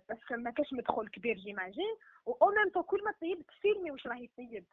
parce 0.09 0.25
que 0.25 0.35
ما 0.37 0.51
كاش 0.51 0.73
مدخول 0.73 1.09
كبير 1.09 1.37
j'imagine 1.37 1.97
و 2.27 2.33
au 2.33 2.51
même 2.51 2.83
كل 2.83 3.05
ما 3.05 3.13
طيب 3.21 3.43
تفيلمي 3.47 3.91
واش 3.91 4.07
راهي 4.07 4.29
طيب. 4.37 4.65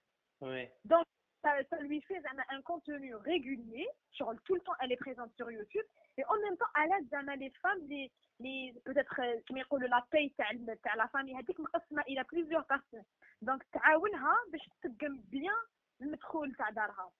دونك 0.86 1.07
ça, 1.42 1.50
ça 1.70 1.76
lui 1.80 2.00
fait 2.02 2.22
un 2.48 2.62
contenu 2.62 3.14
régulier 3.16 3.88
genre 4.12 4.34
tout 4.44 4.54
le 4.54 4.60
temps 4.60 4.74
elle 4.80 4.92
est 4.92 4.96
présente 4.96 5.32
sur 5.36 5.50
YouTube 5.50 5.84
et 6.16 6.24
en 6.24 6.36
même 6.44 6.56
temps 6.56 6.72
elle 6.80 6.92
aide 6.92 7.40
les 7.40 7.50
femmes 7.62 7.82
les 7.88 8.10
les 8.40 8.74
peut-être 8.84 9.20
كما 9.46 9.60
يقولوا 9.60 9.88
la 9.88 10.02
paye 10.10 10.30
تاع 10.38 10.50
تاع 10.82 10.94
la 10.96 11.08
famille 11.08 11.36
هذيك 11.36 11.60
مقسمه 11.60 12.02
الى 12.02 12.24
plusieurs 12.24 12.66
personnes 12.66 13.06
donc 13.42 13.62
تعاونها 13.72 14.36
باش 14.52 14.68
تقم 14.82 15.20
بيان 15.30 15.64
المدخول 16.00 16.54
تاع 16.54 16.70
دارها 16.70 17.12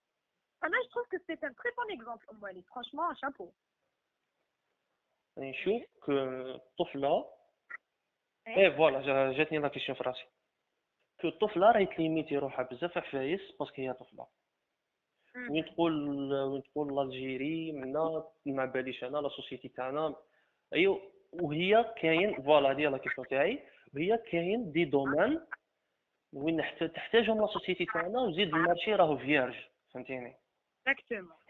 انا 0.65 0.83
جو 0.83 0.89
تروف 0.89 1.09
كو 1.11 1.19
سي 1.27 1.33
ان 1.33 1.55
تري 1.55 1.71
بون 1.77 1.93
اكزومبل 1.93 2.29
ام 2.31 2.43
وليد 2.43 2.65
فرانشمون 2.65 3.15
شابو 3.15 3.53
نشوف 5.39 5.83
كو 6.01 6.13
الطفله 6.13 7.33
اي 8.49 8.77
فوالا 8.77 9.33
جاتني 9.33 9.59
لا 9.59 9.69
كيسيون 9.69 9.99
في 9.99 10.05
راسي 10.05 10.27
que 11.22 11.28
الطفلة 11.28 11.72
راهي 11.72 11.86
تليميتي 11.86 12.38
روحها 12.38 12.68
بزاف 12.72 12.98
عفايس 12.98 13.42
parce 13.60 13.73
que 13.73 13.82
هي 13.82 13.94
طفلة. 13.94 14.28
وين 15.50 15.66
تقول 15.66 16.10
وين 16.34 16.64
تقول 16.64 16.96
l'Algérie 16.96 17.72
منا 17.72 18.24
ما 18.46 18.66
باليش 18.66 19.04
أنا 19.04 19.18
la 19.18 19.30
société 19.30 19.70
تاعنا. 19.70 20.16
ايوا 20.74 20.98
وهي 21.34 21.94
كاين 22.02 22.44
voilà 22.44 22.72
هذه 22.72 22.90
la 22.90 22.98
question 22.98 23.28
تاعي. 23.28 23.60
وهي 23.96 24.18
كاين 24.18 24.72
des 24.72 24.86
domaines 24.86 25.48
وين 26.34 26.64
تحتاجهم 26.96 27.42
la 27.42 27.48
société 27.48 27.86
تاعنا 27.86 28.22
وزيد 28.22 28.48
ال 28.48 28.55
marché 28.55 28.96
راهو 28.96 29.18
vierge 29.18 29.56
فهمتيني؟ 29.94 30.36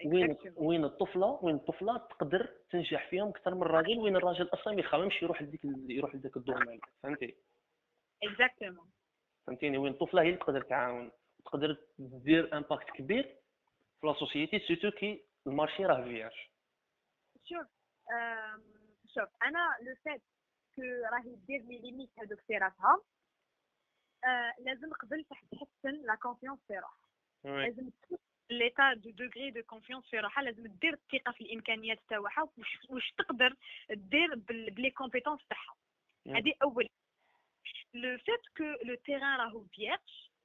وين 0.05 0.37
وين 0.55 0.85
الطفلة 0.85 1.39
وين 1.41 1.55
الطفلة 1.55 1.97
تقدر 1.97 2.49
تنجح 2.69 3.09
فيهم 3.09 3.27
أكثر 3.27 3.55
من 3.55 3.61
الراجل 3.61 3.99
وين 3.99 4.15
الراجل 4.15 4.49
أصلا 4.53 4.73
ما 4.73 4.79
يخممش 4.79 5.21
يروح 5.21 5.41
لديك 5.41 5.61
يروح 5.89 6.15
لذاك 6.15 6.37
ال 6.37 6.43
domaine 6.43 6.79
فهمتي؟ 7.03 7.35
Exactement 8.23 8.91
فهمتيني؟ 9.47 9.77
وين 9.77 9.93
الطفلة 9.93 10.21
هي 10.21 10.27
اللي 10.27 10.39
تقدر 10.39 10.61
تعاون 10.61 11.11
تقدر 11.45 11.77
دير 11.99 12.57
impact 12.57 12.89
كبير 12.89 13.35
في 14.01 14.07
la 14.07 14.13
société 14.13 14.59
surtout 14.59 14.91
que 14.91 15.25
ال 15.47 15.53
marché 15.53 15.85
راه 15.85 16.03
فياج 16.03 16.31
شوف 17.43 17.67
شوف 19.07 19.29
أنا 19.43 19.77
le 19.81 19.95
fait 20.05 20.21
que 20.75 20.81
راهي 20.81 21.35
دير 21.35 21.61
les 21.61 21.77
limites 21.77 22.09
هذوك 22.19 22.39
في 22.39 22.57
راسها 22.57 23.01
لازم 24.59 24.93
قبل 24.93 25.25
تحسن 25.51 26.05
la 26.05 26.15
confiance 26.15 26.59
في 26.67 26.73
روحها 26.73 27.07
لازم 27.65 27.89
l'état 28.49 28.93
de 28.93 29.09
degré 29.09 29.51
de 29.51 29.63
confiance 29.63 30.05
في 30.09 30.19
روحها 30.19 30.43
لازم 30.43 30.67
دير 30.67 30.93
الثقة 30.93 31.31
في 31.31 31.41
الإمكانيات 31.41 31.99
تاعها 32.09 32.49
واش 32.89 33.13
تقدر 33.17 33.55
دير 33.91 34.35
ب 34.35 34.49
les 34.49 34.91
compétences 34.91 35.41
تاعها. 35.49 35.75
هذه 36.27 36.53
أول 36.63 36.89
le 37.97 38.17
fait 38.17 38.41
que 38.57 38.63
le 38.85 38.95
terrain 38.95 39.39
راهو 39.39 39.63
vierge 39.63 39.99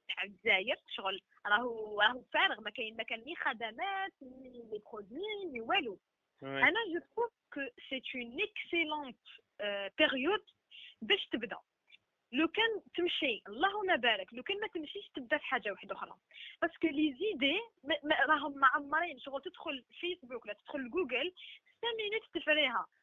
تاع 0.07 0.23
الجزائر 0.23 0.77
شغل 0.95 1.21
راهو 1.45 2.01
راهو 2.01 2.21
فارغ 2.21 2.61
ما 2.61 2.69
كاين 2.69 2.97
ما 2.97 3.03
كان 3.03 3.19
ني 3.19 3.35
خدمات 3.35 4.13
les 4.21 4.81
produits 4.85 5.45
ني 5.51 5.61
والو. 5.61 5.99
أنا 6.43 6.79
je 6.93 6.99
trouve 7.15 7.31
que 7.53 7.61
c'est 7.89 8.01
une 8.15 8.37
excellente 8.41 9.17
période 9.97 10.43
باش 11.01 11.27
تبدا. 11.31 11.57
لو 12.31 12.47
كان 12.47 12.81
تمشي 12.95 13.41
اللهم 13.47 13.97
بارك 13.97 14.33
لو 14.33 14.43
كان 14.43 14.59
ما 14.59 14.67
تمشيش 14.67 15.09
تبدا 15.15 15.37
في 15.37 15.45
حاجة 15.45 15.71
واحدة 15.71 15.95
أخرى. 15.95 16.15
parce 16.61 16.77
que 16.77 16.87
les 16.87 17.13
idées 17.13 17.59
راهم 18.29 18.57
معمرين. 18.57 19.19
شغل 19.19 19.41
تدخل 19.41 19.83
فيسبوك 19.99 20.45
ولا 20.45 20.53
تدخل 20.53 20.89
جوجل 20.89 21.33
5 21.81 21.97
مينوت 21.97 22.23
تفريها. 22.33 22.85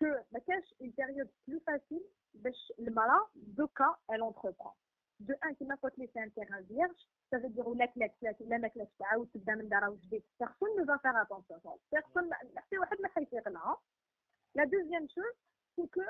كو 0.00 0.06
ما 0.32 0.38
كانش 0.46 0.74
اون 0.80 0.90
بيريود 0.90 1.30
بلو 1.48 1.60
فاسيل 1.60 2.04
باش 2.34 2.72
المراه 2.78 3.28
دوكا 3.34 3.96
ال 4.10 4.20
اونتربرون 4.20 4.72
دو 5.20 5.34
ان 5.44 5.54
كيما 5.54 5.74
قلت 5.74 5.98
لي 5.98 6.06
سي 6.06 6.22
ان 6.22 6.34
تيران 6.34 6.64
فيرج 6.64 7.06
ça 7.34 7.38
veut 7.38 7.52
dire 7.56 7.66
ولا 7.66 7.86
كلات 7.86 8.14
كلات 8.20 8.40
ولا 8.40 8.58
ما 8.58 8.68
كلاتش 8.68 8.92
تعاود 8.98 9.30
تبدا 9.34 9.54
من 9.54 9.68
دارها 9.68 9.88
وجديد 9.88 10.22
بيرسون 10.40 10.76
نو 10.78 10.84
فا 10.86 10.96
فير 10.96 11.22
اتونسيون 11.22 11.60
بيرسون 11.92 12.34
حتى 12.56 12.78
واحد 12.78 13.00
ما 13.00 13.08
حيفيق 13.08 13.48
لها 13.48 13.78
لا 14.54 14.64
دوزيام 14.64 15.08
شوز 15.08 15.34
سي 15.76 15.86
كو 15.86 16.00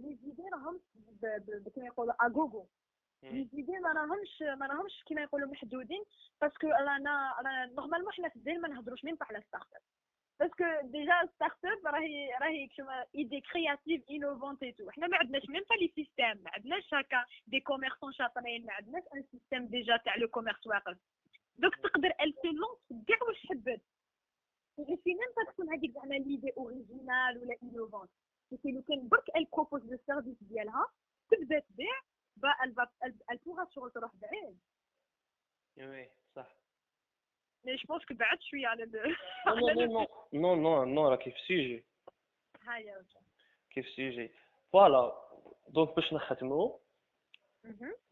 لي 0.00 0.18
زيدي 0.22 0.42
راهم 0.52 0.80
كيما 1.74 1.86
يقولوا 1.86 2.26
اغوغو 2.26 2.66
لي 3.22 3.48
زيدي 3.52 3.78
ما 3.78 3.92
راهمش 3.92 4.42
ما 4.42 4.66
راهمش 4.66 5.04
كيما 5.06 5.22
يقولوا 5.22 5.48
محدودين 5.48 6.04
باسكو 6.40 6.66
رانا 6.66 7.34
رانا 7.38 7.66
نورمالمون 7.66 8.12
حنا 8.12 8.28
في 8.28 8.36
الجزائر 8.36 8.58
ما 8.58 8.68
نهضروش 8.68 9.04
ميم 9.04 9.16
على 9.20 9.40
ستارت 9.42 9.74
اب 9.74 9.82
باسكو 10.40 10.64
ديجا 10.82 11.28
ستارت 11.34 11.64
اب 11.64 11.86
راهي 11.86 12.30
راهي 12.42 12.66
كيما 12.66 13.06
ايدي 13.14 13.40
كرياتيف 13.40 14.02
انوفونت 14.10 14.62
اي 14.62 14.72
تو 14.72 14.90
حنا 14.90 15.06
ما 15.06 15.16
عندناش 15.16 15.42
ميم 15.48 15.62
با 15.70 15.74
لي 15.74 15.92
سيستيم 15.94 16.42
ما 16.44 16.50
عندناش 16.50 16.94
هكا 16.94 17.24
دي 17.46 17.60
كوميرسون 17.60 18.12
شاطرين 18.12 18.66
ما 18.66 18.72
عندناش 18.72 19.02
ان 19.14 19.24
سيستيم 19.30 19.66
ديجا 19.66 19.96
تاع 19.96 20.16
لو 20.16 20.28
كوميرس 20.28 20.66
واقف 20.66 20.98
دوك 21.58 21.74
تقدر 21.76 22.12
ال 22.20 22.34
سي 22.42 22.48
لونس 22.48 23.04
كاع 23.08 23.18
واش 23.28 23.46
حبت 23.46 23.82
ماشي 24.78 25.02
ميم 25.06 25.32
با 25.36 25.52
تكون 25.52 25.74
هذيك 25.74 25.92
زعما 25.92 26.14
ليدي 26.14 26.52
اوريجينال 26.56 27.38
ولا 27.38 27.56
انوفونت 27.62 28.10
سيتي 28.50 28.70
لو 28.72 28.82
كان 28.82 29.08
برك 29.08 29.36
ال 29.36 29.44
بروبوز 29.52 29.92
لو 29.92 29.98
سيرفيس 30.06 30.36
ديالها 30.40 30.86
تبدا 31.30 31.60
تبيع 31.60 32.00
bah 32.42 32.54
elle 32.62 32.72
va 32.72 32.90
elle, 33.00 33.14
elle 33.28 33.38
pourra 33.40 33.66
se 33.66 33.78
retrouver 33.80 34.16
بعيد 34.22 34.58
وي 37.67 37.77
صح 37.77 37.81
mais 37.81 37.81
je 37.81 37.87
pense 37.87 38.05
que 38.05 38.13
بعد 38.13 38.41
شوية 38.41 38.67
على 38.67 38.85
نو 39.47 39.55
نو 39.55 40.07
نو 40.33 40.55
نو 40.55 40.55
نو 40.55 40.85
نو 40.85 41.09
راه 41.09 41.15
كيف 41.15 41.37
سيجي. 41.47 41.85
هيا 42.67 43.05
كيف 43.69 43.87
سيجي. 43.87 44.31
فوالا 44.73 45.13
دونك 45.67 45.95
باش 45.95 46.13
نختمو. 46.13 46.79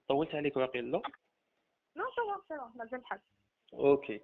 طولت 0.07 0.35
عليك 0.35 0.57
واقيلا 0.57 1.01
va 1.97 2.01
ça 2.01 2.55
va 2.55 2.77
مازال 2.77 3.05
حد 3.05 3.21
أوكي 3.73 4.21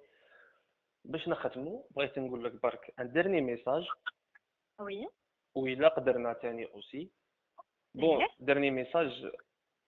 باش 1.04 1.28
نختمو 1.28 1.86
بغيت 1.90 2.18
نقول 2.18 2.44
لك 2.44 2.62
برك 2.62 2.94
ان 3.00 3.12
ديرني 3.12 3.40
ميساج 3.40 3.86
oui. 4.82 5.08
وإلا 5.54 5.88
قدرنا 5.88 6.32
تاني 6.32 6.64
اوسي 6.64 7.10
Bon. 7.94 8.26
Dernier 8.40 8.70
message 8.70 9.30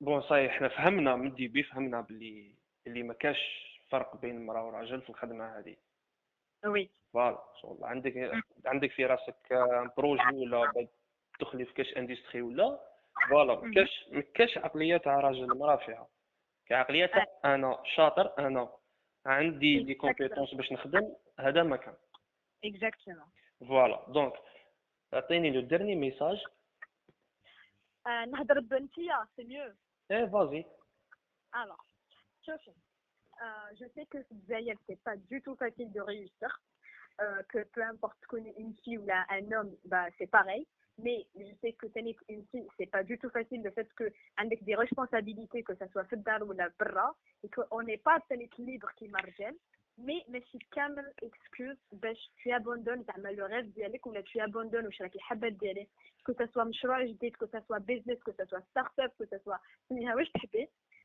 bon 0.01 0.23
ça 0.23 0.32
y 0.32 0.37
est 0.37 0.51
حنا 0.51 0.69
فهمنا 0.69 1.17
من 1.17 1.27
ال 1.27 1.33
début 1.33 1.63
فهمنا 1.63 2.01
بلي 2.01 2.55
بلي 2.87 3.03
ما 3.03 3.15
كاش 3.15 3.72
فرق 3.93 4.17
بين 4.17 4.37
المرأة 4.37 4.65
والراجل 4.67 5.03
في 5.03 5.11
الخدمة 5.11 5.59
هذه. 5.59 5.77
oui 6.67 6.87
voilà 7.13 7.39
شغل 7.63 7.85
عندك 7.85 8.33
عندك 8.67 8.91
في 8.91 9.07
راسك 9.07 9.37
projet 9.97 10.37
ولا 10.37 10.73
بعد 10.73 10.89
تدخلي 11.39 11.65
في 11.65 11.73
كاش 11.75 11.97
industrie 11.97 12.43
ولا؟ 12.43 12.81
voilà 13.31 13.55
ما 13.61 13.75
كاش 13.75 14.09
ما 14.13 14.21
كاش 14.21 14.59
عقليه 14.59 14.97
تاع 14.97 15.21
راجل 15.21 15.45
المراه 15.45 15.77
فيها. 15.77 16.09
كعقليه 16.67 17.07
تاع 17.07 17.27
أنا 17.45 17.83
شاطر 17.85 18.39
أنا 18.39 18.73
عندي 19.27 19.79
les 19.79 19.95
compétences 19.95 20.55
باش 20.55 20.73
نخدم 20.73 21.15
هذا 21.41 21.63
ما 21.63 21.77
كان. 21.77 21.95
Exactement. 22.67 23.67
فوالا 23.69 24.07
دونك 24.09 24.33
عطيني 25.13 25.51
لو 25.51 25.61
ديرني 25.61 25.95
ميساج 25.95 26.45
آه، 28.07 28.25
نهضر 28.25 28.61
بنتيا 28.61 29.27
سي 29.37 29.45
ميو 29.45 29.75
إيه 30.11 30.27
فازي 30.27 30.65
Sophie, 32.47 32.71
euh, 32.71 32.92
Euh, 33.43 33.47
je 33.81 33.85
sais 33.95 34.07
que 34.07 34.19
Zayed, 34.49 34.79
c'est 34.87 35.01
pas 35.03 35.17
du 35.17 35.43
tout 35.43 35.57
facile 35.57 35.91
de 35.93 36.01
réussir. 36.01 36.61
Euh, 37.21 37.43
que 37.49 37.63
peu 37.75 37.83
importe 37.83 38.25
qu'on 38.27 38.43
est 38.45 38.55
une 38.57 38.75
fille 38.83 38.99
ou 38.99 39.05
là, 39.05 39.27
un 39.29 39.53
homme, 39.53 39.77
bah, 39.85 40.07
c'est 40.17 40.29
pareil. 40.29 40.67
Mais 40.99 41.27
je 41.35 41.55
sais 41.61 41.73
que 41.73 41.87
tenir 41.87 42.15
une 42.29 42.45
fille, 42.47 42.67
c'est 42.79 42.87
pas 42.87 43.03
du 43.03 43.19
tout 43.19 43.31
facile 43.31 43.63
le 43.63 43.71
fait 43.71 43.89
que 43.95 44.11
avec 44.37 44.63
des 44.65 44.75
responsabilités, 44.75 45.63
que 45.63 45.75
ce 45.75 45.87
soit 45.89 46.05
fait 46.05 46.17
ou 46.17 46.53
la 46.53 46.69
bra, 46.79 47.15
et 47.43 47.49
qu'on 47.49 47.83
n'est 47.83 47.99
pas 47.99 48.21
tenir 48.29 48.49
libre 48.59 48.91
qui 48.97 49.09
margène. 49.09 49.55
Mais 49.99 50.25
mais 50.29 50.43
si 50.51 50.59
quand 50.71 50.89
même 50.91 51.09
excuse, 51.21 51.77
ben 51.93 52.15
tu 52.37 52.51
abandonnes 52.51 53.05
le 53.17 53.45
rêve 53.45 53.71
dialecte 53.73 54.07
ou 54.07 54.13
là 54.13 54.23
tu 54.23 54.41
abandonnes 54.41 54.87
ou 54.87 54.91
je 54.91 55.05
que 56.25 56.33
ce 56.35 56.47
soit 56.47 56.63
un 56.63 56.67
mshroaj 56.67 57.11
que 57.19 57.47
ce 57.47 57.61
soit 57.67 57.81
business, 57.81 58.19
que 58.25 58.33
ce 58.33 58.47
soit 58.47 58.63
start-up, 58.71 59.13
que 59.19 59.27
ce 59.27 59.39
soit 59.41 59.61
ah 59.91 60.15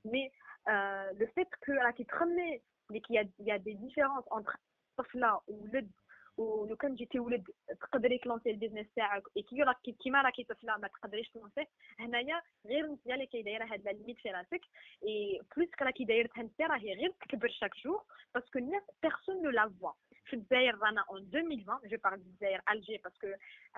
mais 0.07 0.31
euh, 0.69 1.13
le 1.21 1.27
fait 1.27 1.49
que 1.67 1.73
راكي 1.73 2.05
تخمي 2.05 2.61
mais 2.93 3.01
qu'il 3.01 3.15
y 3.15 3.19
a, 3.19 3.25
il 3.39 3.47
y 3.47 3.53
a 3.53 3.59
des 3.59 3.75
différences 3.75 4.27
entre 4.31 4.57
طفلة 4.97 5.41
وولد 5.49 5.91
ولو 6.37 6.77
كان 6.77 6.95
جيتي 6.95 7.21
ولد 7.21 7.45
تقدري 7.81 8.19
تلونسي 8.19 8.51
البيزنس 8.51 8.87
تاعك 8.97 9.23
كي 9.49 9.63
راكي 9.63 9.93
كيما 9.93 10.23
راكي 10.23 10.45
طفله 10.45 10.77
ما 10.77 10.89
تقدريش 10.89 11.29
تلونسيه 11.31 11.69
هنايا 11.99 12.43
غير 12.67 12.85
انت 12.85 13.07
اللي 13.07 13.27
كي 13.27 13.43
دايره 13.43 13.65
هاد 13.65 13.85
لا 13.85 13.91
ليميت 13.91 14.19
في 14.19 14.31
راسك 14.31 14.61
اي 15.07 15.41
بلوس 15.57 15.69
راكي 15.83 16.05
دايرتها 16.05 16.43
انت 16.43 16.61
راهي 16.61 16.95
غير 16.95 17.13
تكبر 17.21 17.49
شاك 17.49 17.71
جور 17.85 18.03
باسكو 18.35 18.59
الناس 18.59 18.83
بيرسون 19.03 19.43
نو 19.43 19.51
لا 19.51 19.73
فوا 19.81 19.93
في 20.25 20.37
الجزائر 20.37 20.79
رانا 20.79 21.05
اون 21.11 21.21
2020 21.35 21.81
جو 21.85 21.97
بارل 22.05 22.15
الجزائر 22.15 22.63
الجي 22.71 22.97
باسكو 23.05 23.27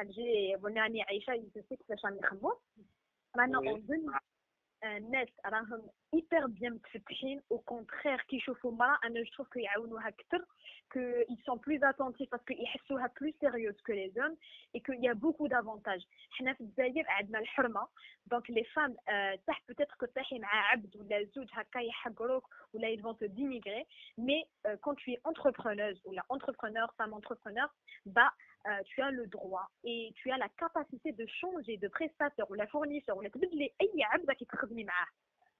الجي 0.00 0.54
راني 0.54 1.02
عايشه 1.02 1.32
يوسف 1.32 1.74
كيفاش 1.74 2.04
راني 2.04 2.18
نخمو 2.20 2.58
رانا 3.36 3.58
Oui. 3.58 3.68
اون 3.68 3.76
2020 3.76 4.18
الناس 4.84 5.28
راهم 5.46 5.88
ايبر 6.14 6.46
بيان 6.46 6.72
متفتحين 6.72 7.42
او 7.52 7.58
كونترير 7.58 8.20
كيشوفوا 8.20 8.72
مرا 8.72 8.98
انا 9.04 9.22
جو 9.22 9.30
تروف 9.32 9.48
كيعاونوها 9.48 10.08
اكثر 10.08 10.44
que 10.94 11.24
ils 11.28 11.42
sont 11.44 11.58
plus 11.58 11.82
attentifs 11.82 12.30
parce 12.30 12.44
qu'ils 12.44 12.60
يحسوها 12.60 13.08
plus 13.08 13.34
sérieuse 13.40 13.80
que 13.86 13.92
les 13.92 14.12
hommes 14.18 14.36
et 14.74 14.80
qu'il 14.80 15.00
y 15.02 15.08
a 15.08 15.14
beaucoup 15.14 15.48
d'avantages 15.48 16.06
حنا 16.30 16.52
في 16.54 16.60
الجزائر 16.60 17.04
عندنا 17.08 17.38
الحرمه 17.38 17.88
دونك 18.26 18.50
لي 18.50 18.64
فام 18.64 18.96
صح 19.46 19.62
peut-être 19.72 19.96
que 20.02 20.06
تحي 20.14 20.38
مع 20.38 20.48
عبد 20.48 20.96
ولا 20.96 21.24
زوج 21.24 21.48
هكا 21.52 21.78
يحقروك 21.78 22.48
ولا 22.74 22.88
ils 22.96 23.02
vont 23.02 23.14
te 23.14 23.24
dénigrer 23.24 23.86
mais 24.18 24.42
euh, 24.66 24.76
quand 24.82 24.94
tu 24.94 25.12
es 25.12 25.20
entrepreneuse 25.24 26.00
ou 26.04 26.12
la 26.12 26.24
entrepreneur 26.28 26.94
femme 26.98 27.12
entrepreneur 27.14 27.68
bah 28.06 28.30
euh, 28.66 28.82
tu 28.86 29.02
as 29.02 29.10
le 29.10 29.26
droit 29.26 29.66
et 29.84 30.12
tu 30.16 30.30
as 30.30 30.38
la 30.38 30.48
capacité 30.48 31.12
de 31.12 31.26
changer 31.26 31.76
de 31.76 31.88
prestataire 31.88 32.50
ou 32.50 32.54
la 32.54 32.66
fournisseur 32.66 33.16
ولا 33.16 33.28
تبدلي 33.28 33.74
اي 33.80 34.02
عبد 34.02 34.28
راكي 34.28 34.44
تخدمي 34.44 34.84
معاه 34.84 35.06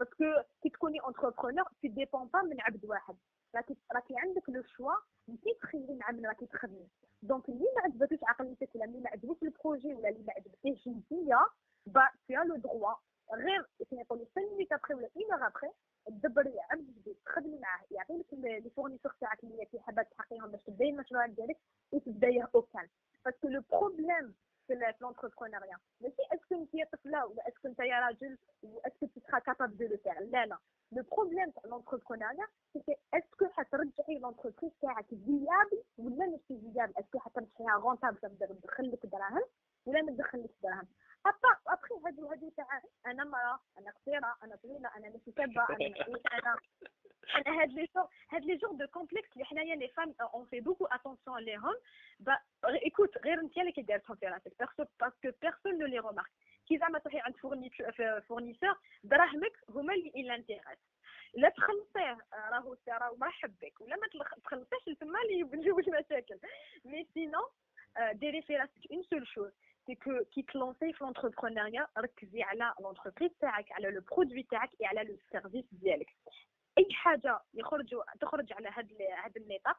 باسكو 0.00 0.24
كي 0.62 0.68
تكوني 0.68 0.98
انتربرونور 1.08 1.64
tu 1.64 1.88
dépends 1.88 2.28
pas 2.34 2.44
من 2.44 2.60
عبد 2.60 2.84
واحد 2.84 3.16
راكي 3.54 3.76
راكي 3.94 4.14
عندك 4.16 4.48
لو 4.48 4.62
شوا 4.62 4.94
انت 5.28 5.44
تخيري 5.62 5.94
مع 5.94 6.10
من 6.10 6.26
راكي 6.26 6.46
تخدمي 6.46 6.88
دونك 7.22 7.48
اللي 7.48 7.64
ما 7.76 7.82
عجبتوش 7.82 8.18
عقليتك 8.22 8.74
ولا 8.74 8.84
اللي 8.84 9.00
ما 9.00 9.10
عجبوش 9.10 9.36
البروجي 9.42 9.94
ولا 9.94 10.08
اللي 10.08 10.24
ما 10.26 10.32
عجبتيش 10.32 10.86
انتيا 10.86 11.38
با 11.86 12.08
tu 12.26 12.34
as 12.34 12.44
le 12.44 12.58
droit 12.66 12.98
غير 13.33 13.65
كيما 13.89 14.01
يقولوا 14.01 14.25
5 14.35 14.41
minutes 14.41 14.71
après 14.71 14.93
ولا 14.93 15.09
1 15.15 15.31
heure 15.31 15.47
après 15.47 15.67
تدبري 16.05 16.53
عبد 16.71 16.87
جديد 16.95 17.17
تخدمي 17.25 17.59
معاه 17.59 17.81
يعطي 17.91 18.13
لك 18.17 18.33
les 18.33 18.69
fournisseurs 18.69 19.13
تاعك 19.21 19.43
اللي 19.43 19.63
انت 19.63 19.81
حابه 19.83 20.01
تحققيهم 20.03 20.51
باش 20.51 20.63
تبدأي 20.63 20.89
المشروع 20.89 21.25
ديالك 21.25 21.57
وتبدايه 21.91 22.49
اوكان 22.55 22.87
parce 23.25 23.39
que 23.39 23.47
le 23.47 23.61
problème 23.71 24.35
في 24.67 24.93
l'entrepreneuriat 25.01 25.77
ماشي 26.01 26.21
est-ce 26.33 26.48
que 26.48 26.55
انت 26.55 26.93
طفله 26.93 27.25
ولا 27.25 27.47
est-ce 27.47 27.61
que 27.61 27.67
انت 27.67 27.79
يا 27.79 27.99
راجل 27.99 28.37
و 28.63 28.68
est-ce 28.68 28.94
que 28.94 29.07
tu 29.07 29.19
seras 29.25 29.41
capable 29.41 29.75
de 29.77 29.85
le 29.85 29.97
faire? 29.97 30.21
لا 30.21 30.45
لا 30.45 30.57
le 30.91 31.03
problème 31.11 31.51
تاع 31.51 31.63
l'entrepreneuriat 31.65 32.47
c'est 32.73 32.95
est-ce 33.13 33.35
que 33.35 33.45
حترجعي 33.45 34.19
l'entreprise 34.19 34.71
تاعك 34.81 35.05
viable 35.05 35.83
ولا 35.97 36.25
ماشي 36.25 36.59
viable 36.73 36.93
est-ce 36.97 37.12
que 37.12 37.19
حترجعيها 37.19 37.77
rentable 37.77 38.17
تقدر 38.17 38.47
تدخل 38.53 38.91
لك 38.91 39.05
دراهم 39.05 39.43
ولا 39.85 40.01
ما 40.01 40.11
تدخلش 40.11 40.51
دراهم 40.63 40.87
ابخي 41.68 41.94
هادو 42.06 42.26
هادو 42.26 42.50
تاع 42.50 42.82
انا 43.06 43.24
مرا 43.24 43.60
انا 43.78 43.90
قصيره 43.90 44.36
انا 44.42 44.56
طويله 44.56 44.90
انا 44.96 45.08
ماشي 45.10 45.32
شابه 45.36 45.66
انا 45.70 45.78
ماشي 45.88 46.22
انا 46.32 46.56
انا 47.36 47.62
هاد 47.62 47.72
لي 47.72 47.88
جور 47.94 48.08
هاد 48.30 48.44
لي 48.44 48.56
جور 48.56 48.72
دو 48.72 48.86
كومبلكس 48.86 49.32
اللي 49.32 49.44
حنايا 49.44 49.76
لي 49.76 49.88
فام 49.88 50.14
اون 50.20 50.46
في 50.46 50.60
بوكو 50.60 50.86
اتونسيون 50.86 51.38
ليهم 51.38 51.74
با 52.20 52.38
ايكوت 52.84 53.18
غير 53.18 53.40
انت 53.40 53.58
اللي 53.58 53.72
كديرتهم 53.72 54.16
في 54.16 54.26
راسك 54.26 54.52
بيرسو 54.58 54.84
باسكو 55.00 55.38
بيرسون 55.42 55.78
نو 55.78 55.86
لي 55.86 55.98
ريمارك 55.98 56.30
كي 56.68 56.78
زعما 56.78 56.98
تروحي 56.98 57.20
عند 57.20 57.36
فورنيسور 58.28 58.74
دراهمك 59.04 59.52
هما 59.68 59.94
اللي 59.94 60.08
الانتيغاس 60.16 60.78
لا 61.34 61.48
تخلصيه 61.48 62.18
آه، 62.32 62.48
راهو 62.50 62.74
سي 62.74 62.90
راهو 62.90 63.16
مرحب 63.16 63.54
بك 63.62 63.80
ولا 63.80 63.96
ما 63.96 64.06
تلخ- 64.06 64.40
تخلصيش 64.44 64.98
تما 65.00 65.18
اللي 65.22 65.40
يجيو 65.40 65.78
المشاكل 65.78 66.38
مي 66.84 67.08
سينون 67.14 67.48
ديري 68.12 68.42
في 68.42 68.56
راسك 68.56 68.90
اون 68.92 69.02
سول 69.02 69.26
شوز 69.26 69.52
سي 69.89 69.95
كو 69.95 70.23
كي 70.33 70.41
تلونسي 70.41 70.93
في 70.93 71.03
l'entrepreneuriat 71.03 71.87
ركزي 71.97 72.43
على 72.43 72.73
l'entreprise 72.79 73.31
تاعك 73.41 73.71
على 73.71 73.91
le 73.91 74.01
produit 74.01 74.43
تاعك 74.43 74.69
et 74.81 74.85
على 74.85 75.03
le 75.03 75.17
service 75.31 75.65
ديالك 75.71 76.09
اي 76.77 76.87
حاجة 76.93 77.39
يخرجوا 77.53 78.03
تخرج 78.21 78.53
على 78.53 78.67
ال- 78.67 79.13
هاد 79.23 79.37
النطاق 79.37 79.77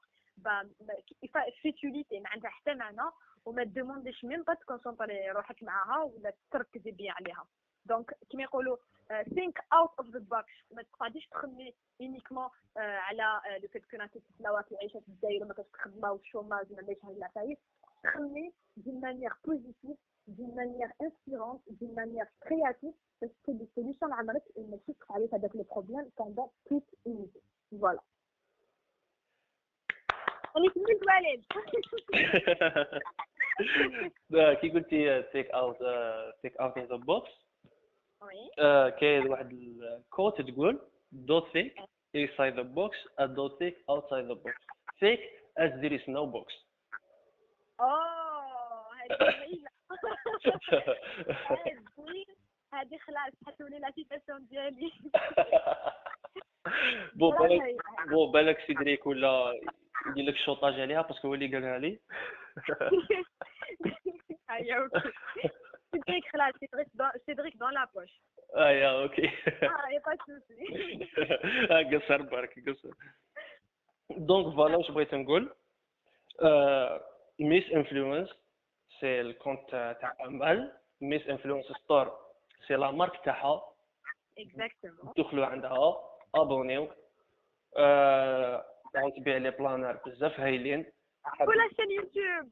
futilité 1.63 2.21
ما 2.21 2.29
عندها 2.29 2.51
حتى 2.51 2.75
معنى 2.75 3.11
وما 3.45 3.65
تدومونديش 3.65 4.25
même 4.25 4.43
pas 4.43 4.55
تكونسونطري 4.55 5.31
روحك 5.31 5.63
معاها 5.63 6.03
ولا 6.03 6.33
تركزي 6.51 6.91
bien 6.91 7.15
عليها 7.15 7.47
donc 7.87 8.15
كيما 8.31 8.43
يقولوا 8.43 8.77
think 9.35 9.61
out 9.73 9.91
of 9.99 10.07
the 10.09 10.19
box 10.19 10.53
ما 10.75 10.83
تقعديش 10.83 11.27
تخمي 11.27 11.75
uniquement 12.01 12.49
على 12.77 13.41
le 13.63 13.69
fait 13.69 13.87
que 13.91 13.97
راكي 13.97 14.21
تسلاواتي 14.21 14.77
عايشه 14.77 15.01
في 15.01 15.09
الجزائر 15.09 15.43
وما 15.45 15.55
كاش 15.55 15.67
خدمه 15.73 16.13
وال 16.13 16.25
chômage 16.25 16.67
وما 16.73 16.79
عندهاش 16.81 17.05
هاد 17.05 17.17
العفايس 17.17 17.59
خمي 18.06 18.52
دون 18.78 19.02
مانيير 19.02 19.34
بوزيتيف 19.46 19.98
دون 20.28 20.56
مانيير 20.56 20.90
انسبيرونت 21.02 21.62
دون 21.68 21.96
مانيير 21.96 22.26
كرياتيف 22.44 22.96
باش 23.22 23.32
تلقي 23.48 23.66
سوليوشن 23.76 24.10
لعمرك 24.10 24.44
وماشي 24.56 24.94
تقع 24.94 25.16
عليك 25.16 25.34
هذاك 25.34 25.56
لو 25.56 25.64
بروبليم 25.64 26.12
بوندون 26.20 26.48
توت 26.66 26.84
اون 27.08 27.32
فوالا 27.72 28.00
خليك 30.54 30.78
من 30.78 30.84
الوالد 30.90 31.44
كي 34.62 34.70
قلتي 34.70 35.24
تيك 35.24 35.52
اوت 35.52 35.78
تيك 36.42 36.58
اوت 36.58 36.78
ان 36.78 36.86
ذا 36.86 36.96
بوكس 36.96 37.32
وي 38.22 38.50
كاين 38.92 39.28
واحد 39.28 39.52
الكوت 39.54 40.42
تقول 40.42 40.80
don't 41.16 41.48
think 41.54 41.72
inside 42.14 42.56
the 42.56 42.64
box 42.78 42.92
and 43.20 43.36
don't 43.36 43.56
think 43.60 43.76
outside 43.90 44.26
the 44.32 44.36
box 44.44 44.56
think 45.00 45.20
as 45.64 45.72
there 45.82 45.94
is 46.00 46.06
no 46.08 46.26
box 46.36 46.48
اوه 47.81 48.95
هذه 48.95 49.17
جميله 49.31 49.71
هذه 51.51 52.25
هذه 52.73 52.99
خلاص 52.99 53.33
حتولي 53.47 53.79
لا 53.79 53.91
سيتاسيون 53.91 54.47
ديالي. 54.47 54.93
بون 57.15 57.37
بالك 57.39 57.77
بون 58.09 58.33
بالك 58.33 58.59
سيدريك 58.67 59.07
ولا 59.07 59.61
يدير 60.07 60.25
لك 60.25 60.37
شوطاج 60.37 60.81
عليها 60.81 61.03
باسكو 61.03 61.29
هو 61.29 61.35
اللي 61.35 61.47
قالها 61.55 61.79
لي 61.79 62.01
هيا 64.51 64.77
أوكي 64.83 65.13
سيدريك 65.93 66.25
خلاص 66.33 66.55
سيدريك 67.27 67.57
دون 67.57 67.73
لا 67.75 67.85
بوش 67.95 68.21
آه 68.57 68.71
يا 68.71 69.03
أوكي. 69.03 69.27
آه 69.63 69.89
يا 69.93 70.01
با 70.07 70.17
سوسي 70.27 71.09
آه، 71.71 71.83
قصر 71.99 72.23
برك 72.23 72.55
قصر. 72.69 72.91
donc 74.11 74.55
voilà 74.55 74.77
واش 74.77 74.91
بغيت 74.91 75.15
نقول 75.15 75.55
Miss 77.41 77.71
Influence 77.71 78.29
c'est 79.01 79.21
ال 79.21 79.28
compte 79.28 79.71
تاع 79.71 80.17
امال 80.27 80.73
Miss 81.01 81.29
Influence 81.29 81.65
Store 81.85 82.19
c'est 82.69 82.75
la 82.75 82.91
marque 82.91 83.25
تاعها 83.25 83.63
exactement 84.39 85.13
دخلوا 85.19 85.47
عندها 85.47 85.97
ابونيو 86.35 86.89
اون 87.77 89.13
تبيع 89.17 89.37
les 89.37 89.51
planners 89.51 89.99
بزاف 90.07 90.41
هايلين 90.41 90.87
ولا 91.41 91.69
chaîne 91.77 91.91
YouTube 91.91 92.51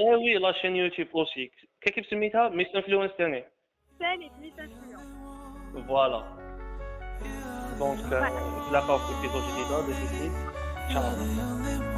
آه 0.00 0.16
oui 0.16 0.34
la 0.34 0.52
chaîne 0.52 0.76
YouTube 0.76 1.08
aussi 1.14 1.50
كيف 1.80 2.06
سميتها 2.06 2.48
Miss 2.48 2.74
Influence 2.74 3.10
ثاني 3.10 3.44
ثاني 3.98 4.30
Miss 4.40 4.58
Influence 4.58 5.86
voilà 5.86 6.44
donc 7.78 7.98
نتلاقاو 8.06 8.98
في 8.98 9.16
épisode 9.16 9.42
جديده 9.42 9.80
دو 9.80 9.92
جديد 9.92 10.32
تشاو 10.88 11.93